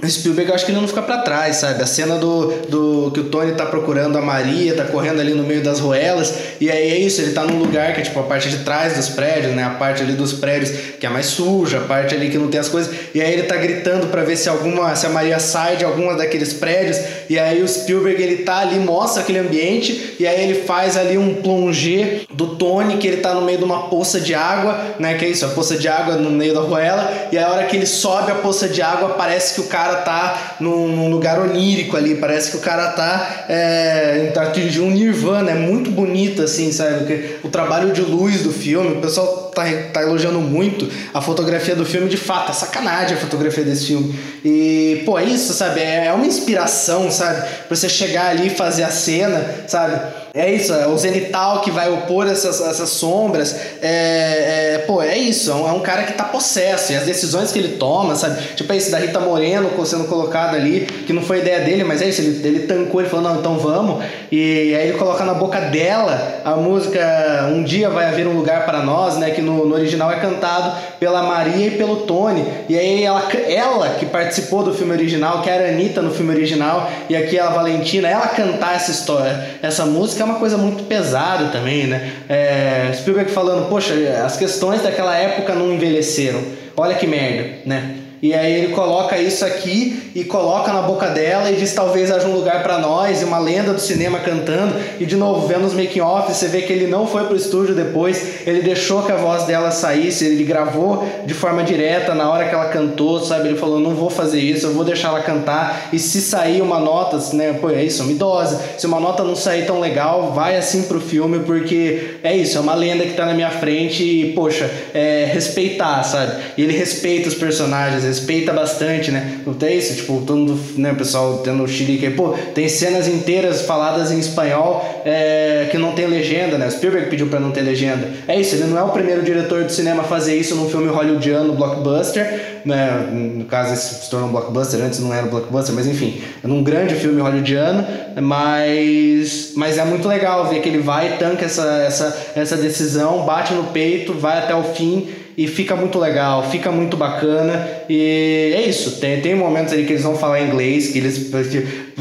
o 0.00 0.08
Spielberg, 0.08 0.48
eu 0.48 0.54
acho 0.54 0.64
que 0.64 0.70
ele 0.70 0.80
não 0.80 0.86
fica 0.86 1.02
para 1.02 1.18
trás, 1.18 1.56
sabe? 1.56 1.82
A 1.82 1.86
cena 1.86 2.16
do, 2.18 2.52
do 2.68 3.10
que 3.10 3.20
o 3.20 3.24
Tony 3.24 3.52
tá 3.52 3.66
procurando 3.66 4.16
a 4.16 4.22
Maria, 4.22 4.74
tá 4.74 4.84
correndo 4.84 5.20
ali 5.20 5.34
no 5.34 5.42
meio 5.42 5.60
das 5.60 5.80
ruelas, 5.80 6.32
e 6.60 6.70
aí 6.70 6.90
é 6.90 6.98
isso, 6.98 7.20
ele 7.20 7.32
tá 7.32 7.44
num 7.44 7.58
lugar 7.58 7.92
que 7.94 8.00
é 8.00 8.04
tipo 8.04 8.18
a 8.20 8.22
parte 8.22 8.48
de 8.48 8.58
trás 8.58 8.94
dos 8.94 9.08
prédios, 9.08 9.54
né? 9.54 9.64
A 9.64 9.70
parte 9.70 10.02
ali 10.02 10.12
dos 10.12 10.32
prédios 10.32 10.70
que 11.00 11.06
é 11.06 11.08
mais 11.08 11.26
suja, 11.26 11.78
a 11.78 11.80
parte 11.80 12.14
ali 12.14 12.30
que 12.30 12.38
não 12.38 12.48
tem 12.48 12.60
as 12.60 12.68
coisas, 12.68 12.94
e 13.12 13.20
aí 13.20 13.32
ele 13.32 13.42
tá 13.44 13.56
gritando 13.56 14.06
para 14.06 14.22
ver 14.22 14.36
se 14.36 14.48
alguma, 14.48 14.94
se 14.94 15.04
a 15.04 15.08
Maria 15.08 15.40
sai 15.40 15.76
de 15.76 15.84
alguma 15.84 16.14
daqueles 16.14 16.52
prédios, 16.52 16.98
e 17.28 17.38
aí 17.38 17.60
o 17.60 17.68
Spielberg 17.68 18.22
ele 18.22 18.36
tá 18.38 18.58
ali, 18.58 18.78
mostra 18.78 19.22
aquele 19.22 19.38
ambiente, 19.38 20.14
e 20.20 20.26
aí 20.26 20.42
ele 20.44 20.62
faz 20.62 20.96
ali 20.96 21.18
um 21.18 21.34
plongé 21.34 22.20
do 22.32 22.54
Tony, 22.56 22.98
que 22.98 23.06
ele 23.06 23.16
tá 23.16 23.34
no 23.34 23.42
meio 23.42 23.58
de 23.58 23.64
uma 23.64 23.88
poça 23.88 24.20
de 24.20 24.32
água, 24.32 24.78
né? 25.00 25.14
Que 25.14 25.24
é 25.24 25.28
isso, 25.28 25.44
a 25.44 25.48
poça 25.48 25.76
de 25.76 25.88
água 25.88 26.14
no 26.14 26.30
meio 26.30 26.54
da 26.54 26.60
ruela, 26.60 27.28
e 27.32 27.38
a 27.38 27.48
hora 27.50 27.64
que 27.64 27.76
ele 27.76 27.86
sobe 27.86 28.30
a 28.30 28.36
poça 28.36 28.68
de 28.68 28.80
água, 28.80 29.10
parece 29.10 29.54
que 29.54 29.60
o 29.60 29.64
cara 29.64 29.87
cara 29.88 29.96
tá 30.02 30.56
num, 30.60 30.88
num, 30.88 31.10
lugar 31.10 31.40
onírico 31.40 31.96
ali, 31.96 32.16
parece 32.16 32.50
que 32.50 32.56
o 32.58 32.60
cara 32.60 32.88
tá, 32.88 33.46
é, 33.48 34.32
atingindo 34.36 34.86
um 34.86 34.90
nirvana, 34.90 35.50
é 35.50 35.54
muito 35.54 35.90
bonito 35.90 36.42
assim, 36.42 36.70
sabe? 36.70 36.98
Porque 36.98 37.36
o 37.42 37.48
trabalho 37.48 37.92
de 37.92 38.02
luz 38.02 38.42
do 38.42 38.52
filme, 38.52 38.98
o 38.98 39.00
pessoal 39.00 39.47
tá, 39.58 39.64
tá 39.92 40.02
elogiando 40.02 40.40
muito 40.40 40.88
a 41.12 41.20
fotografia 41.20 41.74
do 41.74 41.84
filme, 41.84 42.08
de 42.08 42.16
fato, 42.16 42.50
é 42.50 42.54
sacanagem 42.54 43.16
a 43.16 43.20
fotografia 43.20 43.64
desse 43.64 43.86
filme. 43.86 44.18
E, 44.44 45.02
pô, 45.04 45.18
é 45.18 45.24
isso, 45.24 45.52
sabe? 45.52 45.80
É, 45.80 46.06
é 46.06 46.12
uma 46.12 46.26
inspiração, 46.26 47.10
sabe? 47.10 47.42
Pra 47.66 47.76
você 47.76 47.88
chegar 47.88 48.28
ali 48.28 48.46
e 48.46 48.50
fazer 48.50 48.84
a 48.84 48.90
cena, 48.90 49.44
sabe? 49.66 50.00
É 50.34 50.52
isso, 50.52 50.72
é 50.72 50.86
o 50.86 50.96
zenital 50.96 51.62
que 51.62 51.70
vai 51.70 51.90
opor 51.90 52.28
essas, 52.28 52.60
essas 52.60 52.90
sombras. 52.90 53.56
É, 53.82 54.74
é, 54.76 54.84
pô, 54.86 55.02
é 55.02 55.16
isso, 55.16 55.50
é 55.50 55.54
um, 55.54 55.68
é 55.68 55.72
um, 55.72 55.80
cara 55.80 56.04
que 56.04 56.12
tá 56.12 56.24
possesso. 56.24 56.92
E 56.92 56.96
as 56.96 57.04
decisões 57.04 57.50
que 57.50 57.58
ele 57.58 57.76
toma, 57.76 58.14
sabe? 58.14 58.40
Tipo, 58.54 58.72
é 58.72 58.76
esse 58.76 58.90
da 58.90 58.98
Rita 58.98 59.18
Moreno 59.18 59.68
sendo 59.84 60.04
colocado 60.04 60.54
ali, 60.54 60.86
que 61.06 61.12
não 61.12 61.22
foi 61.22 61.38
ideia 61.38 61.60
dele, 61.60 61.82
mas 61.82 62.02
é 62.02 62.08
isso, 62.08 62.20
ele, 62.20 62.46
ele 62.46 62.60
tancou, 62.66 63.00
ele 63.00 63.08
falou, 63.08 63.32
não, 63.32 63.40
então 63.40 63.58
vamos. 63.58 64.04
E 64.30 64.74
aí 64.74 64.88
ele 64.88 64.98
coloca 64.98 65.24
na 65.24 65.34
boca 65.34 65.60
dela 65.60 66.40
a 66.44 66.54
música 66.56 67.48
Um 67.50 67.62
Dia 67.62 67.88
Vai 67.88 68.06
Haver 68.06 68.26
um 68.26 68.36
Lugar 68.36 68.66
para 68.66 68.82
Nós, 68.82 69.16
né? 69.16 69.30
Que 69.30 69.40
no, 69.48 69.66
no 69.66 69.74
original 69.74 70.10
é 70.10 70.16
cantado 70.20 70.76
pela 71.00 71.22
Maria 71.22 71.66
e 71.66 71.70
pelo 71.72 71.96
Tony. 72.02 72.44
E 72.68 72.78
aí 72.78 73.02
ela, 73.02 73.22
ela 73.48 73.88
que 73.98 74.06
participou 74.06 74.62
do 74.62 74.74
filme 74.74 74.92
original, 74.92 75.42
que 75.42 75.50
era 75.50 75.66
a 75.66 75.68
Anitta 75.68 76.02
no 76.02 76.10
filme 76.10 76.32
original, 76.32 76.90
e 77.08 77.16
aqui 77.16 77.38
a 77.38 77.48
Valentina, 77.48 78.08
ela 78.08 78.28
cantar 78.28 78.76
essa 78.76 78.90
história, 78.90 79.58
essa 79.62 79.84
música 79.86 80.22
é 80.22 80.26
uma 80.26 80.38
coisa 80.38 80.56
muito 80.56 80.84
pesada 80.84 81.46
também, 81.46 81.86
né? 81.86 82.12
É, 82.28 82.90
Spielberg 82.94 83.30
falando, 83.30 83.68
poxa, 83.68 83.94
as 84.24 84.36
questões 84.36 84.82
daquela 84.82 85.16
época 85.16 85.54
não 85.54 85.72
envelheceram. 85.72 86.40
Olha 86.76 86.94
que 86.94 87.06
merda, 87.06 87.58
né? 87.66 88.07
E 88.20 88.34
aí 88.34 88.52
ele 88.52 88.74
coloca 88.74 89.16
isso 89.16 89.44
aqui 89.44 90.10
e 90.14 90.24
coloca 90.24 90.72
na 90.72 90.82
boca 90.82 91.06
dela 91.08 91.50
e 91.50 91.56
diz 91.56 91.72
talvez 91.72 92.10
haja 92.10 92.26
um 92.26 92.34
lugar 92.34 92.62
para 92.62 92.78
nós, 92.78 93.22
e 93.22 93.24
uma 93.24 93.38
lenda 93.38 93.72
do 93.72 93.80
cinema 93.80 94.18
cantando. 94.18 94.74
E 94.98 95.06
de 95.06 95.16
novo, 95.16 95.46
vendo 95.46 95.64
os 95.64 95.74
making 95.74 96.00
off, 96.00 96.32
você 96.32 96.48
vê 96.48 96.62
que 96.62 96.72
ele 96.72 96.86
não 96.86 97.06
foi 97.06 97.24
pro 97.24 97.36
estúdio 97.36 97.74
depois, 97.74 98.46
ele 98.46 98.62
deixou 98.62 99.02
que 99.02 99.12
a 99.12 99.16
voz 99.16 99.44
dela 99.44 99.70
saísse, 99.70 100.24
ele 100.24 100.42
gravou 100.44 101.06
de 101.24 101.34
forma 101.34 101.62
direta 101.62 102.14
na 102.14 102.28
hora 102.30 102.48
que 102.48 102.54
ela 102.54 102.68
cantou, 102.68 103.20
sabe? 103.20 103.48
Ele 103.48 103.58
falou: 103.58 103.78
"Não 103.78 103.94
vou 103.94 104.10
fazer 104.10 104.40
isso, 104.40 104.66
eu 104.66 104.72
vou 104.72 104.84
deixar 104.84 105.08
ela 105.08 105.20
cantar 105.20 105.88
e 105.92 105.98
se 105.98 106.20
sair 106.20 106.60
uma 106.60 106.78
nota, 106.78 107.18
né, 107.34 107.56
pô, 107.60 107.70
é 107.70 107.84
isso, 107.84 108.02
é 108.02 108.04
uma 108.04 108.12
idosa. 108.12 108.60
Se 108.76 108.86
uma 108.86 108.98
nota 108.98 109.22
não 109.22 109.36
sair 109.36 109.66
tão 109.66 109.80
legal, 109.80 110.32
vai 110.32 110.56
assim 110.56 110.82
pro 110.82 111.00
filme 111.00 111.40
porque 111.40 112.16
é 112.22 112.36
isso, 112.36 112.58
é 112.58 112.60
uma 112.60 112.74
lenda 112.74 113.04
que 113.04 113.14
tá 113.14 113.26
na 113.26 113.34
minha 113.34 113.50
frente 113.50 114.02
e 114.02 114.32
poxa, 114.32 114.70
é 114.92 115.28
respeitar, 115.32 116.02
sabe? 116.02 116.42
E 116.56 116.62
ele 116.62 116.76
respeita 116.76 117.28
os 117.28 117.34
personagens 117.34 118.07
respeita 118.08 118.52
bastante, 118.52 119.10
né? 119.10 119.40
Não 119.46 119.54
tem 119.54 119.78
isso, 119.78 119.94
tipo, 119.94 120.22
todo 120.26 120.36
mundo, 120.38 120.58
né, 120.76 120.92
o 120.92 120.96
pessoal 120.96 121.38
tendo 121.38 121.62
o 121.62 121.68
Chile 121.68 121.98
que, 121.98 122.10
pô, 122.10 122.34
tem 122.54 122.68
cenas 122.68 123.06
inteiras 123.06 123.62
faladas 123.62 124.10
em 124.10 124.18
espanhol 124.18 125.02
é, 125.04 125.68
que 125.70 125.78
não 125.78 125.92
tem 125.92 126.06
legenda, 126.06 126.58
né? 126.58 126.66
O 126.66 126.70
Spielberg 126.70 127.08
pediu 127.08 127.28
para 127.28 127.38
não 127.38 127.50
ter 127.50 127.62
legenda. 127.62 128.08
É 128.26 128.38
isso, 128.38 128.54
ele 128.56 128.64
não 128.64 128.78
é 128.78 128.82
o 128.82 128.88
primeiro 128.88 129.22
diretor 129.22 129.64
de 129.64 129.72
cinema 129.72 130.02
a 130.02 130.06
fazer 130.06 130.36
isso 130.36 130.54
num 130.56 130.68
filme 130.68 130.88
hollywoodiano, 130.88 131.54
blockbuster, 131.54 132.60
né? 132.64 133.08
No 133.12 133.44
caso, 133.44 133.74
esse 133.74 134.04
se 134.04 134.10
tornou 134.10 134.28
um 134.28 134.32
blockbuster, 134.32 134.80
antes 134.80 135.00
não 135.00 135.12
era 135.14 135.26
um 135.26 135.30
blockbuster, 135.30 135.74
mas 135.74 135.86
enfim, 135.86 136.20
num 136.42 136.62
grande 136.62 136.94
filme 136.94 137.20
hollywoodiano, 137.20 137.86
mas, 138.20 139.52
mas 139.54 139.78
é 139.78 139.84
muito 139.84 140.08
legal 140.08 140.48
ver 140.48 140.60
que 140.60 140.68
ele 140.68 140.78
vai, 140.78 141.16
tanca 141.18 141.44
essa, 141.44 141.82
essa, 141.86 142.32
essa 142.34 142.56
decisão, 142.56 143.24
bate 143.24 143.52
no 143.54 143.64
peito, 143.64 144.14
vai 144.14 144.38
até 144.38 144.54
o 144.54 144.64
fim 144.64 145.08
e 145.38 145.46
fica 145.46 145.76
muito 145.76 146.00
legal, 146.00 146.50
fica 146.50 146.72
muito 146.72 146.96
bacana 146.96 147.64
e 147.88 148.52
é 148.52 148.68
isso. 148.68 148.98
Tem, 148.98 149.20
tem 149.20 149.36
momentos 149.36 149.72
ali 149.72 149.84
que 149.84 149.92
eles 149.92 150.02
vão 150.02 150.16
falar 150.16 150.42
inglês, 150.42 150.88
que 150.88 150.98
eles. 150.98 151.30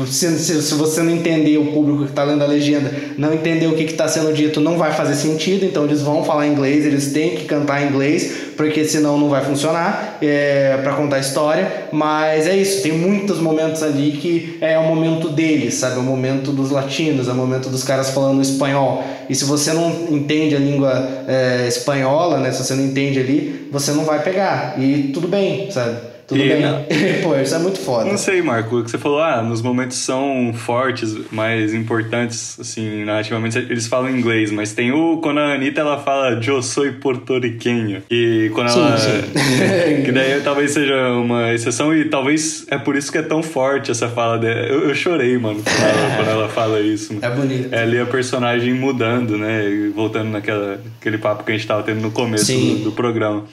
Se, 0.08 0.40
se, 0.40 0.64
se 0.64 0.74
você 0.74 1.04
não 1.04 1.12
entender 1.12 1.56
o 1.60 1.68
público 1.68 2.06
que 2.06 2.10
está 2.10 2.24
lendo 2.24 2.44
a 2.44 2.48
legenda, 2.48 2.92
não 3.16 3.32
entender 3.32 3.68
o 3.68 3.76
que 3.76 3.84
está 3.84 4.08
sendo 4.08 4.34
dito, 4.34 4.60
não 4.60 4.76
vai 4.76 4.92
fazer 4.92 5.14
sentido, 5.14 5.66
então 5.66 5.86
eles 5.86 6.02
vão 6.02 6.24
falar 6.24 6.48
inglês, 6.48 6.84
eles 6.84 7.14
têm 7.14 7.36
que 7.36 7.46
cantar 7.46 7.84
inglês, 7.88 8.47
porque 8.58 8.84
senão 8.84 9.18
não 9.18 9.30
vai 9.30 9.46
funcionar 9.46 10.18
é, 10.22 10.78
para 10.84 10.94
contar 10.94 11.18
a 11.18 11.20
história. 11.20 11.88
Mas 11.92 12.48
é 12.48 12.58
isso, 12.58 12.82
tem 12.82 12.92
muitos 12.92 13.40
momentos 13.40 13.84
ali 13.84 14.12
que 14.14 14.58
é 14.60 14.78
o 14.78 14.84
momento 14.84 15.30
deles, 15.30 15.76
sabe? 15.76 15.96
É 15.96 16.00
o 16.00 16.04
momento 16.04 16.52
dos 16.52 16.72
latinos, 16.72 17.28
é 17.28 17.32
o 17.32 17.36
momento 17.36 17.70
dos 17.70 17.84
caras 17.84 18.10
falando 18.10 18.42
espanhol. 18.42 19.04
E 19.30 19.36
se 19.36 19.46
você 19.46 19.72
não 19.72 19.90
entende 20.10 20.56
a 20.56 20.60
língua 20.60 21.08
é, 21.28 21.68
espanhola, 21.68 22.40
né? 22.40 22.52
Se 22.52 22.64
você 22.64 22.74
não 22.74 22.84
entende 22.84 23.20
ali, 23.20 23.68
você 23.72 23.92
não 23.92 24.04
vai 24.04 24.22
pegar. 24.24 24.74
E 24.78 25.12
tudo 25.14 25.28
bem, 25.28 25.70
sabe? 25.70 25.96
Tudo 26.28 26.42
e, 26.42 26.50
bem. 26.50 26.62
Pô, 27.24 27.36
isso 27.40 27.56
é 27.56 27.60
muito 27.60 27.80
foda. 27.80 28.10
Não 28.10 28.18
sei, 28.18 28.42
Marco, 28.42 28.80
o 28.80 28.84
que 28.84 28.92
você 28.92 28.98
falou, 28.98 29.22
ah, 29.22 29.42
nos 29.42 29.62
momentos 29.62 29.98
são 29.98 30.52
fortes, 30.54 31.16
mais 31.32 31.74
importantes, 31.74 32.60
assim, 32.60 33.06
narrativamente, 33.06 33.58
eles 33.58 33.88
falam 33.88 34.10
inglês, 34.10 34.52
mas 34.52 34.74
tem 34.74 34.92
o, 34.92 35.18
quando 35.18 35.40
a 35.40 35.54
Anitta, 35.54 35.80
ela 35.80 35.98
fala, 35.98 36.40
eu 36.46 36.62
sou 36.62 36.92
porto-riquenho, 36.94 38.04
e 38.12 38.52
quando 38.54 38.70
sim, 38.70 38.80
ela... 38.80 38.98
Sim. 38.98 39.22
que 40.04 40.12
daí 40.12 40.42
talvez 40.44 40.72
seja 40.72 41.12
uma 41.12 41.54
exceção, 41.54 41.96
e 41.96 42.06
talvez 42.06 42.66
é 42.70 42.78
por 42.78 42.98
isso 42.98 43.10
que 43.10 43.18
é 43.18 43.24
tão 43.24 43.42
forte 43.42 43.90
essa 43.90 44.10
fala 44.10 44.38
dela. 44.38 44.68
Eu, 44.68 44.90
eu 44.90 44.96
chorei, 44.96 45.38
mano, 45.38 45.64
quando 45.64 45.80
ela, 45.80 46.16
quando 46.18 46.30
ela 46.30 46.50
fala 46.50 46.82
isso. 46.82 47.18
É 47.22 47.30
bonito. 47.30 47.74
É 47.74 47.84
ali 47.84 48.00
a 48.00 48.06
personagem 48.06 48.74
mudando, 48.74 49.38
né, 49.38 49.64
voltando 49.96 50.30
naquela, 50.30 50.82
aquele 51.00 51.18
papo 51.18 51.46
que 51.46 51.52
a 51.54 51.56
gente 51.56 51.66
tava 51.66 51.84
tendo 51.84 52.02
no 52.02 52.12
começo 52.12 52.52
do, 52.52 52.84
do 52.86 52.92
programa. 52.92 53.46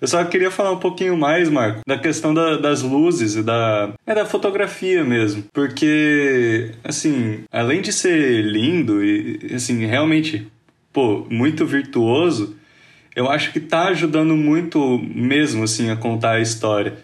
Eu 0.00 0.08
só 0.08 0.24
queria 0.24 0.50
falar 0.50 0.72
um 0.72 0.78
pouquinho 0.78 1.16
mais, 1.16 1.48
Marco, 1.48 1.80
da 1.86 1.98
questão 1.98 2.34
da, 2.34 2.56
das 2.56 2.82
luzes 2.82 3.36
e 3.36 3.42
da, 3.42 3.92
é, 4.06 4.14
da 4.14 4.26
fotografia 4.26 5.02
mesmo. 5.04 5.44
Porque, 5.52 6.72
assim, 6.84 7.44
além 7.50 7.80
de 7.80 7.92
ser 7.92 8.42
lindo 8.42 9.02
e, 9.02 9.54
assim, 9.54 9.86
realmente, 9.86 10.46
pô, 10.92 11.26
muito 11.30 11.64
virtuoso, 11.64 12.56
eu 13.14 13.30
acho 13.30 13.52
que 13.52 13.60
tá 13.60 13.88
ajudando 13.88 14.36
muito 14.36 14.98
mesmo, 15.14 15.64
assim, 15.64 15.90
a 15.90 15.96
contar 15.96 16.32
a 16.32 16.40
história. 16.40 16.94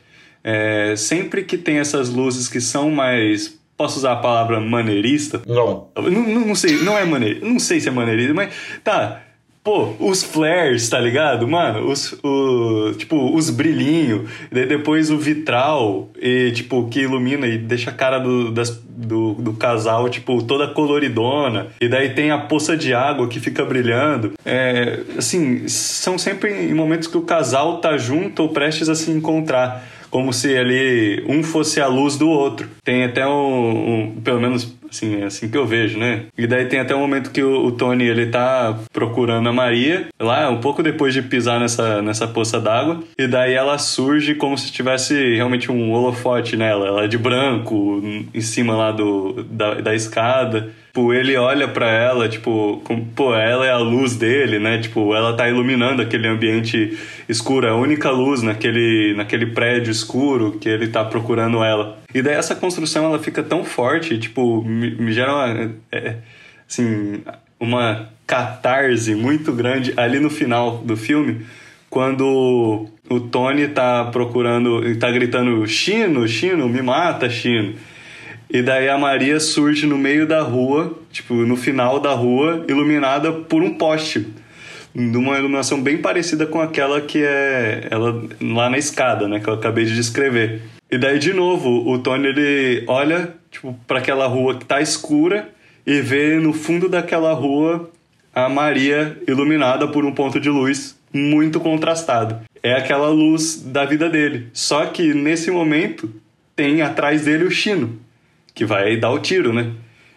É, 0.45 0.95
sempre 0.97 1.45
que 1.45 1.57
tem 1.57 1.78
essas 1.78 2.11
luzes 2.11 2.49
que 2.49 2.61
são 2.61 2.90
mais 2.90 3.61
Posso 3.82 3.99
usar 3.99 4.12
a 4.12 4.16
palavra 4.16 4.61
maneirista? 4.61 5.43
Não. 5.45 5.88
Não, 5.97 6.11
não, 6.11 6.47
não 6.47 6.55
sei, 6.55 6.76
não 6.84 6.97
é 6.97 7.05
maneirista. 7.05 7.45
Não 7.45 7.59
sei 7.59 7.80
se 7.80 7.88
é 7.88 7.90
maneirista, 7.90 8.32
mas 8.32 8.55
tá. 8.84 9.22
Pô, 9.64 9.94
os 10.00 10.24
flares, 10.24 10.88
tá 10.88 10.98
ligado? 10.98 11.46
Mano, 11.46 11.88
os, 11.88 12.18
o, 12.24 12.92
tipo, 12.98 13.32
os 13.32 13.48
brilhinhos, 13.48 14.28
depois 14.50 15.08
o 15.08 15.16
vitral, 15.16 16.10
e, 16.20 16.50
tipo, 16.50 16.88
que 16.88 17.02
ilumina 17.02 17.46
e 17.46 17.58
deixa 17.58 17.90
a 17.90 17.92
cara 17.92 18.18
do, 18.18 18.50
das, 18.50 18.70
do, 18.70 19.34
do 19.34 19.52
casal, 19.52 20.08
tipo, 20.08 20.42
toda 20.42 20.66
coloridona. 20.66 21.68
E 21.80 21.88
daí 21.88 22.10
tem 22.10 22.32
a 22.32 22.38
poça 22.38 22.76
de 22.76 22.92
água 22.92 23.28
que 23.28 23.38
fica 23.38 23.64
brilhando. 23.64 24.32
É, 24.44 24.98
assim, 25.16 25.68
são 25.68 26.18
sempre 26.18 26.50
em 26.52 26.74
momentos 26.74 27.06
que 27.06 27.16
o 27.16 27.22
casal 27.22 27.78
tá 27.78 27.96
junto 27.96 28.42
ou 28.42 28.48
prestes 28.48 28.88
a 28.88 28.96
se 28.96 29.12
encontrar. 29.12 29.86
Como 30.10 30.32
se 30.32 30.54
ali 30.58 31.24
um 31.26 31.42
fosse 31.42 31.80
a 31.80 31.86
luz 31.86 32.18
do 32.18 32.28
outro. 32.28 32.68
Tem 32.84 33.04
até 33.04 33.26
um, 33.26 34.10
um 34.10 34.20
pelo 34.22 34.40
menos 34.40 34.74
Assim, 34.93 35.22
é 35.22 35.24
assim 35.24 35.49
que 35.49 35.57
eu 35.57 35.66
vejo, 35.66 35.99
né? 35.99 36.26
E 36.36 36.47
daí 36.47 36.66
tem 36.66 36.78
até 36.78 36.95
um 36.95 37.01
momento 37.01 37.30
que 37.30 37.43
o, 37.43 37.64
o 37.64 37.72
Tony, 37.72 38.05
ele 38.05 38.26
tá 38.26 38.78
procurando 38.93 39.49
a 39.49 39.53
Maria, 39.53 40.09
lá 40.20 40.51
um 40.51 40.61
pouco 40.61 40.82
depois 40.82 41.14
de 41.14 41.22
pisar 41.22 41.59
nessa, 41.59 42.03
nessa 42.03 42.28
poça 42.28 42.61
d'água, 42.61 43.03
e 43.18 43.26
daí 43.26 43.55
ela 43.55 43.78
surge 43.78 44.34
como 44.34 44.57
se 44.59 44.70
tivesse 44.70 45.34
realmente 45.34 45.72
um 45.72 45.90
holofote 45.93 46.57
nela. 46.57 46.86
Ela 46.86 47.05
é 47.05 47.09
de 47.09 47.16
branco, 47.16 48.03
em 48.34 48.40
cima 48.43 48.76
lá 48.76 48.93
do, 48.93 49.43
da, 49.45 49.74
da 49.74 49.95
escada. 49.95 50.70
Tipo, 50.93 51.14
ele 51.14 51.34
olha 51.38 51.66
para 51.68 51.90
ela, 51.90 52.28
tipo, 52.28 52.82
com, 52.84 53.03
pô, 53.03 53.34
ela 53.34 53.64
é 53.64 53.70
a 53.70 53.78
luz 53.78 54.14
dele, 54.14 54.59
né? 54.59 54.76
Tipo, 54.76 55.14
ela 55.14 55.34
tá 55.34 55.49
iluminando 55.49 56.03
aquele 56.03 56.28
ambiente 56.28 56.99
escuro, 57.26 57.66
é 57.66 57.70
a 57.70 57.74
única 57.74 58.11
luz 58.11 58.43
naquele, 58.43 59.14
naquele 59.16 59.47
prédio 59.47 59.90
escuro 59.90 60.59
que 60.61 60.68
ele 60.68 60.88
tá 60.88 61.03
procurando 61.03 61.64
ela. 61.64 61.99
E 62.14 62.20
daí 62.20 62.34
essa 62.34 62.55
construção, 62.55 63.07
ela 63.07 63.18
fica 63.18 63.43
tão 63.43 63.64
forte, 63.64 64.18
tipo, 64.18 64.62
me, 64.62 64.95
me 64.97 65.12
gera 65.12 65.32
uma, 65.32 65.72
é, 65.90 66.16
assim, 66.68 67.22
uma 67.59 68.11
catarse 68.26 69.14
muito 69.14 69.51
grande 69.51 69.95
ali 69.97 70.20
no 70.20 70.28
final 70.28 70.76
do 70.76 70.95
filme, 70.95 71.40
quando 71.88 72.86
o 73.09 73.18
Tony 73.18 73.68
tá 73.68 74.11
procurando, 74.12 74.82
tá 74.97 75.11
gritando 75.11 75.66
Chino, 75.66 76.28
Chino, 76.28 76.68
me 76.68 76.82
mata, 76.82 77.30
Chino. 77.30 77.76
E 78.53 78.61
daí 78.61 78.86
a 78.86 78.98
Maria 78.98 79.40
surge 79.40 79.86
no 79.86 79.96
meio 79.96 80.26
da 80.26 80.42
rua, 80.42 80.94
tipo, 81.11 81.32
no 81.32 81.57
final 81.57 81.98
da 81.98 82.12
rua, 82.12 82.66
iluminada 82.68 83.32
por 83.32 83.62
um 83.62 83.72
poste. 83.72 84.26
Numa 84.94 85.38
iluminação 85.38 85.82
bem 85.82 85.96
parecida 85.96 86.44
com 86.44 86.61
aquela 86.61 87.00
que 87.00 87.24
é 87.24 87.88
ela 87.90 88.22
lá 88.42 88.68
na 88.68 88.76
escada, 88.76 89.26
né, 89.26 89.40
que 89.40 89.48
eu 89.48 89.55
acabei 89.55 89.86
de 89.86 89.94
descrever. 89.94 90.61
E 90.90 90.98
daí 90.98 91.18
de 91.18 91.32
novo, 91.32 91.90
o 91.90 91.98
Tony 92.00 92.28
ele 92.28 92.84
olha, 92.86 93.32
tipo, 93.50 93.74
para 93.86 94.00
aquela 94.00 94.26
rua 94.26 94.59
que 94.59 94.66
tá 94.66 94.82
escura 94.82 95.48
e 95.86 96.03
vê 96.03 96.38
no 96.38 96.53
fundo 96.53 96.90
daquela 96.90 97.32
rua 97.32 97.88
a 98.34 98.50
Maria 98.50 99.16
iluminada 99.26 99.88
por 99.88 100.05
um 100.05 100.12
ponto 100.12 100.38
de 100.38 100.50
luz 100.50 100.94
muito 101.11 101.59
contrastado. 101.59 102.40
É 102.62 102.74
aquela 102.74 103.09
luz 103.09 103.62
da 103.62 103.86
vida 103.86 104.11
dele. 104.11 104.48
Só 104.53 104.84
que 104.84 105.14
nesse 105.14 105.50
momento 105.50 106.11
tem 106.55 106.82
atrás 106.82 107.24
dele 107.24 107.44
o 107.44 107.50
Chino 107.50 108.01
que 108.55 108.64
vai 108.64 108.96
dar 108.96 109.11
o 109.11 109.18
tiro, 109.18 109.53
né? 109.53 109.72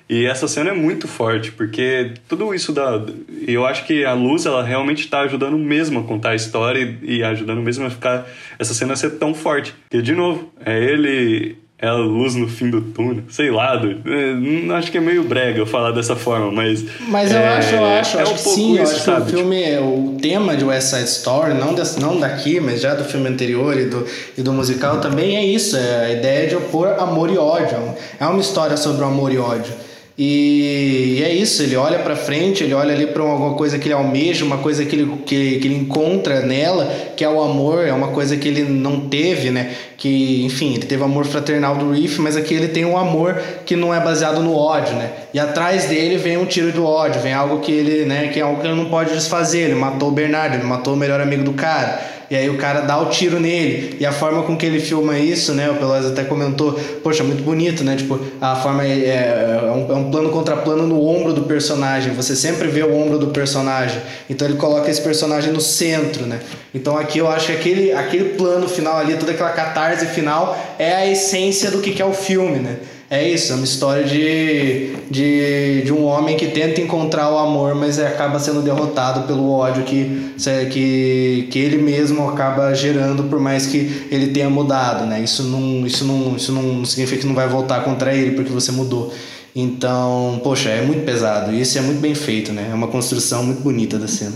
E 0.07 0.25
essa 0.25 0.47
cena 0.47 0.69
é 0.69 0.73
muito 0.73 1.07
forte, 1.07 1.51
porque 1.51 2.13
tudo 2.27 2.53
isso 2.53 2.71
dá. 2.71 3.03
Eu 3.47 3.65
acho 3.65 3.86
que 3.88 4.05
a 4.05 4.13
luz, 4.13 4.45
ela 4.45 4.63
realmente 4.63 4.99
está 4.99 5.21
ajudando 5.21 5.57
mesmo 5.57 5.99
a 5.99 6.03
contar 6.03 6.31
a 6.31 6.36
história 6.36 6.79
e, 7.01 7.17
e 7.17 7.23
ajudando 7.23 7.61
mesmo 7.61 7.86
a 7.86 7.89
ficar. 7.89 8.27
Essa 8.59 8.73
cena 8.75 8.95
ser 8.95 9.11
tão 9.11 9.33
forte. 9.33 9.73
E, 9.91 10.01
de 10.01 10.13
novo, 10.13 10.53
é 10.63 10.77
ele 10.77 11.57
é 11.86 11.89
a 11.89 11.93
luz 11.93 12.36
no 12.36 12.47
fim 12.47 12.69
do 12.69 12.81
túnel, 12.81 13.23
sei 13.29 13.51
lá, 13.51 13.75
do, 13.75 13.91
é, 13.91 14.75
acho 14.75 14.91
que 14.91 14.97
é 14.97 15.01
meio 15.01 15.23
brega 15.23 15.59
eu 15.59 15.65
falar 15.65 15.91
dessa 15.91 16.15
forma, 16.15 16.51
mas. 16.51 16.83
Mas 17.07 17.31
eu 17.31 17.38
é, 17.38 17.57
acho, 17.57 17.75
eu 17.75 17.86
acho, 17.86 18.17
é 18.17 18.21
acho 18.21 18.31
um 18.31 18.36
que 18.36 18.41
sim, 18.41 18.73
isso, 18.73 18.77
eu 18.77 18.83
acho 18.83 18.99
sabe? 19.05 19.25
que 19.25 19.36
o 19.36 19.38
filme, 19.38 19.63
é 19.63 19.79
o 19.79 20.17
tema 20.21 20.55
de 20.55 20.65
West 20.65 20.88
Side 20.88 21.09
Story, 21.09 21.53
não, 21.53 21.73
desse, 21.73 21.99
não 21.99 22.19
daqui, 22.19 22.59
mas 22.59 22.81
já 22.81 22.95
do 22.95 23.03
filme 23.03 23.29
anterior 23.29 23.77
e 23.79 23.86
do, 23.86 24.05
e 24.38 24.41
do 24.41 24.51
musical 24.51 24.99
também 24.99 25.38
é 25.38 25.45
isso, 25.45 25.77
é 25.77 26.05
a 26.05 26.11
ideia 26.11 26.47
de 26.47 26.55
opor 26.55 26.95
amor 26.99 27.29
e 27.31 27.38
ódio. 27.38 27.77
É 28.19 28.25
uma 28.25 28.41
história 28.41 28.77
sobre 28.77 29.03
o 29.03 29.07
amor 29.07 29.31
e 29.31 29.38
ódio. 29.38 29.84
E, 30.18 31.22
é 31.26 31.34
isso, 31.34 31.61
ele 31.61 31.76
olha 31.76 31.99
para 31.99 32.16
frente, 32.16 32.63
ele 32.63 32.74
olha 32.74 32.93
ali 32.93 33.05
para 33.05 33.22
alguma 33.22 33.53
coisa 33.55 33.78
que 33.78 33.88
ele 33.88 33.93
almeja, 33.93 34.45
uma 34.45 34.59
coisa 34.59 34.86
que 34.86 34.95
ele, 34.95 35.11
que, 35.26 35.59
que 35.59 35.68
ele 35.68 35.76
encontra 35.76 36.39
nela, 36.39 36.89
que 37.18 37.24
é 37.24 37.30
o 37.30 37.41
amor, 37.41 37.86
é 37.86 37.91
uma 37.91 38.07
coisa 38.07 38.38
que 38.38 38.47
ele 38.47 38.63
não 38.63 39.09
teve, 39.09 39.49
né? 39.51 39.72
Que, 39.97 40.45
enfim, 40.45 40.76
ele 40.76 40.86
teve 40.86 41.03
amor 41.03 41.26
fraternal 41.26 41.76
do 41.76 41.91
Reef, 41.91 42.18
mas 42.20 42.38
aqui 42.38 42.53
ele 42.53 42.70
tem 42.70 42.86
um 42.86 42.97
amor 42.97 43.41
que 43.66 43.76
não 43.76 43.93
é 43.93 43.99
baseado 43.99 44.41
no 44.41 44.55
ódio, 44.55 44.95
né? 44.95 45.11
E 45.34 45.39
atrás 45.39 45.86
dele 45.86 46.16
vem 46.16 46.38
um 46.38 46.45
tiro 46.45 46.72
do 46.72 46.86
ódio, 46.86 47.20
vem 47.20 47.34
algo 47.34 47.59
que 47.59 47.74
ele, 47.74 48.05
né, 48.05 48.30
que 48.30 48.39
é 48.39 48.43
algo 48.43 48.61
que 48.61 48.68
ele 48.68 48.76
não 48.76 48.86
pode 48.86 49.13
desfazer. 49.13 49.63
Ele 49.66 49.76
matou 49.76 50.09
o 50.09 50.11
Bernardo, 50.13 50.55
ele 50.55 50.63
matou 50.63 50.93
o 50.93 50.97
melhor 50.97 51.20
amigo 51.20 51.43
do 51.43 51.53
cara 51.53 52.14
e 52.30 52.36
aí 52.36 52.49
o 52.49 52.57
cara 52.57 52.82
dá 52.82 52.99
o 52.99 53.05
tiro 53.09 53.39
nele. 53.39 53.97
E 53.99 54.05
a 54.05 54.11
forma 54.11 54.43
com 54.43 54.57
que 54.57 54.65
ele 54.65 54.80
filma 54.80 55.17
isso, 55.17 55.53
né? 55.53 55.69
O 55.69 55.76
Pelosi 55.76 56.07
até 56.07 56.23
comentou, 56.23 56.73
poxa, 57.03 57.23
muito 57.23 57.43
bonito, 57.43 57.84
né? 57.84 57.95
Tipo, 57.95 58.19
a 58.41 58.55
forma 58.55 58.84
é, 58.86 58.89
é, 58.89 59.61
é, 59.63 59.71
um, 59.71 59.91
é 59.91 59.95
um 59.95 60.11
plano 60.11 60.30
contra 60.30 60.57
plano 60.57 60.88
no 60.88 61.05
ombro 61.07 61.34
do 61.34 61.43
personagem. 61.43 62.13
Você 62.13 62.36
sempre 62.36 62.67
vê 62.67 62.84
o 62.84 62.95
ombro 62.95 63.19
do 63.19 63.28
personagem. 63.28 64.01
Então 64.30 64.47
ele 64.47 64.57
coloca 64.57 64.89
esse 64.89 65.01
personagem 65.01 65.51
no 65.51 65.61
centro, 65.61 66.26
né? 66.26 66.39
Então 66.73 66.97
aqui 66.97 67.19
eu 67.19 67.28
acho 67.30 67.47
que 67.47 67.53
aquele, 67.53 67.91
aquele 67.91 68.30
plano 68.36 68.67
final 68.67 68.97
ali, 68.97 69.15
toda 69.15 69.32
aquela 69.32 69.51
catarse 69.51 70.05
final, 70.07 70.57
é 70.80 70.93
a 70.93 71.07
essência 71.07 71.69
do 71.69 71.80
que, 71.80 71.91
que 71.91 72.01
é 72.01 72.05
o 72.05 72.13
filme, 72.13 72.59
né? 72.59 72.78
É 73.09 73.29
isso, 73.29 73.53
é 73.53 73.55
uma 73.55 73.65
história 73.65 74.03
de, 74.03 74.95
de, 75.11 75.83
de 75.83 75.93
um 75.93 76.05
homem 76.05 76.35
que 76.35 76.47
tenta 76.47 76.81
encontrar 76.81 77.31
o 77.31 77.37
amor, 77.37 77.75
mas 77.75 77.99
acaba 77.99 78.39
sendo 78.39 78.63
derrotado 78.63 79.27
pelo 79.27 79.51
ódio 79.51 79.83
que, 79.83 80.33
que, 80.71 81.47
que 81.51 81.59
ele 81.59 81.77
mesmo 81.77 82.27
acaba 82.27 82.73
gerando, 82.73 83.25
por 83.25 83.39
mais 83.39 83.67
que 83.67 84.07
ele 84.09 84.33
tenha 84.33 84.49
mudado, 84.49 85.05
né? 85.05 85.21
Isso 85.21 85.43
não, 85.43 85.85
isso, 85.85 86.03
não, 86.03 86.35
isso 86.35 86.51
não 86.51 86.83
significa 86.83 87.21
que 87.21 87.27
não 87.27 87.35
vai 87.35 87.47
voltar 87.47 87.83
contra 87.83 88.11
ele 88.13 88.31
porque 88.31 88.51
você 88.51 88.71
mudou. 88.71 89.13
Então, 89.55 90.41
poxa, 90.43 90.69
é 90.69 90.81
muito 90.81 91.05
pesado. 91.05 91.53
E 91.53 91.61
isso 91.61 91.77
é 91.77 91.81
muito 91.81 92.01
bem 92.01 92.15
feito, 92.15 92.51
né? 92.51 92.69
É 92.71 92.73
uma 92.73 92.87
construção 92.87 93.43
muito 93.43 93.61
bonita 93.61 93.99
da 93.99 94.07
cena. 94.07 94.35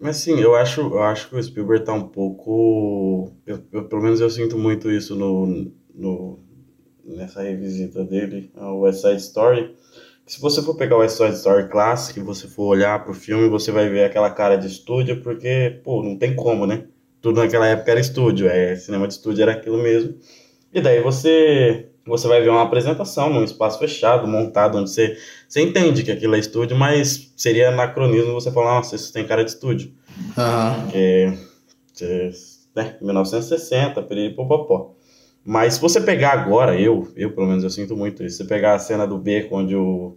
Mas 0.00 0.16
sim, 0.16 0.40
eu 0.40 0.54
acho, 0.54 0.80
eu 0.80 1.02
acho 1.02 1.28
que 1.28 1.36
o 1.36 1.42
Spielberg 1.42 1.84
tá 1.84 1.92
um 1.92 2.08
pouco. 2.08 3.30
Eu, 3.46 3.60
eu, 3.70 3.84
pelo 3.84 4.02
menos 4.02 4.20
eu 4.20 4.30
sinto 4.30 4.56
muito 4.56 4.90
isso 4.90 5.14
no, 5.14 5.70
no, 5.94 6.38
nessa 7.08 7.42
revisita 7.42 8.04
dele 8.04 8.50
ao 8.56 8.80
West 8.80 9.00
Side 9.00 9.20
Story. 9.20 9.74
Se 10.26 10.40
você 10.40 10.62
for 10.62 10.74
pegar 10.74 10.96
o 10.96 11.00
West 11.00 11.16
Side 11.16 11.34
Story 11.34 11.68
clássico 11.68 12.20
e 12.20 12.22
você 12.22 12.46
for 12.46 12.64
olhar 12.66 13.02
pro 13.02 13.14
filme, 13.14 13.48
você 13.48 13.72
vai 13.72 13.88
ver 13.88 14.04
aquela 14.04 14.30
cara 14.30 14.56
de 14.56 14.66
estúdio, 14.66 15.22
porque, 15.22 15.80
pô, 15.82 16.02
não 16.02 16.16
tem 16.16 16.36
como, 16.36 16.66
né? 16.66 16.84
Tudo 17.20 17.40
naquela 17.40 17.66
época 17.66 17.90
era 17.90 18.00
estúdio, 18.00 18.48
é, 18.48 18.76
cinema 18.76 19.08
de 19.08 19.14
estúdio 19.14 19.42
era 19.42 19.52
aquilo 19.52 19.78
mesmo. 19.78 20.14
E 20.72 20.80
daí 20.80 21.00
você 21.02 21.88
você 22.08 22.26
vai 22.26 22.40
ver 22.40 22.48
uma 22.48 22.62
apresentação 22.62 23.30
num 23.30 23.44
espaço 23.44 23.78
fechado, 23.78 24.26
montado, 24.26 24.78
onde 24.78 24.90
você, 24.90 25.16
você 25.46 25.60
entende 25.60 26.02
que 26.02 26.10
aquilo 26.10 26.34
é 26.34 26.38
estúdio, 26.38 26.76
mas 26.76 27.32
seria 27.36 27.68
anacronismo 27.68 28.32
você 28.32 28.50
falar, 28.50 28.76
nossa, 28.76 28.96
isso 28.96 29.12
tem 29.12 29.26
cara 29.26 29.44
de 29.44 29.50
estúdio. 29.50 29.92
Uhum. 30.36 30.82
Porque, 30.82 31.32
né, 32.74 32.96
1960, 33.00 34.02
piripopopó. 34.02 34.94
Mas 35.44 35.74
se 35.74 35.80
você 35.80 36.00
pegar 36.00 36.32
agora, 36.32 36.78
eu, 36.78 37.08
eu 37.16 37.32
pelo 37.32 37.46
menos 37.46 37.64
eu 37.64 37.70
sinto 37.70 37.96
muito 37.96 38.22
isso. 38.22 38.36
Se 38.36 38.42
você 38.42 38.48
pegar 38.48 38.74
a 38.74 38.78
cena 38.78 39.06
do 39.06 39.18
beco 39.18 39.56
onde 39.56 39.74
o 39.74 40.16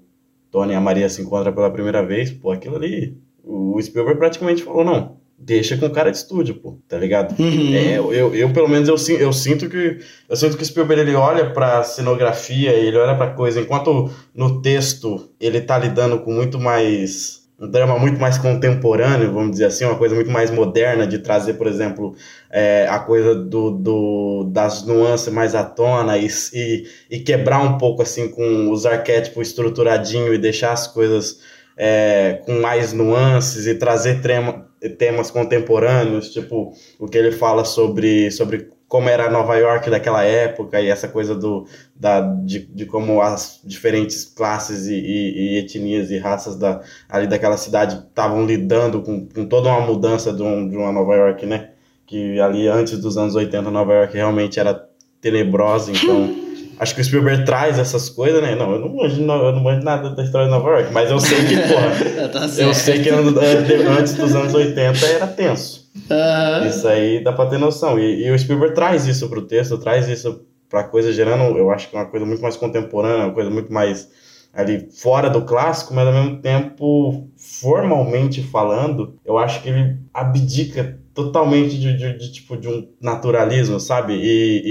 Tony 0.52 0.74
e 0.74 0.76
a 0.76 0.82
Maria 0.82 1.08
se 1.08 1.22
encontram 1.22 1.54
pela 1.54 1.72
primeira 1.72 2.06
vez, 2.06 2.32
pô, 2.32 2.52
aquilo 2.52 2.76
ali, 2.76 3.18
o 3.44 3.82
Spielberg 3.82 4.20
praticamente 4.20 4.64
falou, 4.64 4.84
não, 4.84 5.18
deixa 5.38 5.78
com 5.78 5.90
cara 5.90 6.12
de 6.12 6.18
estúdio, 6.18 6.56
pô, 6.56 6.78
tá 6.88 6.98
ligado? 6.98 7.40
Uhum. 7.40 7.74
É, 7.74 7.98
eu, 7.98 8.36
eu, 8.36 8.54
pelo 8.54 8.68
menos, 8.68 8.88
eu, 8.88 9.18
eu 9.18 9.34
sinto 9.34 9.70
que 9.70 10.00
eu 10.30 10.36
sinto 10.36 10.56
que 10.56 10.64
o 10.64 10.66
Spielberg, 10.66 11.02
ele 11.02 11.16
olha 11.16 11.52
pra 11.52 11.84
cenografia, 11.84 12.72
ele 12.72 12.98
olha 12.98 13.16
pra 13.16 13.32
coisa, 13.34 13.60
enquanto 13.60 14.12
no 14.36 14.62
texto 14.62 15.30
ele 15.40 15.62
tá 15.62 15.78
lidando 15.78 16.20
com 16.20 16.32
muito 16.32 16.60
mais 16.60 17.41
um 17.62 17.70
drama 17.70 18.00
muito 18.00 18.20
mais 18.20 18.40
contemporâneo, 18.40 19.32
vamos 19.32 19.52
dizer 19.52 19.66
assim, 19.66 19.86
uma 19.86 19.96
coisa 19.96 20.16
muito 20.16 20.32
mais 20.32 20.50
moderna 20.50 21.06
de 21.06 21.20
trazer, 21.20 21.54
por 21.54 21.68
exemplo, 21.68 22.16
é, 22.50 22.88
a 22.90 22.98
coisa 22.98 23.36
do, 23.36 23.70
do, 23.70 24.44
das 24.52 24.84
nuances 24.84 25.32
mais 25.32 25.54
à 25.54 25.64
tona 25.64 26.18
e, 26.18 26.28
e, 26.54 26.88
e, 27.10 27.20
quebrar 27.20 27.62
um 27.62 27.78
pouco 27.78 28.02
assim 28.02 28.30
com 28.30 28.72
os 28.72 28.88
arquétipos 28.88 29.50
estruturadinho 29.50 30.34
e 30.34 30.40
deixar 30.40 30.72
as 30.72 30.88
coisas 30.88 31.40
é, 31.78 32.42
com 32.46 32.54
mais 32.60 32.94
nuances 32.94 33.68
e 33.68 33.76
trazer 33.76 34.22
trema, 34.22 34.68
temas 34.98 35.30
contemporâneos, 35.30 36.34
tipo 36.34 36.74
o 37.00 37.08
que 37.08 37.18
ele 37.18 37.32
fala 37.32 37.64
sobre, 37.64 38.32
sobre 38.32 38.70
como 38.92 39.08
era 39.08 39.30
Nova 39.30 39.56
York 39.56 39.90
daquela 39.90 40.22
época 40.22 40.82
e 40.82 40.90
essa 40.90 41.08
coisa 41.08 41.34
do, 41.34 41.66
da, 41.96 42.20
de, 42.20 42.60
de 42.60 42.86
como 42.86 43.22
as 43.22 43.62
diferentes 43.64 44.26
classes 44.26 44.86
e, 44.86 44.96
e, 44.96 45.56
e, 45.56 45.58
etnias 45.60 46.12
e 46.12 46.18
raças 46.18 46.58
da, 46.58 46.82
ali 47.08 47.26
daquela 47.26 47.56
cidade 47.56 48.04
estavam 48.06 48.46
lidando 48.46 49.02
com, 49.02 49.26
com 49.26 49.46
toda 49.46 49.70
uma 49.70 49.80
mudança 49.80 50.34
de, 50.34 50.44
um, 50.44 50.68
de 50.68 50.76
uma 50.76 50.92
Nova 50.92 51.16
York, 51.16 51.46
né? 51.46 51.70
Que 52.06 52.38
ali 52.42 52.68
antes 52.68 53.00
dos 53.00 53.18
anos 53.18 53.34
80 53.34 53.72
Nova 53.72 53.94
York 53.94 54.14
realmente 54.14 54.60
era 54.60 54.86
tenebrosa, 55.22 55.94
então 55.94 56.30
acho 56.78 56.94
que 56.94 57.00
o 57.00 57.04
Spielberg 57.06 57.46
traz 57.46 57.80
essas 57.80 58.10
coisas, 58.10 58.42
né? 58.42 58.56
Não, 58.56 58.74
eu 58.74 58.80
não 58.82 58.90
manjo, 58.90 59.22
eu 59.22 59.54
não 59.54 59.64
manjo 59.64 59.86
nada 59.86 60.10
da 60.10 60.22
história 60.22 60.48
de 60.48 60.54
Nova 60.54 60.70
York, 60.70 60.92
mas 60.92 61.10
eu 61.10 61.18
sei 61.22 61.46
que, 61.46 61.56
porra, 61.56 62.28
tá 62.28 62.46
eu 62.58 62.74
sei 62.74 63.02
que 63.02 63.10
antes 63.10 64.16
dos 64.16 64.36
anos 64.36 64.54
80 64.54 65.06
era 65.06 65.28
tenso. 65.28 65.81
Uhum. 65.96 66.68
Isso 66.68 66.88
aí 66.88 67.24
dá 67.24 67.34
pra 67.34 67.46
ter 67.46 67.58
noção. 67.58 68.00
E, 68.00 68.26
e 68.26 68.32
o 68.32 68.38
Spielberg 68.38 68.74
traz 68.74 69.08
isso 69.08 69.28
pro 69.30 69.42
texto, 69.42 69.78
traz 69.78 70.08
isso 70.08 70.46
pra 70.70 70.86
coisa 70.86 71.12
gerando, 71.12 71.58
eu 71.58 71.70
acho 71.70 71.90
que 71.90 71.96
uma 71.96 72.06
coisa 72.06 72.26
muito 72.26 72.42
mais 72.42 72.56
contemporânea, 72.56 73.26
uma 73.26 73.34
coisa 73.34 73.50
muito 73.50 73.72
mais 73.74 74.10
ali 74.54 74.90
fora 74.92 75.30
do 75.30 75.44
clássico, 75.44 75.94
mas 75.94 76.08
ao 76.08 76.14
mesmo 76.14 76.42
tempo, 76.42 77.30
formalmente 77.38 78.42
falando, 78.42 79.20
eu 79.26 79.38
acho 79.38 79.62
que 79.62 79.70
ele 79.70 79.98
abdica 80.14 81.00
totalmente 81.14 81.78
de, 81.78 81.98
de, 81.98 82.18
de 82.18 82.32
tipo 82.32 82.56
de 82.56 82.68
um 82.70 82.88
naturalismo, 83.02 83.80
sabe? 83.80 84.14
E, 84.14 84.62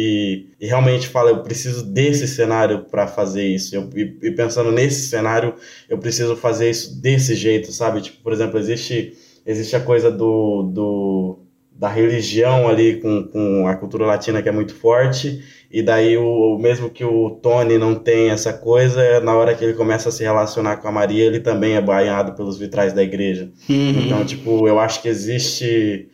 e, 0.61 0.65
e, 0.65 0.67
realmente 0.67 1.07
fala, 1.07 1.31
eu 1.31 1.43
preciso 1.43 1.85
desse 1.85 2.27
cenário 2.27 2.87
para 2.91 3.07
fazer 3.07 3.47
isso. 3.47 3.75
Eu, 3.75 3.91
e, 3.95 4.17
e, 4.23 4.31
pensando 4.31 4.73
nesse 4.73 5.09
cenário, 5.09 5.55
eu 5.89 5.99
preciso 5.99 6.35
fazer 6.37 6.71
isso 6.71 7.01
desse 7.01 7.35
jeito, 7.35 7.73
sabe? 7.73 8.01
Tipo, 8.01 8.23
por 8.23 8.33
exemplo, 8.33 8.59
existe 8.59 9.13
existe 9.51 9.75
a 9.75 9.81
coisa 9.81 10.11
do, 10.11 10.63
do 10.73 11.39
da 11.75 11.89
religião 11.89 12.69
ali 12.69 13.01
com, 13.01 13.25
com 13.25 13.67
a 13.67 13.75
cultura 13.75 14.05
latina 14.05 14.43
que 14.43 14.49
é 14.49 14.53
muito 14.53 14.75
forte 14.75 15.43
e 15.71 15.83
daí 15.83 16.17
o 16.17 16.59
mesmo 16.59 16.91
que 16.91 17.05
o 17.05 17.31
Tony 17.31 17.79
não 17.79 17.95
tem 17.95 18.31
essa 18.31 18.53
coisa 18.53 19.19
na 19.21 19.35
hora 19.35 19.55
que 19.55 19.65
ele 19.65 19.73
começa 19.73 20.11
a 20.11 20.13
se 20.13 20.23
relacionar 20.23 20.77
com 20.77 20.89
a 20.89 20.93
Maria 20.93 21.25
ele 21.25 21.41
também 21.41 21.75
é 21.75 21.81
banhado 21.81 22.35
pelos 22.35 22.59
vitrais 22.59 22.93
da 22.93 23.03
igreja 23.03 23.51
uhum. 23.69 24.03
então 24.05 24.25
tipo 24.25 24.69
eu 24.69 24.79
acho 24.79 25.01
que 25.01 25.09
existe 25.09 26.09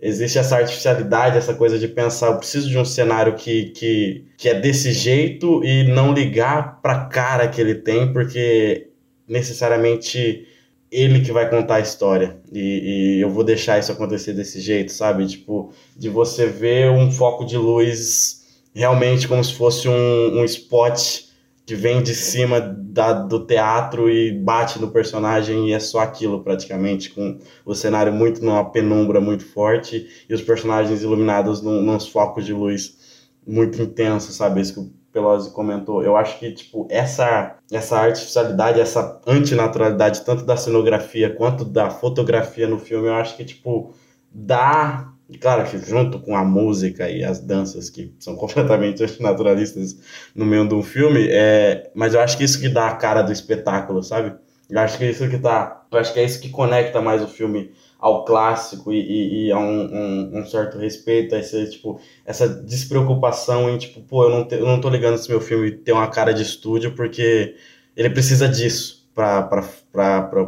existe 0.00 0.38
essa 0.38 0.56
artificialidade 0.56 1.38
essa 1.38 1.54
coisa 1.54 1.78
de 1.78 1.86
pensar 1.86 2.26
eu 2.26 2.38
preciso 2.38 2.68
de 2.68 2.76
um 2.76 2.84
cenário 2.84 3.34
que, 3.34 3.66
que, 3.66 4.24
que 4.36 4.48
é 4.48 4.54
desse 4.54 4.92
jeito 4.92 5.64
e 5.64 5.84
não 5.84 6.12
ligar 6.12 6.80
para 6.82 7.04
cara 7.04 7.46
que 7.46 7.60
ele 7.60 7.76
tem 7.76 8.12
porque 8.12 8.88
necessariamente 9.28 10.48
ele 10.92 11.22
que 11.22 11.32
vai 11.32 11.48
contar 11.48 11.76
a 11.76 11.80
história. 11.80 12.36
E, 12.52 13.16
e, 13.16 13.20
eu 13.20 13.30
vou 13.30 13.42
deixar 13.42 13.78
isso 13.78 13.90
acontecer 13.90 14.34
desse 14.34 14.60
jeito, 14.60 14.92
sabe? 14.92 15.26
Tipo, 15.26 15.72
de 15.96 16.10
você 16.10 16.46
ver 16.46 16.90
um 16.90 17.10
foco 17.10 17.46
de 17.46 17.56
luz 17.56 18.42
realmente 18.74 19.26
como 19.26 19.42
se 19.42 19.54
fosse 19.54 19.88
um, 19.88 20.38
um 20.38 20.44
spot 20.44 21.22
que 21.64 21.74
vem 21.74 22.02
de 22.02 22.14
cima 22.14 22.60
da, 22.60 23.12
do 23.12 23.46
teatro 23.46 24.10
e 24.10 24.32
bate 24.32 24.78
no 24.78 24.90
personagem 24.90 25.68
e 25.68 25.72
é 25.72 25.80
só 25.80 26.00
aquilo 26.00 26.42
praticamente, 26.42 27.10
com 27.10 27.38
o 27.64 27.74
cenário 27.74 28.12
muito 28.12 28.44
numa 28.44 28.64
penumbra 28.64 29.20
muito 29.20 29.44
forte 29.44 30.06
e 30.28 30.34
os 30.34 30.42
personagens 30.42 31.02
iluminados 31.02 31.62
num, 31.62 31.80
nos 31.80 32.08
focos 32.08 32.44
de 32.44 32.52
luz 32.52 32.98
muito 33.46 33.80
intensos, 33.80 34.34
sabe? 34.34 34.60
Isso 34.60 34.74
que 34.74 35.01
Pelosi 35.12 35.50
comentou. 35.50 36.02
Eu 36.02 36.16
acho 36.16 36.38
que, 36.38 36.50
tipo, 36.52 36.86
essa, 36.90 37.56
essa 37.70 37.98
artificialidade, 37.98 38.80
essa 38.80 39.20
antinaturalidade, 39.26 40.24
tanto 40.24 40.44
da 40.44 40.56
cenografia 40.56 41.34
quanto 41.34 41.64
da 41.64 41.90
fotografia 41.90 42.66
no 42.66 42.78
filme, 42.78 43.08
eu 43.08 43.14
acho 43.14 43.36
que, 43.36 43.44
tipo, 43.44 43.94
dá 44.30 45.12
claro 45.40 45.64
que 45.64 45.78
junto 45.78 46.18
com 46.20 46.36
a 46.36 46.44
música 46.44 47.08
e 47.08 47.24
as 47.24 47.40
danças 47.40 47.88
que 47.88 48.14
são 48.18 48.34
completamente 48.36 49.02
naturalistas 49.20 49.96
no 50.34 50.44
meio 50.44 50.66
de 50.68 50.74
um 50.74 50.82
filme, 50.82 51.28
é, 51.30 51.90
mas 51.94 52.14
eu 52.14 52.20
acho 52.20 52.36
que 52.36 52.44
isso 52.44 52.60
que 52.60 52.68
dá 52.68 52.88
a 52.88 52.96
cara 52.96 53.22
do 53.22 53.32
espetáculo, 53.32 54.02
sabe? 54.02 54.34
Eu 54.68 54.78
acho 54.80 54.96
que 54.96 55.04
é 55.04 55.10
isso 55.10 55.28
que 55.28 55.38
tá, 55.38 55.86
eu 55.90 55.98
acho 55.98 56.12
que 56.12 56.20
é 56.20 56.24
isso 56.24 56.40
que 56.40 56.48
conecta 56.48 57.00
mais 57.00 57.22
o 57.22 57.28
filme 57.28 57.72
ao 58.02 58.24
clássico 58.24 58.92
e, 58.92 58.98
e, 58.98 59.46
e 59.46 59.52
a 59.52 59.58
um, 59.58 59.86
um, 59.86 60.40
um, 60.40 60.44
certo 60.44 60.76
respeito, 60.76 61.36
a 61.36 61.38
esse, 61.38 61.70
tipo, 61.70 62.00
essa 62.26 62.48
despreocupação 62.48 63.70
em 63.70 63.78
tipo, 63.78 64.00
pô, 64.00 64.24
eu 64.24 64.30
não, 64.30 64.44
te, 64.44 64.56
eu 64.56 64.66
não 64.66 64.80
tô 64.80 64.90
ligando 64.90 65.16
se 65.16 65.30
meu 65.30 65.40
filme 65.40 65.70
tem 65.70 65.94
uma 65.94 66.08
cara 66.08 66.34
de 66.34 66.42
estúdio 66.42 66.96
porque 66.96 67.54
ele 67.96 68.10
precisa 68.10 68.48
disso 68.48 69.08
para 69.14 69.46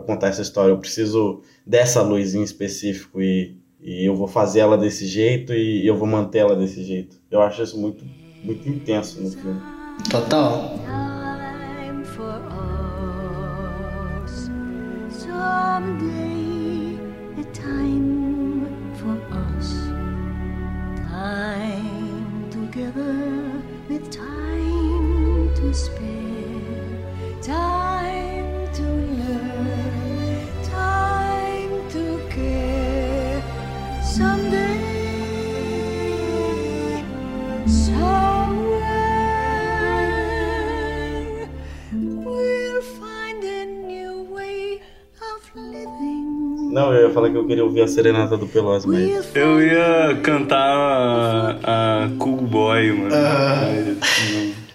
contar 0.05 0.29
essa 0.29 0.43
história. 0.43 0.73
Eu 0.73 0.79
preciso 0.79 1.43
dessa 1.65 2.03
luz 2.03 2.35
em 2.35 2.43
específico 2.43 3.23
e 3.23 3.57
e 3.85 4.09
eu 4.09 4.17
vou 4.17 4.27
fazer 4.27 4.61
ela 4.61 4.79
desse 4.79 5.07
jeito 5.07 5.53
e 5.53 5.87
eu 5.87 5.95
vou 5.95 6.09
manter 6.09 6.39
ela 6.39 6.57
desse 6.57 6.83
jeito. 6.83 7.19
Eu 7.31 7.43
acho 7.43 7.63
isso 7.63 7.79
muito, 7.79 8.03
muito 8.43 8.67
intenso 8.67 9.21
no 9.21 9.31
filme. 9.31 9.61
Total. 10.11 10.75
time 17.55 18.67
for 18.97 19.17
us. 19.33 19.87
Time 21.09 22.51
together 22.51 23.63
with 23.89 24.11
time 24.11 25.55
to 25.55 25.73
spare. 25.73 27.41
Time. 27.43 28.34
Não, 46.75 46.93
eu 46.93 47.07
ia 47.07 47.15
falar 47.15 47.31
que 47.31 47.37
eu 47.37 47.47
queria 47.47 47.63
ouvir 47.63 47.83
a 47.83 47.87
serenata 47.87 48.37
do 48.37 48.49
Pelosi, 48.49 48.89
mas. 48.89 49.29
Eu 49.33 49.63
ia 49.63 50.19
cantar 50.25 50.59
a, 50.59 52.05
a 52.05 52.09
Cool 52.19 52.39
Boy, 52.39 52.93
mano. 52.93 53.15
Ah. 53.15 53.69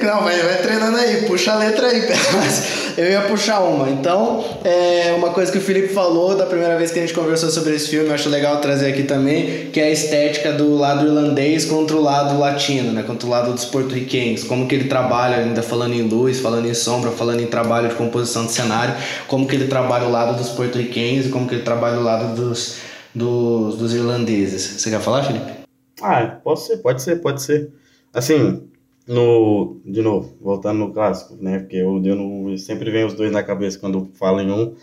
Não, 0.00 0.22
vai, 0.22 0.40
vai 0.40 0.62
treinando 0.62 0.96
aí, 0.96 1.22
puxa 1.26 1.54
a 1.54 1.56
letra 1.56 1.88
aí, 1.88 2.02
Pelosi. 2.02 2.85
Eu 2.96 3.10
ia 3.10 3.22
puxar 3.22 3.60
uma. 3.60 3.90
Então, 3.90 4.42
é 4.64 5.14
uma 5.16 5.30
coisa 5.30 5.52
que 5.52 5.58
o 5.58 5.60
Felipe 5.60 5.88
falou 5.88 6.34
da 6.34 6.46
primeira 6.46 6.78
vez 6.78 6.90
que 6.90 6.98
a 6.98 7.02
gente 7.02 7.12
conversou 7.12 7.50
sobre 7.50 7.74
esse 7.74 7.88
filme, 7.88 8.08
eu 8.08 8.14
acho 8.14 8.28
legal 8.30 8.58
trazer 8.60 8.90
aqui 8.90 9.02
também, 9.02 9.70
que 9.70 9.78
é 9.78 9.84
a 9.84 9.90
estética 9.90 10.52
do 10.52 10.74
lado 10.74 11.04
irlandês 11.06 11.66
contra 11.66 11.94
o 11.94 12.00
lado 12.00 12.38
latino, 12.38 12.92
né? 12.92 13.02
Contra 13.02 13.26
o 13.26 13.30
lado 13.30 13.52
dos 13.52 13.66
porto-riquenhos. 13.66 14.44
Como 14.44 14.66
que 14.66 14.74
ele 14.74 14.88
trabalha, 14.88 15.36
ainda 15.36 15.62
falando 15.62 15.92
em 15.92 16.02
luz, 16.02 16.40
falando 16.40 16.66
em 16.66 16.74
sombra, 16.74 17.10
falando 17.10 17.40
em 17.40 17.46
trabalho 17.46 17.88
de 17.88 17.94
composição 17.94 18.46
de 18.46 18.52
cenário, 18.52 18.94
como 19.28 19.46
que 19.46 19.54
ele 19.54 19.66
trabalha 19.66 20.06
o 20.06 20.10
lado 20.10 20.36
dos 20.38 20.48
porto-riquenhos 20.48 21.26
e 21.26 21.28
como 21.28 21.46
que 21.46 21.54
ele 21.54 21.64
trabalha 21.64 21.98
o 21.98 22.02
lado 22.02 22.34
dos, 22.34 22.78
dos, 23.14 23.76
dos 23.76 23.94
irlandeses. 23.94 24.80
Você 24.80 24.90
quer 24.90 25.00
falar, 25.00 25.22
Felipe? 25.24 25.52
Ah, 26.00 26.38
pode 26.42 26.60
ser, 26.60 26.78
pode 26.78 27.02
ser, 27.02 27.16
pode 27.16 27.42
ser. 27.42 27.70
Assim, 28.12 28.62
no, 29.06 29.80
de 29.84 30.02
novo, 30.02 30.36
voltando 30.40 30.78
no 30.78 30.92
clássico, 30.92 31.36
né? 31.40 31.60
Porque 31.60 31.76
eu, 31.76 32.02
eu, 32.04 32.16
não, 32.16 32.56
sempre 32.58 32.90
vem 32.90 33.04
os 33.04 33.14
dois 33.14 33.30
na 33.30 33.42
cabeça 33.42 33.78
quando 33.78 34.10
falo 34.14 34.40
em 34.40 34.50
um. 34.50 34.74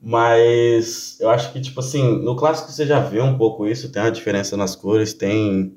Mas 0.00 1.18
eu 1.20 1.30
acho 1.30 1.52
que, 1.52 1.60
tipo 1.60 1.80
assim, 1.80 2.22
no 2.22 2.36
clássico 2.36 2.70
você 2.70 2.86
já 2.86 3.00
vê 3.00 3.20
um 3.20 3.36
pouco 3.36 3.66
isso, 3.66 3.90
tem 3.90 4.02
uma 4.02 4.10
diferença 4.10 4.56
nas 4.56 4.76
cores, 4.76 5.12
tem, 5.12 5.74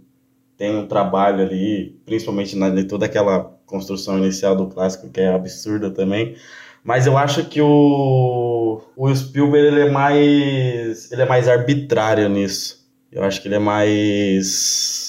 tem 0.58 0.76
um 0.76 0.88
trabalho 0.88 1.44
ali, 1.44 2.00
principalmente 2.06 2.56
na, 2.56 2.70
de 2.70 2.84
toda 2.86 3.06
aquela 3.06 3.60
construção 3.66 4.18
inicial 4.18 4.56
do 4.56 4.68
clássico, 4.68 5.10
que 5.10 5.22
é 5.22 5.34
absurda 5.34 5.90
também. 5.92 6.36
Mas 6.84 7.06
eu 7.08 7.18
acho 7.18 7.46
que 7.46 7.62
o, 7.62 8.82
o 8.96 9.16
Spielberg 9.16 9.68
ele 9.68 9.82
é 9.82 9.92
mais 9.92 11.12
ele 11.12 11.22
é 11.22 11.26
mais 11.26 11.48
arbitrário 11.48 12.28
nisso. 12.30 12.82
Eu 13.12 13.24
acho 13.24 13.42
que 13.42 13.48
ele 13.48 13.56
é 13.56 13.60
mais 13.60 15.01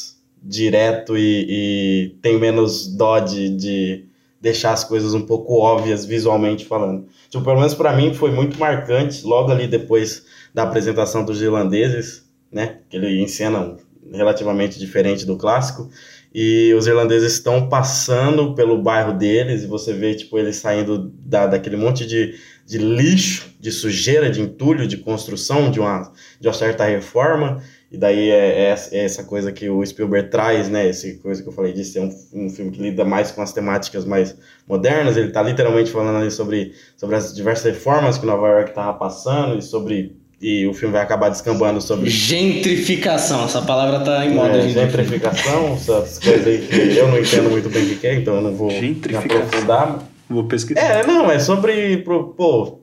direto 0.43 1.17
e, 1.17 1.47
e 1.49 2.09
tem 2.21 2.39
menos 2.39 2.87
dó 2.87 3.21
de, 3.21 3.49
de, 3.51 4.05
deixar 4.41 4.73
as 4.73 4.83
coisas 4.83 5.15
um 5.15 5.21
pouco 5.21 5.55
óbvias 5.55 6.05
visualmente 6.05 6.65
falando. 6.65 7.07
Tipo, 7.31 7.45
pelo 7.45 7.59
menos 7.59 7.75
para 7.75 7.95
mim 7.95 8.13
foi 8.13 8.33
muito 8.33 8.59
marcante, 8.59 9.25
logo 9.25 9.53
ali 9.53 9.69
depois 9.69 10.25
da 10.53 10.65
apresentação 10.65 11.25
dos 11.25 11.41
irlandeses, 11.41 12.29
né? 12.51 12.79
Que 12.91 12.97
ele 12.97 13.23
encena 13.23 13.61
um, 13.61 13.77
relativamente 14.13 14.81
diferente 14.81 15.25
do 15.25 15.37
clássico. 15.37 15.89
E 16.35 16.75
os 16.75 16.87
irlandeses 16.87 17.35
estão 17.35 17.69
passando 17.69 18.55
pelo 18.55 18.83
bairro 18.83 19.13
deles 19.13 19.63
e 19.63 19.67
você 19.67 19.93
vê, 19.93 20.15
tipo, 20.15 20.39
eles 20.39 20.57
saindo 20.57 21.13
da, 21.25 21.47
daquele 21.47 21.77
monte 21.77 22.07
de, 22.07 22.35
de 22.67 22.79
lixo, 22.79 23.55
de 23.61 23.71
sujeira, 23.71 24.31
de 24.31 24.41
entulho, 24.41 24.89
de 24.89 24.97
construção, 24.97 25.71
de 25.71 25.79
uma, 25.79 26.11
de 26.41 26.49
uma 26.49 26.55
certa 26.55 26.85
reforma 26.85 27.63
e 27.93 27.99
daí 27.99 28.31
é, 28.31 28.71
é, 28.71 28.75
é, 28.93 29.05
essa 29.05 29.23
coisa 29.23 29.53
que 29.53 29.69
o 29.69 29.85
Spielberg 29.85 30.31
traz, 30.31 30.71
né? 30.71 30.89
Essa 30.89 31.13
coisa 31.23 31.43
que 31.43 31.49
eu 31.51 31.53
falei 31.53 31.75
de 31.75 31.85
ser 31.85 32.01
um, 32.01 32.11
um 32.33 32.49
filme 32.49 32.71
que 32.71 32.81
lida 32.81 33.05
mais 33.05 33.31
com 33.31 33.43
as 33.43 33.53
temáticas 33.53 34.07
mais 34.07 34.35
modernas. 34.67 35.15
Ele 35.19 35.29
está 35.29 35.43
literalmente 35.43 35.91
falando 35.91 36.17
ali 36.17 36.31
sobre, 36.31 36.73
sobre 36.97 37.17
as 37.17 37.35
diversas 37.35 37.67
reformas 37.67 38.17
que 38.17 38.25
Nova 38.25 38.49
York 38.49 38.71
estava 38.71 38.95
passando 38.95 39.59
e 39.59 39.63
sobre 39.63 40.17
e 40.41 40.67
o 40.67 40.75
filme 40.75 40.93
vai 40.93 41.03
acabar 41.03 41.29
descambando 41.29 41.81
sobre 41.81 42.09
gentrificação. 42.11 43.45
Essa 43.45 43.63
palavra 43.63 43.99
está 43.99 44.25
em 44.25 44.35
moda. 44.35 44.57
É, 44.57 44.69
gentrificação, 44.71 45.75
essas 45.75 46.19
coisas 46.19 46.47
aí 46.47 46.67
que 46.67 46.97
eu 46.97 47.09
não 47.09 47.19
entendo 47.19 47.51
muito 47.51 47.69
bem 47.69 47.85
o 47.85 47.97
que 47.97 48.07
é, 48.07 48.15
então 48.15 48.37
eu 48.37 48.41
não 48.41 48.55
vou 48.55 48.69
me 48.69 49.01
aprofundar. 49.17 50.03
Vou 50.29 50.45
pesquisar. 50.45 50.81
É, 50.81 51.07
não, 51.07 51.31
é 51.31 51.39
sobre 51.39 51.99
pô, 51.99 52.82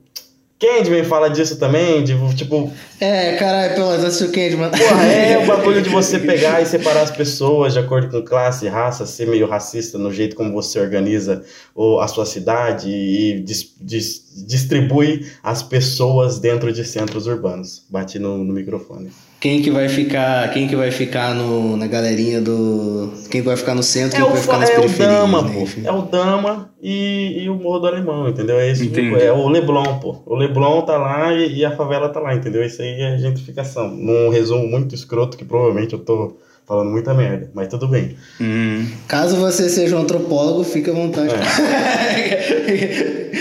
Candyman 0.60 1.04
fala 1.04 1.30
disso 1.30 1.58
também, 1.58 2.04
de 2.04 2.14
tipo. 2.34 2.70
É, 3.00 3.36
caralho, 3.36 3.74
pelo 3.74 3.88
menos 3.88 4.04
assistiu 4.04 4.30
Candyman. 4.30 4.70
Porra, 4.70 5.04
é 5.06 5.38
o 5.42 5.46
bagulho 5.48 5.80
de 5.80 5.88
você 5.88 6.18
pegar 6.18 6.60
e 6.60 6.66
separar 6.66 7.00
as 7.00 7.10
pessoas 7.10 7.72
de 7.72 7.78
acordo 7.78 8.10
com 8.10 8.22
classe, 8.22 8.68
raça, 8.68 9.06
ser 9.06 9.26
meio 9.26 9.48
racista 9.48 9.96
no 9.96 10.12
jeito 10.12 10.36
como 10.36 10.52
você 10.52 10.78
organiza 10.78 11.42
ou 11.74 11.98
a 11.98 12.06
sua 12.06 12.26
cidade 12.26 12.90
e 12.90 13.40
dis, 13.40 13.74
dis, 13.80 14.44
distribui 14.46 15.26
as 15.42 15.62
pessoas 15.62 16.38
dentro 16.38 16.70
de 16.70 16.84
centros 16.84 17.26
urbanos. 17.26 17.82
Bati 17.88 18.18
no, 18.18 18.44
no 18.44 18.52
microfone. 18.52 19.10
Quem 19.40 19.62
que 19.62 19.70
vai 19.70 19.88
ficar, 19.88 20.52
quem 20.52 20.68
que 20.68 20.76
vai 20.76 20.90
ficar 20.90 21.34
no, 21.34 21.74
na 21.74 21.86
galerinha 21.86 22.42
do. 22.42 23.10
Quem 23.30 23.40
vai 23.40 23.56
ficar 23.56 23.74
no 23.74 23.82
centro, 23.82 24.18
quem 24.18 24.26
é 24.26 24.28
vai 24.28 24.38
ficar 24.38 24.58
nas 24.58 24.68
é 24.68 24.74
periferias. 24.74 25.16
O 25.16 25.20
Dama, 25.20 25.42
né? 25.42 25.50
pô. 25.54 25.66
É 25.82 25.92
o 25.92 26.02
Dama 26.02 26.70
e, 26.82 27.44
e 27.44 27.48
o 27.48 27.54
Morro 27.54 27.78
do 27.78 27.86
Alemão, 27.86 28.28
entendeu? 28.28 28.60
É, 28.60 28.70
isso, 28.70 28.84
é 29.18 29.32
o 29.32 29.48
Leblon, 29.48 29.98
pô. 29.98 30.16
O 30.26 30.36
Leblon 30.36 30.82
tá 30.82 30.98
lá 30.98 31.32
e, 31.32 31.54
e, 31.54 31.64
a 31.64 31.74
favela 31.74 32.10
tá 32.10 32.20
lá, 32.20 32.34
entendeu? 32.34 32.62
Isso 32.62 32.82
aí 32.82 33.00
é 33.00 33.16
gentrificação. 33.16 33.88
Num 33.88 34.28
resumo 34.28 34.66
muito 34.66 34.94
escroto, 34.94 35.38
que 35.38 35.44
provavelmente 35.46 35.94
eu 35.94 36.00
tô 36.00 36.36
falando 36.66 36.90
muita 36.90 37.14
merda, 37.14 37.50
mas 37.54 37.68
tudo 37.68 37.88
bem. 37.88 38.16
Hum. 38.38 38.86
Caso 39.08 39.36
você 39.36 39.70
seja 39.70 39.96
um 39.96 40.00
antropólogo, 40.00 40.62
fique 40.64 40.90
à 40.90 40.92
vontade. 40.92 41.32
É. 41.34 41.40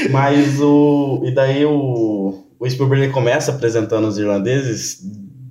mas 0.11 0.61
o. 0.61 1.23
E 1.25 1.31
daí 1.31 1.65
o. 1.65 2.45
O 2.57 2.69
Spielberg 2.69 3.09
começa 3.13 3.51
apresentando 3.51 4.05
os 4.05 4.17
irlandeses 4.17 5.01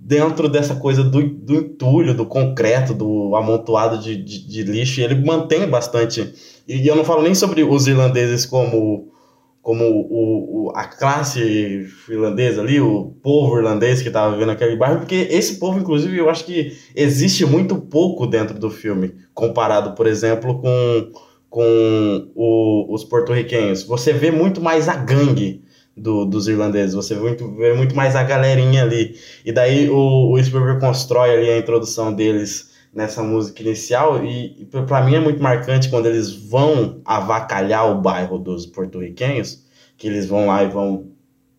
dentro 0.09 0.49
dessa 0.49 0.75
coisa 0.75 1.05
do, 1.05 1.23
do 1.23 1.55
entulho, 1.55 2.15
do 2.15 2.25
concreto, 2.25 2.95
do 2.95 3.37
amontoado 3.37 3.99
de, 3.99 4.17
de, 4.17 4.49
de 4.49 4.63
lixo, 4.63 5.03
ele 5.03 5.15
mantém 5.17 5.69
bastante. 5.69 6.33
E 6.67 6.87
eu 6.89 6.97
não 6.97 7.05
falo 7.05 7.21
nem 7.21 7.35
sobre 7.35 7.63
os 7.63 7.87
irlandeses 7.87 8.47
como 8.47 9.13
como 9.61 9.85
o, 9.85 10.69
o, 10.69 10.73
a 10.75 10.85
classe 10.85 11.87
irlandesa 12.09 12.63
ali, 12.63 12.81
o 12.81 13.13
povo 13.23 13.59
irlandês 13.59 14.01
que 14.01 14.09
estava 14.09 14.33
vivendo 14.33 14.49
naquele 14.49 14.77
bairro, 14.77 15.01
porque 15.01 15.29
esse 15.31 15.57
povo, 15.59 15.79
inclusive, 15.79 16.17
eu 16.17 16.31
acho 16.31 16.47
que 16.47 16.73
existe 16.97 17.45
muito 17.45 17.77
pouco 17.77 18.27
dentro 18.27 18.59
do 18.59 18.71
filme, 18.71 19.15
comparado, 19.35 19.95
por 19.95 20.07
exemplo, 20.07 20.59
com, 20.59 21.13
com 21.51 22.31
o, 22.35 22.95
os 22.95 23.05
porto-riquenhos. 23.05 23.83
Você 23.83 24.11
vê 24.11 24.31
muito 24.31 24.59
mais 24.59 24.89
a 24.89 24.95
gangue 24.95 25.61
do, 25.99 26.25
dos 26.25 26.49
irlandeses, 26.49 26.95
você 26.95 27.15
vê 27.15 27.21
muito, 27.21 27.55
vê 27.57 27.75
muito 27.75 27.95
mais 27.95 28.17
a 28.17 28.23
galerinha 28.23 28.83
ali. 28.83 29.17
E 29.45 29.53
daí 29.53 29.89
o, 29.91 30.33
o 30.33 30.43
Spielberg 30.43 30.81
constrói 30.81 31.35
ali 31.35 31.51
a 31.51 31.59
introdução 31.59 32.13
deles 32.13 32.71
nessa 32.93 33.23
música 33.23 33.63
inicial 33.63 34.25
e, 34.25 34.63
e 34.63 34.65
para 34.65 35.03
mim 35.03 35.15
é 35.15 35.21
muito 35.21 35.43
marcante 35.43 35.89
quando 35.89 36.07
eles 36.07 36.33
vão 36.33 37.01
avacalhar 37.05 37.91
o 37.91 38.01
bairro 38.01 38.39
dos 38.39 38.67
porto-riquenhos, 38.67 39.65
que 39.97 40.07
eles 40.07 40.27
vão 40.27 40.47
lá 40.47 40.65
e 40.65 40.69
vão 40.69 41.11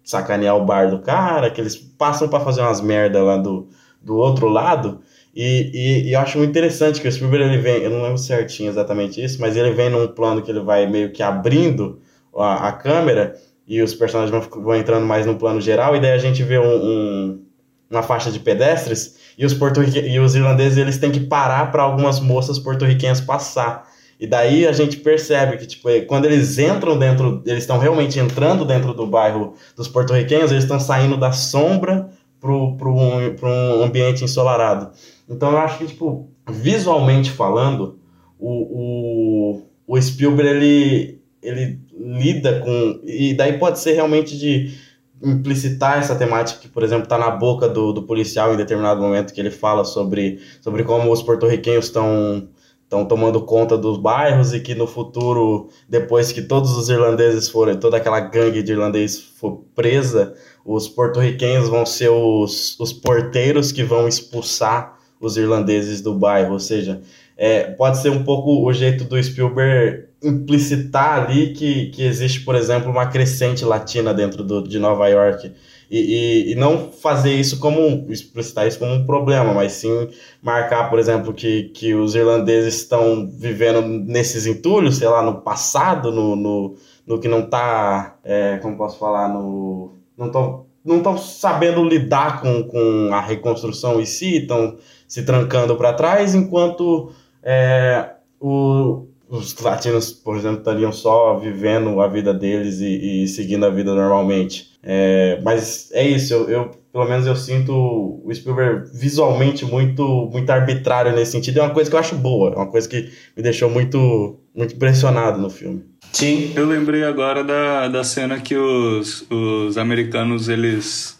sacanear 0.03 0.57
o 0.57 0.65
bar 0.65 0.89
do 0.89 0.99
cara, 0.99 1.49
que 1.51 1.61
eles 1.61 1.75
passam 1.75 2.27
para 2.27 2.39
fazer 2.43 2.61
umas 2.61 2.81
merda 2.81 3.23
lá 3.23 3.37
do, 3.37 3.67
do 4.01 4.17
outro 4.17 4.47
lado. 4.47 5.01
E, 5.35 5.71
e, 5.73 6.09
e, 6.09 6.13
eu 6.13 6.19
acho 6.19 6.37
muito 6.37 6.49
interessante 6.49 6.99
que 6.99 7.07
o 7.07 7.11
Spielberg 7.11 7.45
ele 7.45 7.61
vem, 7.61 7.83
eu 7.83 7.91
não 7.91 8.01
lembro 8.01 8.17
certinho 8.17 8.69
exatamente 8.69 9.23
isso, 9.23 9.39
mas 9.39 9.55
ele 9.55 9.71
vem 9.71 9.89
num 9.89 10.07
plano 10.07 10.41
que 10.41 10.49
ele 10.49 10.61
vai 10.61 10.87
meio 10.89 11.11
que 11.11 11.21
abrindo 11.21 12.01
a, 12.35 12.69
a 12.69 12.71
câmera 12.71 13.35
e 13.69 13.81
os 13.81 13.93
personagens 13.93 14.31
vão, 14.31 14.63
vão 14.63 14.75
entrando 14.75 15.05
mais 15.05 15.25
no 15.25 15.35
plano 15.35 15.61
geral, 15.61 15.95
e 15.95 16.01
daí 16.01 16.11
a 16.11 16.17
gente 16.17 16.43
vê 16.43 16.59
um, 16.59 16.65
um 16.65 17.49
uma 17.89 18.03
faixa 18.03 18.31
de 18.31 18.39
pedestres 18.39 19.17
e 19.37 19.45
os, 19.45 19.57
e 20.05 20.19
os 20.19 20.35
irlandeses 20.35 20.77
eles 20.77 20.97
têm 20.97 21.11
que 21.11 21.21
parar 21.21 21.71
para 21.71 21.81
algumas 21.81 22.19
moças 22.19 22.59
porto-riquenhas 22.59 23.19
passar. 23.19 23.89
E 24.19 24.27
daí 24.27 24.67
a 24.67 24.71
gente 24.73 24.97
percebe 24.97 25.57
que, 25.57 25.65
tipo, 25.65 25.87
quando 26.05 26.25
eles 26.25 26.59
entram 26.59 26.99
dentro, 26.99 27.41
eles 27.45 27.63
estão 27.63 27.79
realmente 27.79 28.19
entrando 28.19 28.65
dentro 28.65 28.93
do 28.93 29.07
bairro 29.07 29.53
dos 29.75 29.87
porto-riquenhos, 29.87 30.51
eles 30.51 30.65
estão 30.65 30.79
saindo 30.79 31.17
da 31.17 31.31
sombra 31.31 32.09
para 32.39 32.51
um, 32.51 33.33
um 33.47 33.83
ambiente 33.83 34.23
ensolarado. 34.23 34.91
Então 35.27 35.51
eu 35.51 35.57
acho 35.57 35.77
que, 35.77 35.87
tipo, 35.87 36.29
visualmente 36.49 37.31
falando, 37.31 37.99
o, 38.37 39.57
o, 39.57 39.61
o 39.87 40.01
Spielberg, 40.01 40.49
ele, 40.49 41.21
ele 41.41 41.79
lida 41.99 42.61
com... 42.61 43.01
E 43.03 43.33
daí 43.33 43.59
pode 43.59 43.79
ser 43.79 43.93
realmente 43.93 44.37
de 44.37 44.73
implicitar 45.21 45.99
essa 45.99 46.15
temática 46.15 46.61
que, 46.61 46.69
por 46.69 46.81
exemplo, 46.81 47.03
está 47.03 47.17
na 47.17 47.29
boca 47.29 47.67
do, 47.67 47.91
do 47.91 48.03
policial 48.03 48.53
em 48.53 48.57
determinado 48.57 49.01
momento 49.01 49.33
que 49.33 49.39
ele 49.41 49.51
fala 49.51 49.83
sobre, 49.83 50.39
sobre 50.61 50.83
como 50.83 51.11
os 51.11 51.21
porto-riquenhos 51.21 51.85
estão 51.85 52.47
estão 52.89 53.05
tomando 53.05 53.39
conta 53.41 53.77
dos 53.77 53.99
bairros 53.99 54.51
e 54.51 54.59
que 54.59 54.73
no 54.73 54.87
futuro, 54.87 55.69
depois 55.87 56.31
que 56.31 56.41
todos 56.41 56.75
os 56.75 56.89
irlandeses 56.89 57.47
forem, 57.47 57.77
toda 57.77 57.97
aquela 57.97 58.19
gangue 58.19 58.63
de 58.63 58.71
irlandês 58.71 59.15
for 59.15 59.63
presa, 59.75 60.33
os 60.65 60.87
porto-riquenhos 60.87 61.69
vão 61.69 61.85
ser 61.85 62.09
os, 62.09 62.79
os 62.79 62.91
porteiros 62.91 63.71
que 63.71 63.83
vão 63.83 64.07
expulsar 64.07 64.97
os 65.21 65.37
irlandeses 65.37 66.01
do 66.01 66.15
bairro. 66.15 66.53
Ou 66.53 66.59
seja, 66.59 67.01
é, 67.37 67.61
pode 67.63 67.99
ser 67.99 68.09
um 68.09 68.23
pouco 68.23 68.67
o 68.67 68.73
jeito 68.73 69.03
do 69.03 69.21
Spielberg 69.21 70.08
implicitar 70.23 71.23
ali 71.23 71.53
que, 71.53 71.87
que 71.87 72.03
existe, 72.03 72.41
por 72.41 72.55
exemplo, 72.55 72.91
uma 72.91 73.07
crescente 73.07 73.63
latina 73.63 74.13
dentro 74.13 74.43
do, 74.43 74.61
de 74.61 74.77
Nova 74.79 75.07
York. 75.07 75.51
E, 75.89 75.97
e, 75.97 76.51
e, 76.51 76.55
não 76.55 76.91
fazer 76.91 77.33
isso 77.33 77.59
como 77.59 78.05
explicitar 78.11 78.67
isso 78.67 78.77
como 78.77 78.93
um 78.93 79.05
problema, 79.05 79.53
mas 79.55 79.71
sim 79.71 80.09
marcar, 80.39 80.87
por 80.87 80.99
exemplo, 80.99 81.33
que, 81.33 81.63
que 81.69 81.95
os 81.95 82.13
irlandeses 82.13 82.75
estão 82.75 83.27
vivendo 83.27 83.81
nesses 83.81 84.45
entulhos, 84.45 84.97
sei 84.97 85.07
lá, 85.07 85.23
no 85.23 85.41
passado, 85.41 86.11
no, 86.11 86.35
no, 86.35 86.75
no 87.07 87.19
que 87.19 87.27
não 87.27 87.39
está, 87.39 88.19
é, 88.23 88.57
como 88.57 88.77
posso 88.77 88.99
falar, 88.99 89.29
no 89.29 89.95
não 90.15 90.27
estão 90.27 90.69
não 90.83 90.97
estão 90.97 91.17
sabendo 91.17 91.83
lidar 91.83 92.41
com, 92.41 92.63
com 92.63 93.09
a 93.11 93.21
reconstrução 93.21 93.99
em 93.99 94.05
si, 94.05 94.37
estão 94.37 94.77
se 95.07 95.23
trancando 95.23 95.75
para 95.75 95.93
trás, 95.93 96.33
enquanto 96.33 97.11
é, 97.43 98.11
o, 98.39 99.07
os 99.29 99.55
latinos, 99.59 100.11
por 100.11 100.37
exemplo, 100.37 100.57
estariam 100.57 100.91
só 100.91 101.37
vivendo 101.37 102.01
a 102.01 102.07
vida 102.07 102.33
deles 102.33 102.81
e, 102.81 103.23
e 103.23 103.27
seguindo 103.27 103.65
a 103.65 103.69
vida 103.69 103.93
normalmente. 103.93 104.71
É, 104.81 105.39
mas 105.43 105.91
é 105.91 106.07
isso, 106.07 106.33
eu, 106.33 106.49
eu, 106.49 106.71
pelo 106.91 107.05
menos 107.05 107.27
eu 107.27 107.35
sinto 107.35 107.71
o 107.71 108.33
Spielberg 108.33 108.89
visualmente 108.93 109.65
muito, 109.65 110.29
muito 110.31 110.49
arbitrário 110.49 111.13
nesse 111.13 111.33
sentido. 111.33 111.59
É 111.59 111.63
uma 111.63 111.73
coisa 111.73 111.89
que 111.89 111.95
eu 111.95 111.99
acho 111.99 112.15
boa, 112.15 112.53
é 112.53 112.55
uma 112.55 112.67
coisa 112.67 112.89
que 112.89 113.11
me 113.37 113.43
deixou 113.43 113.69
muito, 113.69 114.39
muito 114.55 114.73
impressionado 114.73 115.39
no 115.39 115.49
filme. 115.49 115.83
Sim. 116.11 116.51
Eu 116.55 116.65
lembrei 116.65 117.03
agora 117.03 117.43
da, 117.43 117.87
da 117.87 118.03
cena 118.03 118.39
que 118.39 118.55
os, 118.55 119.27
os 119.29 119.77
americanos 119.77 120.49
eles 120.49 121.19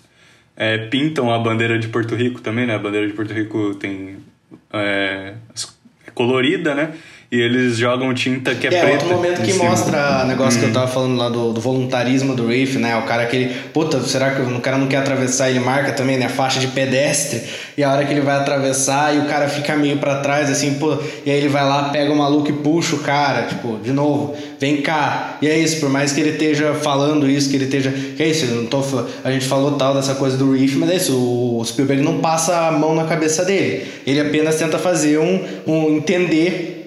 é, 0.56 0.78
pintam 0.88 1.32
a 1.32 1.38
bandeira 1.38 1.78
de 1.78 1.88
Porto 1.90 2.16
Rico 2.16 2.42
também, 2.42 2.66
né? 2.66 2.74
A 2.74 2.80
bandeira 2.80 3.08
de 3.08 3.14
Porto 3.14 3.32
Rico 3.32 3.76
tem 3.76 4.18
é, 4.74 5.36
é 6.08 6.12
colorida, 6.12 6.74
né? 6.74 6.94
E 7.32 7.40
eles 7.40 7.78
jogam 7.78 8.12
tinta 8.12 8.56
que 8.56 8.66
é, 8.66 8.74
é 8.74 8.80
preta. 8.80 8.88
É 8.88 8.94
outro 8.94 9.08
momento 9.10 9.42
que 9.44 9.52
cima. 9.52 9.66
mostra 9.66 10.24
o 10.24 10.28
negócio 10.28 10.58
hum. 10.58 10.64
que 10.64 10.70
eu 10.70 10.74
tava 10.74 10.88
falando 10.88 11.16
lá 11.16 11.30
do, 11.30 11.54
do 11.54 11.62
voluntarismo 11.62 12.34
do 12.36 12.48
Reef, 12.48 12.78
né? 12.78 12.98
O 12.98 13.04
cara 13.04 13.28
que 13.28 13.36
ele. 13.36 13.56
Puta, 13.72 14.00
será 14.02 14.32
que 14.32 14.42
o 14.42 14.60
cara 14.60 14.80
não 14.80 14.88
quer 14.88 14.98
atravessar? 14.98 15.48
Ele 15.48 15.60
marca 15.60 15.92
também, 15.92 16.18
né? 16.18 16.28
Faixa 16.28 16.60
de 16.60 16.68
pedestre. 16.68 17.44
E 17.78 17.84
a 17.84 17.92
hora 17.92 18.04
que 18.04 18.12
ele 18.12 18.22
vai 18.22 18.36
atravessar 18.36 19.16
e 19.16 19.20
o 19.20 19.26
cara 19.26 19.48
fica 19.48 19.76
meio 19.76 19.98
para 19.98 20.22
trás, 20.22 20.50
assim, 20.50 20.74
pô. 20.80 20.98
E 21.24 21.30
aí 21.30 21.38
ele 21.38 21.50
vai 21.50 21.64
lá, 21.64 21.90
pega 21.90 22.12
o 22.12 22.16
maluco 22.16 22.50
e 22.50 22.54
puxa 22.54 22.96
o 22.96 23.00
cara, 23.00 23.44
tipo, 23.44 23.78
de 23.78 23.92
novo, 23.92 24.36
vem 24.60 24.82
cá. 24.82 25.38
E 25.40 25.48
é 25.48 25.56
isso, 25.56 25.80
por 25.80 25.90
mais 25.90 26.12
que 26.12 26.20
ele 26.22 26.32
esteja 26.32 26.74
falando 26.74 27.30
isso, 27.30 27.48
que 27.52 27.56
ele 27.58 27.66
esteja. 27.66 27.92
Que 27.92 28.24
é 28.24 28.28
isso, 28.28 28.48
não 28.48 28.66
tô, 28.66 28.84
a 29.24 29.32
gente 29.32 29.46
falou 29.46 29.74
tal 29.74 29.94
dessa 29.94 30.16
coisa 30.16 30.36
do 30.36 30.54
Reef, 30.54 30.76
mas 30.78 30.90
é 30.90 30.96
isso, 30.96 31.16
o 31.16 31.64
Spielberg 31.64 32.02
não 32.02 32.18
passa 32.18 32.68
a 32.68 32.72
mão 32.72 32.96
na 32.96 33.06
cabeça 33.06 33.46
dele. 33.46 33.86
Ele 34.08 34.20
apenas 34.20 34.56
tenta 34.56 34.80
fazer 34.80 35.20
um, 35.20 35.44
um 35.68 35.96
entender 35.96 36.79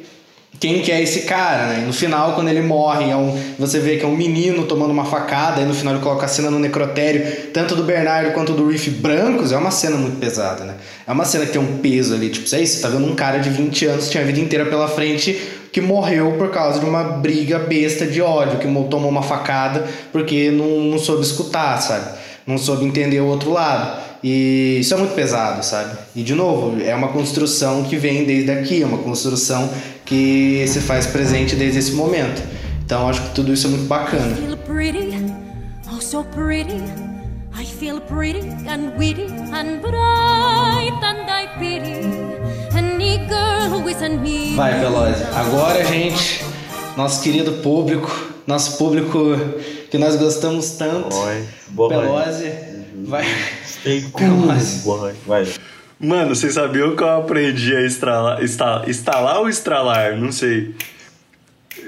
quem 0.62 0.80
que 0.80 0.92
é 0.92 1.02
esse 1.02 1.22
cara, 1.22 1.66
né? 1.66 1.80
E 1.82 1.86
no 1.86 1.92
final, 1.92 2.36
quando 2.36 2.46
ele 2.46 2.60
morre, 2.60 3.10
é 3.10 3.16
um, 3.16 3.36
você 3.58 3.80
vê 3.80 3.96
que 3.96 4.04
é 4.04 4.06
um 4.06 4.14
menino 4.14 4.62
tomando 4.64 4.92
uma 4.92 5.04
facada, 5.04 5.60
e 5.60 5.64
no 5.64 5.74
final 5.74 5.92
ele 5.92 6.00
coloca 6.00 6.24
a 6.24 6.28
cena 6.28 6.52
no 6.52 6.58
necrotério, 6.60 7.48
tanto 7.52 7.74
do 7.74 7.82
Bernardo 7.82 8.30
quanto 8.30 8.52
do 8.52 8.68
Riff 8.68 8.88
brancos, 8.88 9.50
é 9.50 9.56
uma 9.56 9.72
cena 9.72 9.96
muito 9.96 10.18
pesada, 10.18 10.62
né? 10.62 10.74
É 11.04 11.10
uma 11.10 11.24
cena 11.24 11.46
que 11.46 11.50
tem 11.50 11.60
um 11.60 11.78
peso 11.78 12.14
ali, 12.14 12.28
tipo, 12.28 12.48
você 12.48 12.64
tá 12.80 12.88
vendo 12.88 13.04
um 13.04 13.16
cara 13.16 13.38
de 13.38 13.50
20 13.50 13.86
anos, 13.86 14.08
tinha 14.08 14.22
a 14.22 14.26
vida 14.26 14.38
inteira 14.38 14.64
pela 14.66 14.86
frente, 14.86 15.36
que 15.72 15.80
morreu 15.80 16.36
por 16.38 16.52
causa 16.52 16.78
de 16.78 16.86
uma 16.86 17.02
briga 17.02 17.58
besta 17.58 18.06
de 18.06 18.22
ódio, 18.22 18.60
que 18.60 18.68
tomou 18.88 19.10
uma 19.10 19.22
facada 19.22 19.84
porque 20.12 20.52
não, 20.52 20.82
não 20.82 20.98
soube 21.00 21.22
escutar, 21.22 21.76
sabe? 21.82 22.21
Não 22.46 22.58
soube 22.58 22.84
entender 22.84 23.20
o 23.20 23.26
outro 23.26 23.52
lado. 23.52 24.00
E 24.22 24.78
isso 24.80 24.94
é 24.94 24.96
muito 24.96 25.14
pesado, 25.14 25.64
sabe? 25.64 25.96
E 26.14 26.22
de 26.22 26.34
novo, 26.34 26.80
é 26.80 26.94
uma 26.94 27.08
construção 27.08 27.82
que 27.84 27.96
vem 27.96 28.24
desde 28.24 28.50
aqui, 28.50 28.82
é 28.82 28.86
uma 28.86 28.98
construção 28.98 29.68
que 30.04 30.64
se 30.68 30.80
faz 30.80 31.06
presente 31.06 31.56
desde 31.56 31.78
esse 31.78 31.92
momento. 31.92 32.42
Então 32.84 33.08
acho 33.08 33.22
que 33.22 33.34
tudo 33.34 33.52
isso 33.52 33.66
é 33.66 33.70
muito 33.70 33.86
bacana. 33.86 34.36
Vai, 44.54 44.78
Veloz. 44.80 45.16
Agora, 45.34 45.84
gente, 45.84 46.44
nosso 46.96 47.22
querido 47.22 47.52
público, 47.54 48.31
nosso 48.46 48.78
público 48.78 49.36
que 49.90 49.98
nós 49.98 50.16
gostamos 50.16 50.72
tanto, 50.72 51.14
Oi. 51.14 51.44
Boa 51.68 51.88
Pelosi, 51.88 52.52
vai 53.04 53.24
Stay 53.64 54.02
cool, 54.12 55.12
Vai. 55.26 55.46
Mano, 55.98 56.34
vocês 56.34 56.54
sabiam 56.54 56.96
que 56.96 57.02
eu 57.02 57.10
aprendi 57.10 57.74
a 57.76 57.82
estralar, 57.82 58.42
instalar, 58.42 58.88
instalar 58.88 59.38
ou 59.38 59.48
estralar? 59.48 60.16
Não 60.16 60.32
sei. 60.32 60.74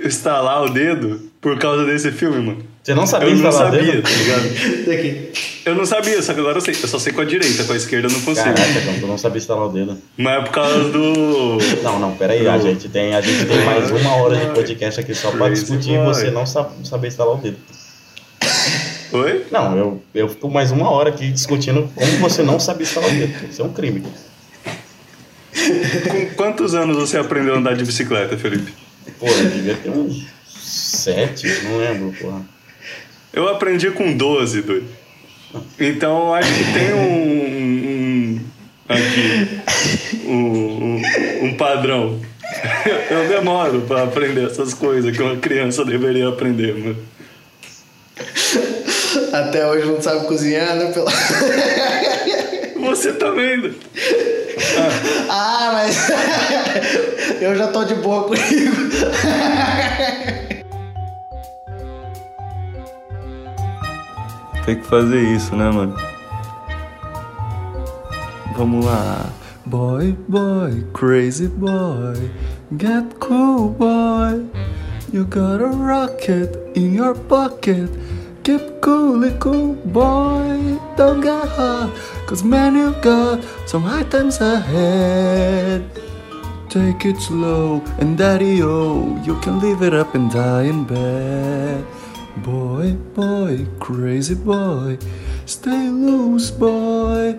Instalar 0.04 0.62
o 0.62 0.68
dedo 0.70 1.30
por 1.44 1.58
causa 1.58 1.84
desse 1.84 2.10
filme, 2.10 2.40
mano. 2.40 2.64
Você 2.82 2.94
não 2.94 3.06
sabia 3.06 3.28
Eu 3.28 3.36
não 3.36 3.52
sabia, 3.52 4.00
tá 4.00 4.08
ligado? 4.08 5.32
eu 5.66 5.74
não 5.74 5.84
sabia, 5.84 6.22
só 6.22 6.32
que 6.32 6.40
agora 6.40 6.56
eu 6.56 6.60
sei. 6.62 6.74
Eu 6.74 6.88
só 6.88 6.98
sei 6.98 7.12
com 7.12 7.20
a 7.20 7.24
direita, 7.26 7.64
com 7.64 7.74
a 7.74 7.76
esquerda 7.76 8.08
eu 8.08 8.12
não 8.12 8.20
consigo. 8.22 8.46
Caraca, 8.46 8.80
então 8.80 8.98
tu 8.98 9.06
não 9.06 9.18
sabia 9.18 9.36
instalar 9.36 9.66
o 9.66 9.68
dedo. 9.68 9.98
Mas 10.16 10.40
é 10.40 10.44
por 10.46 10.52
causa 10.54 10.88
do. 10.88 11.58
Não, 11.84 11.98
não, 11.98 12.16
peraí, 12.16 12.44
do... 12.44 12.50
a 12.50 12.58
gente 12.58 12.88
tem, 12.88 13.14
a 13.14 13.20
gente 13.20 13.44
tem 13.44 13.62
mais 13.62 13.90
uma 13.90 14.16
hora 14.16 14.36
de 14.36 14.46
podcast 14.54 15.00
aqui 15.00 15.14
só 15.14 15.30
pra 15.32 15.50
discutir 15.50 15.92
e 15.92 16.04
você 16.04 16.30
não 16.30 16.46
saber 16.46 17.08
instalar 17.08 17.34
o 17.34 17.36
dedo. 17.36 17.58
Oi? 19.12 19.44
Não, 19.50 19.76
eu, 19.76 20.02
eu 20.14 20.28
fico 20.30 20.48
mais 20.48 20.70
uma 20.70 20.90
hora 20.90 21.10
aqui 21.10 21.30
discutindo 21.30 21.90
como 21.94 22.10
você 22.18 22.42
não 22.42 22.58
sabe 22.58 22.84
instalar 22.84 23.10
o 23.10 23.12
dedo. 23.12 23.50
Isso 23.50 23.60
é 23.60 23.64
um 23.66 23.72
crime. 23.72 24.02
Com 26.08 26.34
quantos 26.36 26.74
anos 26.74 26.96
você 26.96 27.18
aprendeu 27.18 27.54
a 27.54 27.58
andar 27.58 27.76
de 27.76 27.84
bicicleta, 27.84 28.36
Felipe? 28.38 28.72
Pô, 29.18 29.26
eu 29.26 29.50
devia 29.50 29.74
ter 29.74 29.90
uns 29.90 30.33
sete, 30.74 31.46
não 31.64 31.78
lembro, 31.78 32.12
porra. 32.20 32.42
Eu 33.32 33.48
aprendi 33.48 33.90
com 33.90 34.16
12, 34.16 34.62
doido. 34.62 34.86
Então 35.78 36.34
acho 36.34 36.52
que 36.52 36.72
tem 36.72 36.94
um. 36.94 38.38
um 38.38 38.40
aqui. 38.88 39.60
Um, 40.26 40.32
um, 40.32 41.46
um 41.46 41.56
padrão. 41.56 42.20
Eu 43.10 43.28
demoro 43.28 43.82
para 43.82 44.04
aprender 44.04 44.46
essas 44.46 44.74
coisas 44.74 45.14
que 45.14 45.22
uma 45.22 45.36
criança 45.36 45.84
deveria 45.84 46.28
aprender, 46.28 46.74
mano. 46.74 46.96
Até 49.32 49.66
hoje 49.66 49.86
não 49.86 50.00
sabe 50.00 50.26
cozinhar, 50.26 50.76
né? 50.76 50.92
Pela... 50.92 51.10
Você 52.90 53.12
também, 53.14 53.60
né? 53.60 53.74
ah, 55.28 55.70
mas 55.72 56.08
eu 57.40 57.56
já 57.56 57.68
tô 57.68 57.84
de 57.84 57.94
boa 57.96 58.24
comigo. 58.24 58.90
Tem 64.64 64.76
que 64.76 64.86
fazer 64.86 65.22
isso, 65.22 65.54
né, 65.54 65.70
mano? 65.70 65.94
Vamos 68.56 68.84
lá. 68.84 69.26
Boy, 69.66 70.16
boy, 70.28 70.84
crazy 70.92 71.48
boy, 71.48 72.30
get 72.78 73.14
cool, 73.18 73.70
boy. 73.70 74.44
You 75.12 75.24
got 75.24 75.62
a 75.62 75.68
rocket 75.68 76.56
in 76.76 76.94
your 76.94 77.14
pocket. 77.14 77.90
Keep 78.42 78.82
cool, 78.82 79.30
cool, 79.38 79.74
boy. 79.86 80.78
Don't 80.96 81.22
get 81.22 81.48
hot, 81.56 81.90
cause 82.26 82.44
man, 82.44 82.76
you 82.76 82.94
got 83.00 83.42
some 83.66 83.84
high 83.84 84.04
times 84.04 84.40
ahead. 84.40 85.84
Take 86.68 87.06
it 87.06 87.20
slow, 87.20 87.82
and 87.98 88.18
daddy, 88.18 88.60
oh, 88.62 89.18
you 89.24 89.34
can 89.40 89.60
live 89.60 89.82
it 89.82 89.94
up 89.94 90.14
and 90.14 90.30
die 90.30 90.64
in 90.64 90.84
bed. 90.84 91.84
Boy, 92.42 92.94
boy, 93.14 93.66
crazy 93.78 94.34
boy, 94.34 94.98
stay 95.46 95.88
loose, 95.88 96.50
boy. 96.50 97.38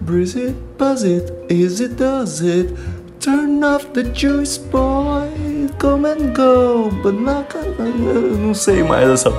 Breeze 0.00 0.36
it, 0.36 0.78
buzz 0.78 1.04
it, 1.04 1.30
easy 1.50 1.88
does 1.88 2.40
it. 2.40 2.74
Turn 3.20 3.62
off 3.62 3.92
the 3.92 4.04
juice, 4.04 4.56
boy. 4.56 5.68
Come 5.78 6.06
and 6.06 6.34
go, 6.34 6.90
but 7.02 7.14
not 7.14 7.52
gonna. 7.52 7.90
Não 8.38 8.54
sei 8.54 8.82
mais 8.82 9.08
essa. 9.08 9.30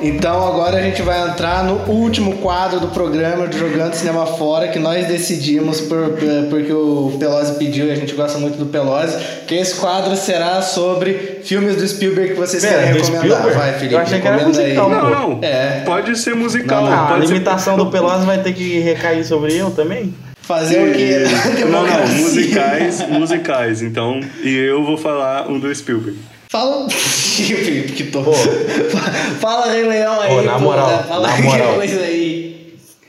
Então 0.00 0.46
agora 0.46 0.76
a 0.76 0.82
gente 0.82 1.00
vai 1.00 1.26
entrar 1.26 1.64
no 1.64 1.90
último 1.90 2.36
quadro 2.38 2.78
do 2.78 2.88
programa 2.88 3.48
de 3.48 3.58
Jogando 3.58 3.94
Cinema 3.94 4.26
Fora, 4.26 4.68
que 4.68 4.78
nós 4.78 5.06
decidimos 5.06 5.80
por, 5.80 6.10
por- 6.10 6.48
porque 6.50 6.70
o 6.72 7.16
Pelosi 7.18 7.54
pediu 7.54 7.86
e 7.86 7.92
a 7.92 7.94
gente 7.94 8.12
gosta 8.14 8.38
muito 8.38 8.58
do 8.58 8.66
Pelosi, 8.66 9.16
que 9.46 9.54
esse 9.54 9.76
quadro 9.76 10.14
será 10.14 10.60
sobre 10.60 11.40
filmes 11.44 11.76
do 11.76 11.88
Spielberg 11.88 12.34
que 12.34 12.38
vocês 12.38 12.62
Pera, 12.62 12.82
querem 12.82 12.92
do 12.92 12.98
recomendar. 12.98 13.22
Spielberg? 13.38 13.58
Vai, 13.58 13.72
Felipe, 13.74 13.94
Eu 13.94 14.00
achei 14.00 14.20
que 14.20 14.26
era 14.26 14.36
recomenda 14.36 14.60
aí. 14.60 14.66
musical, 14.76 14.90
Não, 14.90 15.10
não. 15.30 15.38
É. 15.42 15.82
Pode 15.86 16.18
ser 16.18 16.34
musical. 16.34 16.82
Não, 16.84 16.90
não, 16.90 17.14
a 17.14 17.20
ser- 17.20 17.26
limitação 17.26 17.76
do 17.78 17.86
Pelosi 17.86 18.26
vai 18.26 18.38
ter 18.42 18.52
que 18.52 18.78
recair 18.80 19.24
sobre 19.24 19.56
eu 19.56 19.70
também? 19.70 20.14
Fazer 20.42 20.78
o 20.90 20.92
quê? 20.92 21.24
Não, 21.68 21.84
não, 21.84 22.06
musicais, 22.22 23.04
musicais. 23.08 23.82
Então, 23.82 24.20
e 24.44 24.54
eu 24.56 24.84
vou 24.84 24.96
falar 24.96 25.50
um 25.50 25.58
do 25.58 25.74
Spielberg. 25.74 26.16
Fala. 26.56 26.88
Felipe, 26.90 27.92
que 27.92 28.04
tô. 28.04 28.22
Pô. 28.22 28.32
Fala 29.40 29.70
Rei 29.72 29.82
Leão 29.84 30.20
aí. 30.20 30.28
Pô, 30.30 30.42
na 30.42 30.52
pô, 30.54 30.60
moral, 30.60 30.88
né? 30.88 31.04
Fala 31.06 31.28
na 31.28 31.36
que 31.36 31.42
moral. 31.42 31.74
coisa 31.74 32.00
aí. 32.00 32.46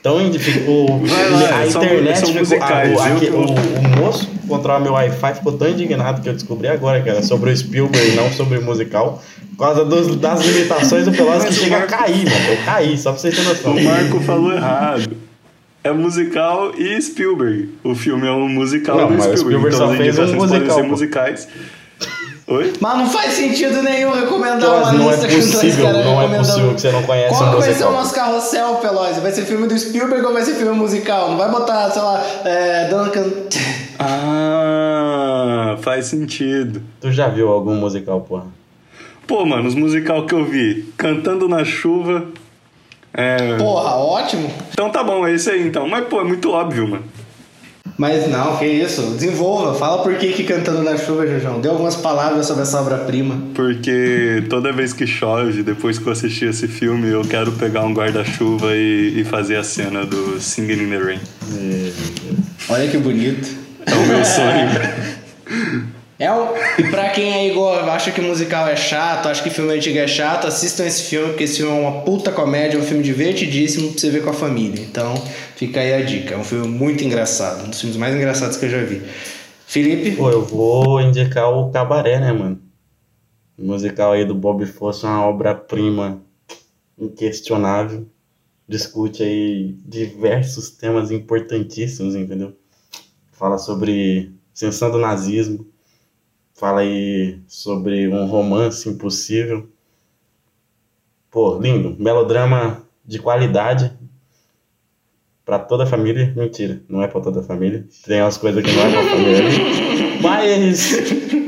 Então. 0.00 0.18
Vai 0.18 1.30
lá, 1.30 1.58
a 1.58 1.66
internet 1.66 2.18
ficou. 2.20 2.34
musicais, 2.34 2.92
a- 2.92 2.94
o, 2.94 3.16
aqui- 3.16 3.30
o, 3.30 3.40
o 3.40 3.98
moço 4.00 4.26
que 4.26 4.46
controla 4.46 4.80
meu 4.80 4.92
Wi-Fi 4.92 5.34
ficou 5.34 5.52
tão 5.52 5.68
indignado 5.68 6.22
que 6.22 6.28
eu 6.28 6.32
descobri 6.34 6.68
agora 6.68 7.02
que 7.02 7.08
era 7.08 7.22
sobre 7.22 7.50
o 7.50 7.56
Spielberg 7.56 8.12
e 8.12 8.14
não 8.16 8.30
sobre 8.32 8.58
o 8.58 8.62
musical. 8.62 9.22
Por 9.56 9.64
causa 9.64 9.84
dos- 9.84 10.14
das 10.16 10.40
limitações 10.44 11.04
do 11.04 11.12
Pelosi 11.12 11.46
que 11.48 11.52
o 11.52 11.56
chega 11.56 11.78
a 11.78 11.82
cair, 11.86 12.24
mano. 12.24 12.46
Eu 12.50 12.64
caí, 12.64 12.96
só 12.96 13.10
pra 13.12 13.20
vocês 13.20 13.34
terem 13.34 13.48
noção. 13.50 13.72
O 13.76 13.82
Marco 13.82 14.20
falou 14.20 14.52
errado. 14.52 15.16
É 15.82 15.90
musical 15.92 16.72
e 16.76 17.00
Spielberg. 17.00 17.70
O 17.82 17.94
filme 17.94 18.26
é 18.26 18.30
um 18.30 18.48
musical 18.48 18.96
Não, 18.98 19.06
do 19.08 19.14
mas 19.14 19.26
o 19.26 19.36
Spielberg. 19.36 19.70
Spielberg 19.70 19.74
então 19.76 19.86
só 19.86 19.92
as 19.92 19.96
fez 19.98 20.08
indicações 20.18 20.36
podem 20.36 20.60
musical, 20.60 20.76
ser 20.76 20.82
pô. 20.82 20.88
Oi? 22.48 22.72
Mas 22.80 22.98
não 22.98 23.10
faz 23.10 23.34
sentido 23.34 23.82
nenhum 23.82 24.10
recomendar 24.10 24.58
Pelosi, 24.58 24.96
uma 24.96 25.04
é 25.04 25.16
lista 25.16 25.28
com 25.28 25.34
dois 25.34 25.50
possível, 25.52 25.84
caras 25.84 26.04
não 26.06 26.22
é 26.22 26.38
possível 26.38 26.74
que 26.74 26.80
você 26.80 26.92
não 26.92 27.02
conhece 27.02 27.28
Qual 27.28 27.42
um 27.42 27.50
que 27.52 27.60
vai 27.60 27.74
ser 27.74 27.84
o 27.84 27.92
nosso 27.92 28.14
carrossel, 28.14 28.74
Pelosi? 28.76 29.20
Vai 29.20 29.32
ser 29.32 29.44
filme 29.44 29.68
do 29.68 29.78
Spielberg 29.78 30.24
ou 30.24 30.32
vai 30.32 30.42
ser 30.42 30.54
filme 30.54 30.72
musical? 30.72 31.28
Não 31.28 31.36
vai 31.36 31.50
botar, 31.50 31.90
sei 31.90 32.00
lá, 32.00 32.24
é, 32.44 32.88
Duncan... 32.88 33.24
Ah, 34.00 35.76
faz 35.80 36.06
sentido. 36.06 36.80
Tu 37.00 37.10
já 37.10 37.26
viu 37.28 37.48
algum 37.48 37.74
musical, 37.74 38.20
porra? 38.20 38.46
Pô, 39.26 39.44
mano, 39.44 39.66
os 39.66 39.74
musical 39.74 40.24
que 40.24 40.34
eu 40.34 40.44
vi, 40.44 40.92
Cantando 40.96 41.48
na 41.48 41.64
Chuva. 41.64 42.26
É... 43.12 43.56
Porra, 43.56 43.96
ótimo. 43.96 44.48
Então 44.70 44.88
tá 44.88 45.02
bom, 45.02 45.26
é 45.26 45.34
isso 45.34 45.50
aí 45.50 45.66
então. 45.66 45.88
Mas, 45.88 46.06
pô, 46.06 46.20
é 46.20 46.24
muito 46.24 46.50
óbvio, 46.52 46.86
mano. 46.86 47.04
Mas 47.98 48.28
não, 48.30 48.56
que 48.56 48.64
isso. 48.64 49.02
Desenvolva. 49.02 49.74
Fala 49.74 50.04
por 50.04 50.14
que 50.14 50.32
que 50.32 50.44
Cantando 50.44 50.84
na 50.84 50.96
Chuva, 50.96 51.26
Jujão. 51.26 51.60
Dê 51.60 51.68
algumas 51.68 51.96
palavras 51.96 52.46
sobre 52.46 52.62
essa 52.62 52.80
obra-prima. 52.80 53.42
Porque 53.54 54.44
toda 54.48 54.72
vez 54.72 54.92
que 54.92 55.04
chove, 55.06 55.64
depois 55.64 55.98
que 55.98 56.06
eu 56.06 56.12
assisti 56.12 56.44
esse 56.44 56.68
filme, 56.68 57.08
eu 57.08 57.22
quero 57.22 57.50
pegar 57.52 57.84
um 57.84 57.92
guarda-chuva 57.92 58.74
e, 58.76 59.20
e 59.20 59.24
fazer 59.24 59.56
a 59.56 59.64
cena 59.64 60.06
do 60.06 60.40
Singing 60.40 60.84
in 60.84 60.90
the 60.90 60.98
Rain. 60.98 61.20
Olha 62.68 62.88
que 62.88 62.96
bonito. 62.96 63.48
É 63.84 63.94
o 63.94 64.06
meu 64.06 64.24
sonho. 64.24 65.88
É 66.20 66.32
um, 66.32 66.48
pra 66.90 67.10
quem 67.10 67.32
é 67.32 67.48
igual, 67.48 67.88
acha 67.88 68.10
que 68.10 68.20
musical 68.20 68.66
é 68.66 68.74
chato, 68.74 69.28
acha 69.28 69.40
que 69.40 69.50
filme 69.50 69.72
antigo 69.72 69.98
é 69.98 70.08
chato, 70.08 70.48
assistam 70.48 70.84
esse 70.84 71.04
filme, 71.04 71.28
porque 71.28 71.44
esse 71.44 71.58
filme 71.58 71.70
é 71.70 71.80
uma 71.80 72.00
puta 72.00 72.32
comédia, 72.32 72.76
é 72.76 72.80
um 72.80 72.84
filme 72.84 73.04
divertidíssimo 73.04 73.92
pra 73.92 74.00
você 74.00 74.10
ver 74.10 74.24
com 74.24 74.30
a 74.30 74.34
família. 74.34 74.82
Então, 74.82 75.14
fica 75.58 75.80
aí 75.80 75.92
a 75.92 76.04
dica. 76.04 76.34
É 76.34 76.38
um 76.38 76.44
filme 76.44 76.68
muito 76.68 77.02
engraçado, 77.02 77.64
um 77.64 77.70
dos 77.70 77.80
filmes 77.80 77.98
mais 77.98 78.14
engraçados 78.14 78.56
que 78.56 78.66
eu 78.66 78.70
já 78.70 78.82
vi. 78.84 79.02
Felipe? 79.66 80.16
Pô, 80.16 80.30
eu 80.30 80.44
vou 80.44 81.00
indicar 81.00 81.52
o 81.52 81.70
Cabaré, 81.70 82.20
né, 82.20 82.32
mano? 82.32 82.62
O 83.58 83.64
musical 83.64 84.12
aí 84.12 84.24
do 84.24 84.36
Bob 84.36 84.64
Fosse 84.66 85.04
uma 85.04 85.26
obra-prima 85.26 86.22
inquestionável. 86.96 88.06
Discute 88.68 89.24
aí 89.24 89.76
diversos 89.84 90.70
temas 90.70 91.10
importantíssimos, 91.10 92.14
entendeu? 92.14 92.56
Fala 93.32 93.58
sobre 93.58 94.32
ascensão 94.54 94.92
do 94.92 94.98
nazismo. 94.98 95.66
Fala 96.54 96.80
aí 96.80 97.40
sobre 97.48 98.08
um 98.08 98.26
romance 98.26 98.88
impossível. 98.88 99.68
Pô, 101.30 101.58
lindo. 101.58 101.96
Melodrama 101.98 102.84
de 103.04 103.18
qualidade. 103.18 103.97
Pra 105.48 105.58
toda 105.58 105.84
a 105.84 105.86
família. 105.86 106.30
Mentira, 106.36 106.78
não 106.90 107.02
é 107.02 107.06
pra 107.08 107.22
toda 107.22 107.40
a 107.40 107.42
família. 107.42 107.86
Tem 108.06 108.20
umas 108.20 108.36
coisas 108.36 108.62
que 108.62 108.70
não 108.70 108.86
é 108.86 108.90
pra 108.90 109.02
família. 109.02 109.44
Mas, 110.20 110.92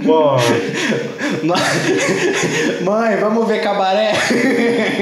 pô, 0.06 0.36
Mãe, 2.82 3.16
vamos 3.18 3.46
ver 3.46 3.60
cabaré? 3.62 4.12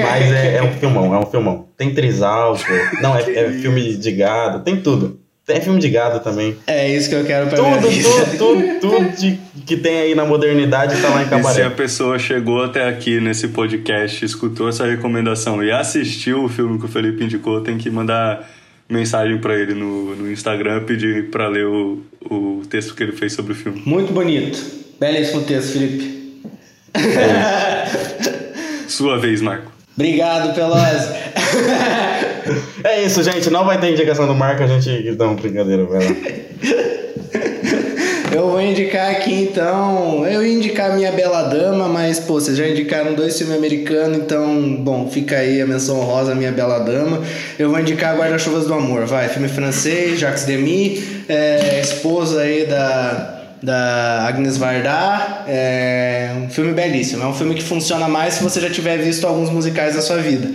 mas 0.03 0.33
é, 0.33 0.57
é 0.57 0.63
um 0.63 0.73
filmão, 0.73 1.15
é 1.15 1.19
um 1.19 1.27
filmão. 1.27 1.69
Tem 1.77 1.95
trisal, 1.95 2.57
pô. 2.57 3.01
Não, 3.03 3.17
é, 3.17 3.23
é 3.33 3.51
filme 3.53 3.95
de 3.97 4.13
gado, 4.13 4.61
tem 4.65 4.77
tudo. 4.81 5.21
Tem 5.47 5.61
filme 5.61 5.79
de 5.81 5.89
gado 5.89 6.21
também. 6.21 6.57
É 6.67 6.89
isso 6.95 7.09
que 7.09 7.15
eu 7.15 7.25
quero 7.25 7.47
pra 7.49 7.63
minha 7.63 7.77
Tudo, 7.79 7.89
vida. 7.89 8.09
tudo, 8.09 8.37
tudo, 8.39 8.81
tudo 8.81 9.17
de- 9.17 9.39
que 9.65 9.77
tem 9.77 9.99
aí 10.01 10.15
na 10.15 10.25
modernidade 10.25 11.01
tá 11.01 11.09
lá 11.09 11.21
em 11.21 11.23
E 11.23 11.25
se 11.25 11.31
Cabaré. 11.31 11.63
a 11.65 11.71
pessoa 11.71 12.19
chegou 12.19 12.63
até 12.63 12.87
aqui 12.89 13.19
nesse 13.21 13.49
podcast, 13.49 14.25
escutou 14.25 14.69
essa 14.69 14.85
recomendação 14.87 15.63
e 15.63 15.71
assistiu 15.71 16.45
o 16.45 16.49
filme 16.49 16.79
que 16.79 16.85
o 16.85 16.89
Felipe 16.89 17.25
indicou, 17.25 17.61
tem 17.63 17.79
que 17.79 17.89
mandar 17.89 18.47
mensagem 18.89 19.39
pra 19.39 19.55
ele 19.55 19.75
no, 19.75 20.17
no 20.17 20.31
Instagram 20.31 20.85
pedir 20.85 21.31
pra 21.31 21.49
ler 21.49 21.67
o, 21.67 22.03
o 22.31 22.63
texto 22.69 22.95
que 22.95 23.03
ele 23.03 23.13
fez 23.13 23.33
sobre 23.33 23.53
o 23.53 23.55
filme. 23.57 23.83
Muito 23.85 24.13
bonito. 24.13 24.59
Belíssimo 24.99 25.43
texto, 25.43 25.73
Felipe. 25.73 26.43
Sua 28.89 29.19
vez, 29.19 29.41
Marco. 29.41 29.71
Obrigado, 29.97 30.55
Pelosi. 30.55 31.09
É 32.83 33.05
isso, 33.05 33.23
gente. 33.23 33.51
Não 33.51 33.67
vai 33.67 33.79
ter 33.79 33.93
indicação 33.93 34.27
do 34.27 34.35
Marco, 34.35 34.63
a 34.63 34.67
gente. 34.67 35.11
Não, 35.19 35.35
brincadeira, 35.35 35.85
vai 35.85 35.99
lá. 36.03 36.15
Eu 38.31 38.51
vou 38.51 38.61
indicar 38.61 39.11
aqui 39.11 39.33
então. 39.33 40.27
Eu 40.27 40.45
ia 40.45 40.53
indicar 40.53 40.95
Minha 40.95 41.11
Bela 41.11 41.43
Dama, 41.45 41.89
mas 41.89 42.21
pô, 42.21 42.35
vocês 42.35 42.57
já 42.57 42.69
indicaram 42.69 43.15
dois 43.15 43.39
filmes 43.39 43.57
americanos, 43.57 44.19
então, 44.19 44.77
bom, 44.81 45.09
fica 45.11 45.37
aí 45.37 45.63
a 45.63 45.67
menção 45.67 46.01
rosa 46.01 46.35
Minha 46.35 46.53
Bela 46.53 46.79
Dama. 46.81 47.23
Eu 47.59 47.71
vou 47.71 47.81
indicar 47.81 48.17
Guarda-Chuvas 48.17 48.67
do 48.67 48.75
Amor, 48.75 49.07
vai, 49.07 49.29
filme 49.29 49.49
francês, 49.49 50.21
Jacques 50.21 50.45
Demy, 50.45 51.25
é, 51.29 51.81
esposa 51.81 52.43
aí 52.43 52.67
da. 52.67 53.35
Da 53.61 54.25
Agnes 54.29 54.57
Varda, 54.57 55.43
é 55.49 56.31
um 56.45 56.49
filme 56.49 56.73
belíssimo. 56.73 57.25
É 57.25 57.27
um 57.27 57.35
filme 57.35 57.57
que 57.57 57.63
funciona 57.65 58.07
mais 58.07 58.35
se 58.35 58.45
você 58.45 58.61
já 58.61 58.71
tiver 58.71 58.99
visto 58.99 59.27
alguns 59.27 59.51
musicais 59.51 59.97
na 59.97 60.01
sua 60.01 60.19
vida. 60.19 60.49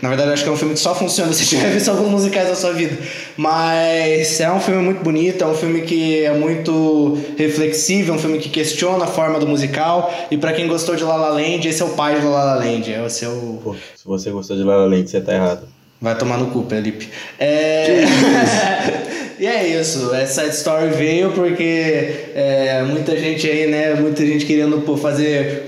Na 0.00 0.08
verdade, 0.08 0.32
acho 0.32 0.42
que 0.44 0.48
é 0.48 0.52
um 0.52 0.56
filme 0.56 0.74
que 0.74 0.80
só 0.80 0.94
funciona 0.94 1.32
se 1.32 1.46
tiver 1.46 1.70
visto 1.74 1.90
alguns 1.90 2.10
musicais 2.10 2.48
na 2.48 2.54
sua 2.54 2.72
vida. 2.72 2.96
Mas 3.36 4.40
é 4.40 4.50
um 4.50 4.60
filme 4.60 4.82
muito 4.82 5.02
bonito, 5.02 5.42
é 5.42 5.46
um 5.46 5.54
filme 5.54 5.82
que 5.82 6.24
é 6.24 6.32
muito 6.32 7.18
reflexivo, 7.36 8.12
é 8.12 8.14
um 8.14 8.18
filme 8.18 8.38
que 8.38 8.48
questiona 8.48 9.04
a 9.04 9.08
forma 9.08 9.38
do 9.38 9.46
musical. 9.46 10.12
E 10.30 10.36
pra 10.36 10.52
quem 10.52 10.66
gostou 10.66 10.96
de 10.96 11.04
La 11.04 11.16
La 11.16 11.30
Land, 11.30 11.66
esse 11.68 11.82
é 11.82 11.84
o 11.84 11.90
pai 11.90 12.20
de 12.20 12.26
La 12.26 12.44
La 12.44 12.54
Land. 12.54 12.92
É 12.92 13.28
o... 13.28 13.60
Pô, 13.62 13.74
se 13.74 14.04
você 14.04 14.30
gostou 14.30 14.56
de 14.56 14.62
La 14.62 14.76
La 14.76 14.86
Land, 14.86 15.10
você 15.10 15.20
tá 15.20 15.34
errado. 15.34 15.68
Vai 16.00 16.16
tomar 16.16 16.38
no 16.38 16.46
cu, 16.46 16.64
Felipe. 16.68 17.08
É... 17.38 18.04
e 19.38 19.46
é 19.46 19.66
isso. 19.80 20.14
Essa 20.14 20.42
side 20.42 20.54
story 20.56 20.88
veio 20.88 21.30
porque 21.32 22.30
é, 22.34 22.82
muita 22.82 23.16
gente 23.16 23.48
aí, 23.48 23.66
né? 23.66 23.94
Muita 23.94 24.24
gente 24.26 24.44
querendo 24.44 24.80
pô, 24.80 24.96
fazer. 24.96 25.64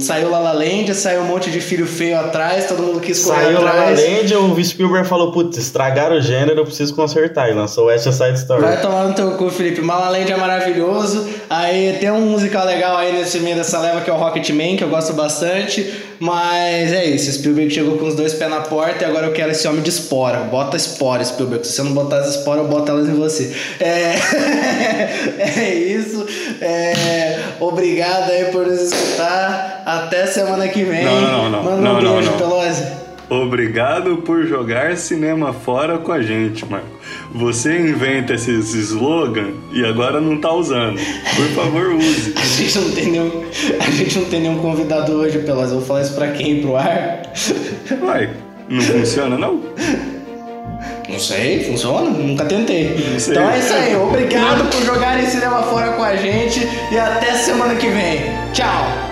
Saiu 0.00 0.30
La 0.30 0.38
La 0.38 0.52
Land, 0.52 0.94
saiu 0.94 1.22
um 1.22 1.24
monte 1.24 1.50
de 1.50 1.60
filho 1.60 1.86
feio 1.86 2.18
atrás, 2.18 2.66
todo 2.66 2.82
mundo 2.82 3.00
quis 3.00 3.24
correr 3.24 3.44
Saiu 3.44 3.58
atrás. 3.58 4.00
Land, 4.00 4.34
o 4.34 4.64
Spielberg 4.64 5.08
falou, 5.08 5.32
putz, 5.32 5.56
estragaram 5.56 6.16
o 6.16 6.20
gênero, 6.20 6.60
eu 6.60 6.64
preciso 6.64 6.94
consertar. 6.94 7.50
E 7.50 7.54
lançou 7.54 7.86
West 7.86 8.04
Side 8.10 8.38
Story. 8.38 8.62
Vai 8.62 8.80
tomar 8.80 9.08
no 9.08 9.14
teu 9.14 9.32
cu, 9.32 9.50
Felipe. 9.50 9.80
La 9.80 9.98
La 9.98 10.10
Land 10.10 10.30
é 10.30 10.36
maravilhoso. 10.36 11.28
Aí 11.48 11.96
tem 11.98 12.10
um 12.10 12.20
musical 12.20 12.66
legal 12.66 12.96
aí 12.96 13.12
nesse 13.12 13.40
meio 13.40 13.56
dessa 13.56 13.78
leva 13.80 14.00
que 14.00 14.10
é 14.10 14.12
o 14.12 14.16
Rocketman, 14.16 14.76
que 14.76 14.84
eu 14.84 14.88
gosto 14.88 15.12
bastante. 15.14 16.07
Mas 16.20 16.92
é 16.92 17.04
isso, 17.04 17.32
Spielberg 17.32 17.70
chegou 17.70 17.96
com 17.96 18.06
os 18.06 18.14
dois 18.14 18.34
pés 18.34 18.50
na 18.50 18.60
porta 18.60 19.04
e 19.04 19.06
agora 19.06 19.26
eu 19.26 19.32
quero 19.32 19.52
esse 19.52 19.66
homem 19.68 19.82
de 19.82 19.90
espora. 19.90 20.38
Bota 20.40 20.76
espora, 20.76 21.24
Spielberg. 21.24 21.66
Se 21.66 21.74
você 21.74 21.82
não 21.82 21.92
botar 21.92 22.18
as 22.18 22.36
esporas, 22.36 22.64
eu 22.64 22.68
boto 22.68 22.90
elas 22.90 23.08
em 23.08 23.14
você. 23.14 23.54
É, 23.78 24.14
é 25.38 25.74
isso. 25.74 26.26
É... 26.60 27.38
Obrigado 27.60 28.30
aí 28.30 28.46
por 28.46 28.66
nos 28.66 28.80
escutar. 28.92 29.82
Até 29.86 30.26
semana 30.26 30.66
que 30.68 30.82
vem. 30.82 31.04
Não, 31.04 31.20
não, 31.20 31.50
não. 31.50 31.62
Manda 31.62 31.76
um 31.76 31.80
Não, 31.82 32.02
não, 32.02 32.14
beijo, 32.14 32.30
não. 32.30 32.38
Pelosi. 32.38 32.84
Obrigado 33.30 34.18
por 34.18 34.46
jogar 34.46 34.96
cinema 34.96 35.52
fora 35.52 35.98
com 35.98 36.10
a 36.10 36.22
gente, 36.22 36.64
Marco. 36.64 36.97
Você 37.34 37.78
inventa 37.78 38.34
esses 38.34 38.74
slogan 38.74 39.52
e 39.72 39.84
agora 39.84 40.20
não 40.20 40.38
tá 40.38 40.52
usando. 40.52 40.98
Por 41.36 41.46
favor, 41.48 41.94
use. 41.94 42.34
A 42.40 42.44
gente 42.44 42.78
não 42.78 42.90
tem 42.90 43.06
nenhum, 43.10 43.44
a 43.78 43.90
gente 43.90 44.18
não 44.18 44.24
tem 44.26 44.40
nenhum 44.40 44.58
convidado 44.58 45.12
hoje, 45.12 45.38
Pelosi. 45.38 45.72
Eu 45.72 45.78
vou 45.78 45.86
falar 45.86 46.02
isso 46.02 46.14
pra 46.14 46.28
quem? 46.32 46.60
Pro 46.60 46.76
ar? 46.76 47.22
Vai, 48.00 48.30
não 48.68 48.80
funciona 48.80 49.38
não? 49.38 49.62
Não 51.08 51.18
sei, 51.18 51.64
funciona? 51.64 52.10
Nunca 52.10 52.44
tentei. 52.44 52.94
Então 53.16 53.50
é 53.50 53.58
isso 53.58 53.72
aí. 53.72 53.96
Obrigado 53.96 54.68
por 54.70 54.82
jogarem 54.82 55.26
cinema 55.26 55.62
fora 55.62 55.92
com 55.92 56.02
a 56.02 56.16
gente 56.16 56.60
e 56.90 56.98
até 56.98 57.34
semana 57.34 57.76
que 57.76 57.88
vem. 57.88 58.20
Tchau! 58.52 59.07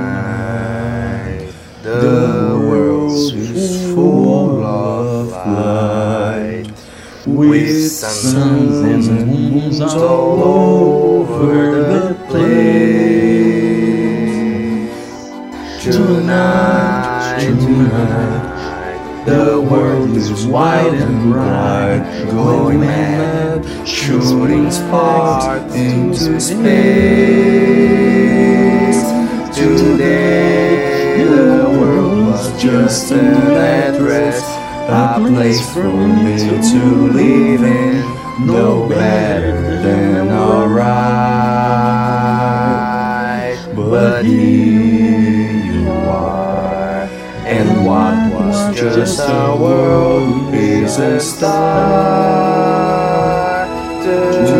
the 1.83 2.57
world 2.59 3.11
is 3.35 3.93
full 3.93 4.63
of 4.65 5.29
light, 5.29 6.73
with 7.27 7.91
suns 7.91 9.07
and 9.09 9.27
moons 9.27 9.79
all 9.81 10.43
over 10.43 11.83
the 11.83 12.15
place. 12.29 12.65
Tonight, 15.83 17.45
tonight, 17.59 19.23
the 19.25 19.61
world 19.61 20.17
is 20.17 20.47
wide 20.47 20.95
and 20.95 21.31
bright, 21.31 22.03
going 22.31 22.79
mad, 22.79 23.46
shooting 23.85 24.69
sparks 24.71 25.73
into 25.75 26.39
space. 26.39 26.57
Today, 29.55 31.23
the 31.23 31.79
world 31.79 32.27
was 32.27 32.61
just 32.61 33.11
an 33.11 33.35
address, 33.53 34.41
a 34.89 35.19
place 35.27 35.61
for 35.73 35.91
me 35.91 36.37
to 36.71 36.83
live 37.11 37.63
in, 37.63 38.03
no 38.45 38.87
better 38.87 39.81
than 39.81 40.29
alright. 40.29 40.87
But 43.75 44.25
here 44.25 45.51
you 45.65 45.89
are, 45.89 47.07
and 47.45 47.85
what 47.85 48.33
was 48.33 48.75
just 48.77 49.19
a 49.21 49.55
world 49.59 50.53
is 50.53 50.97
a 50.99 51.19
star. 51.19 52.56
sisters. 54.07 54.56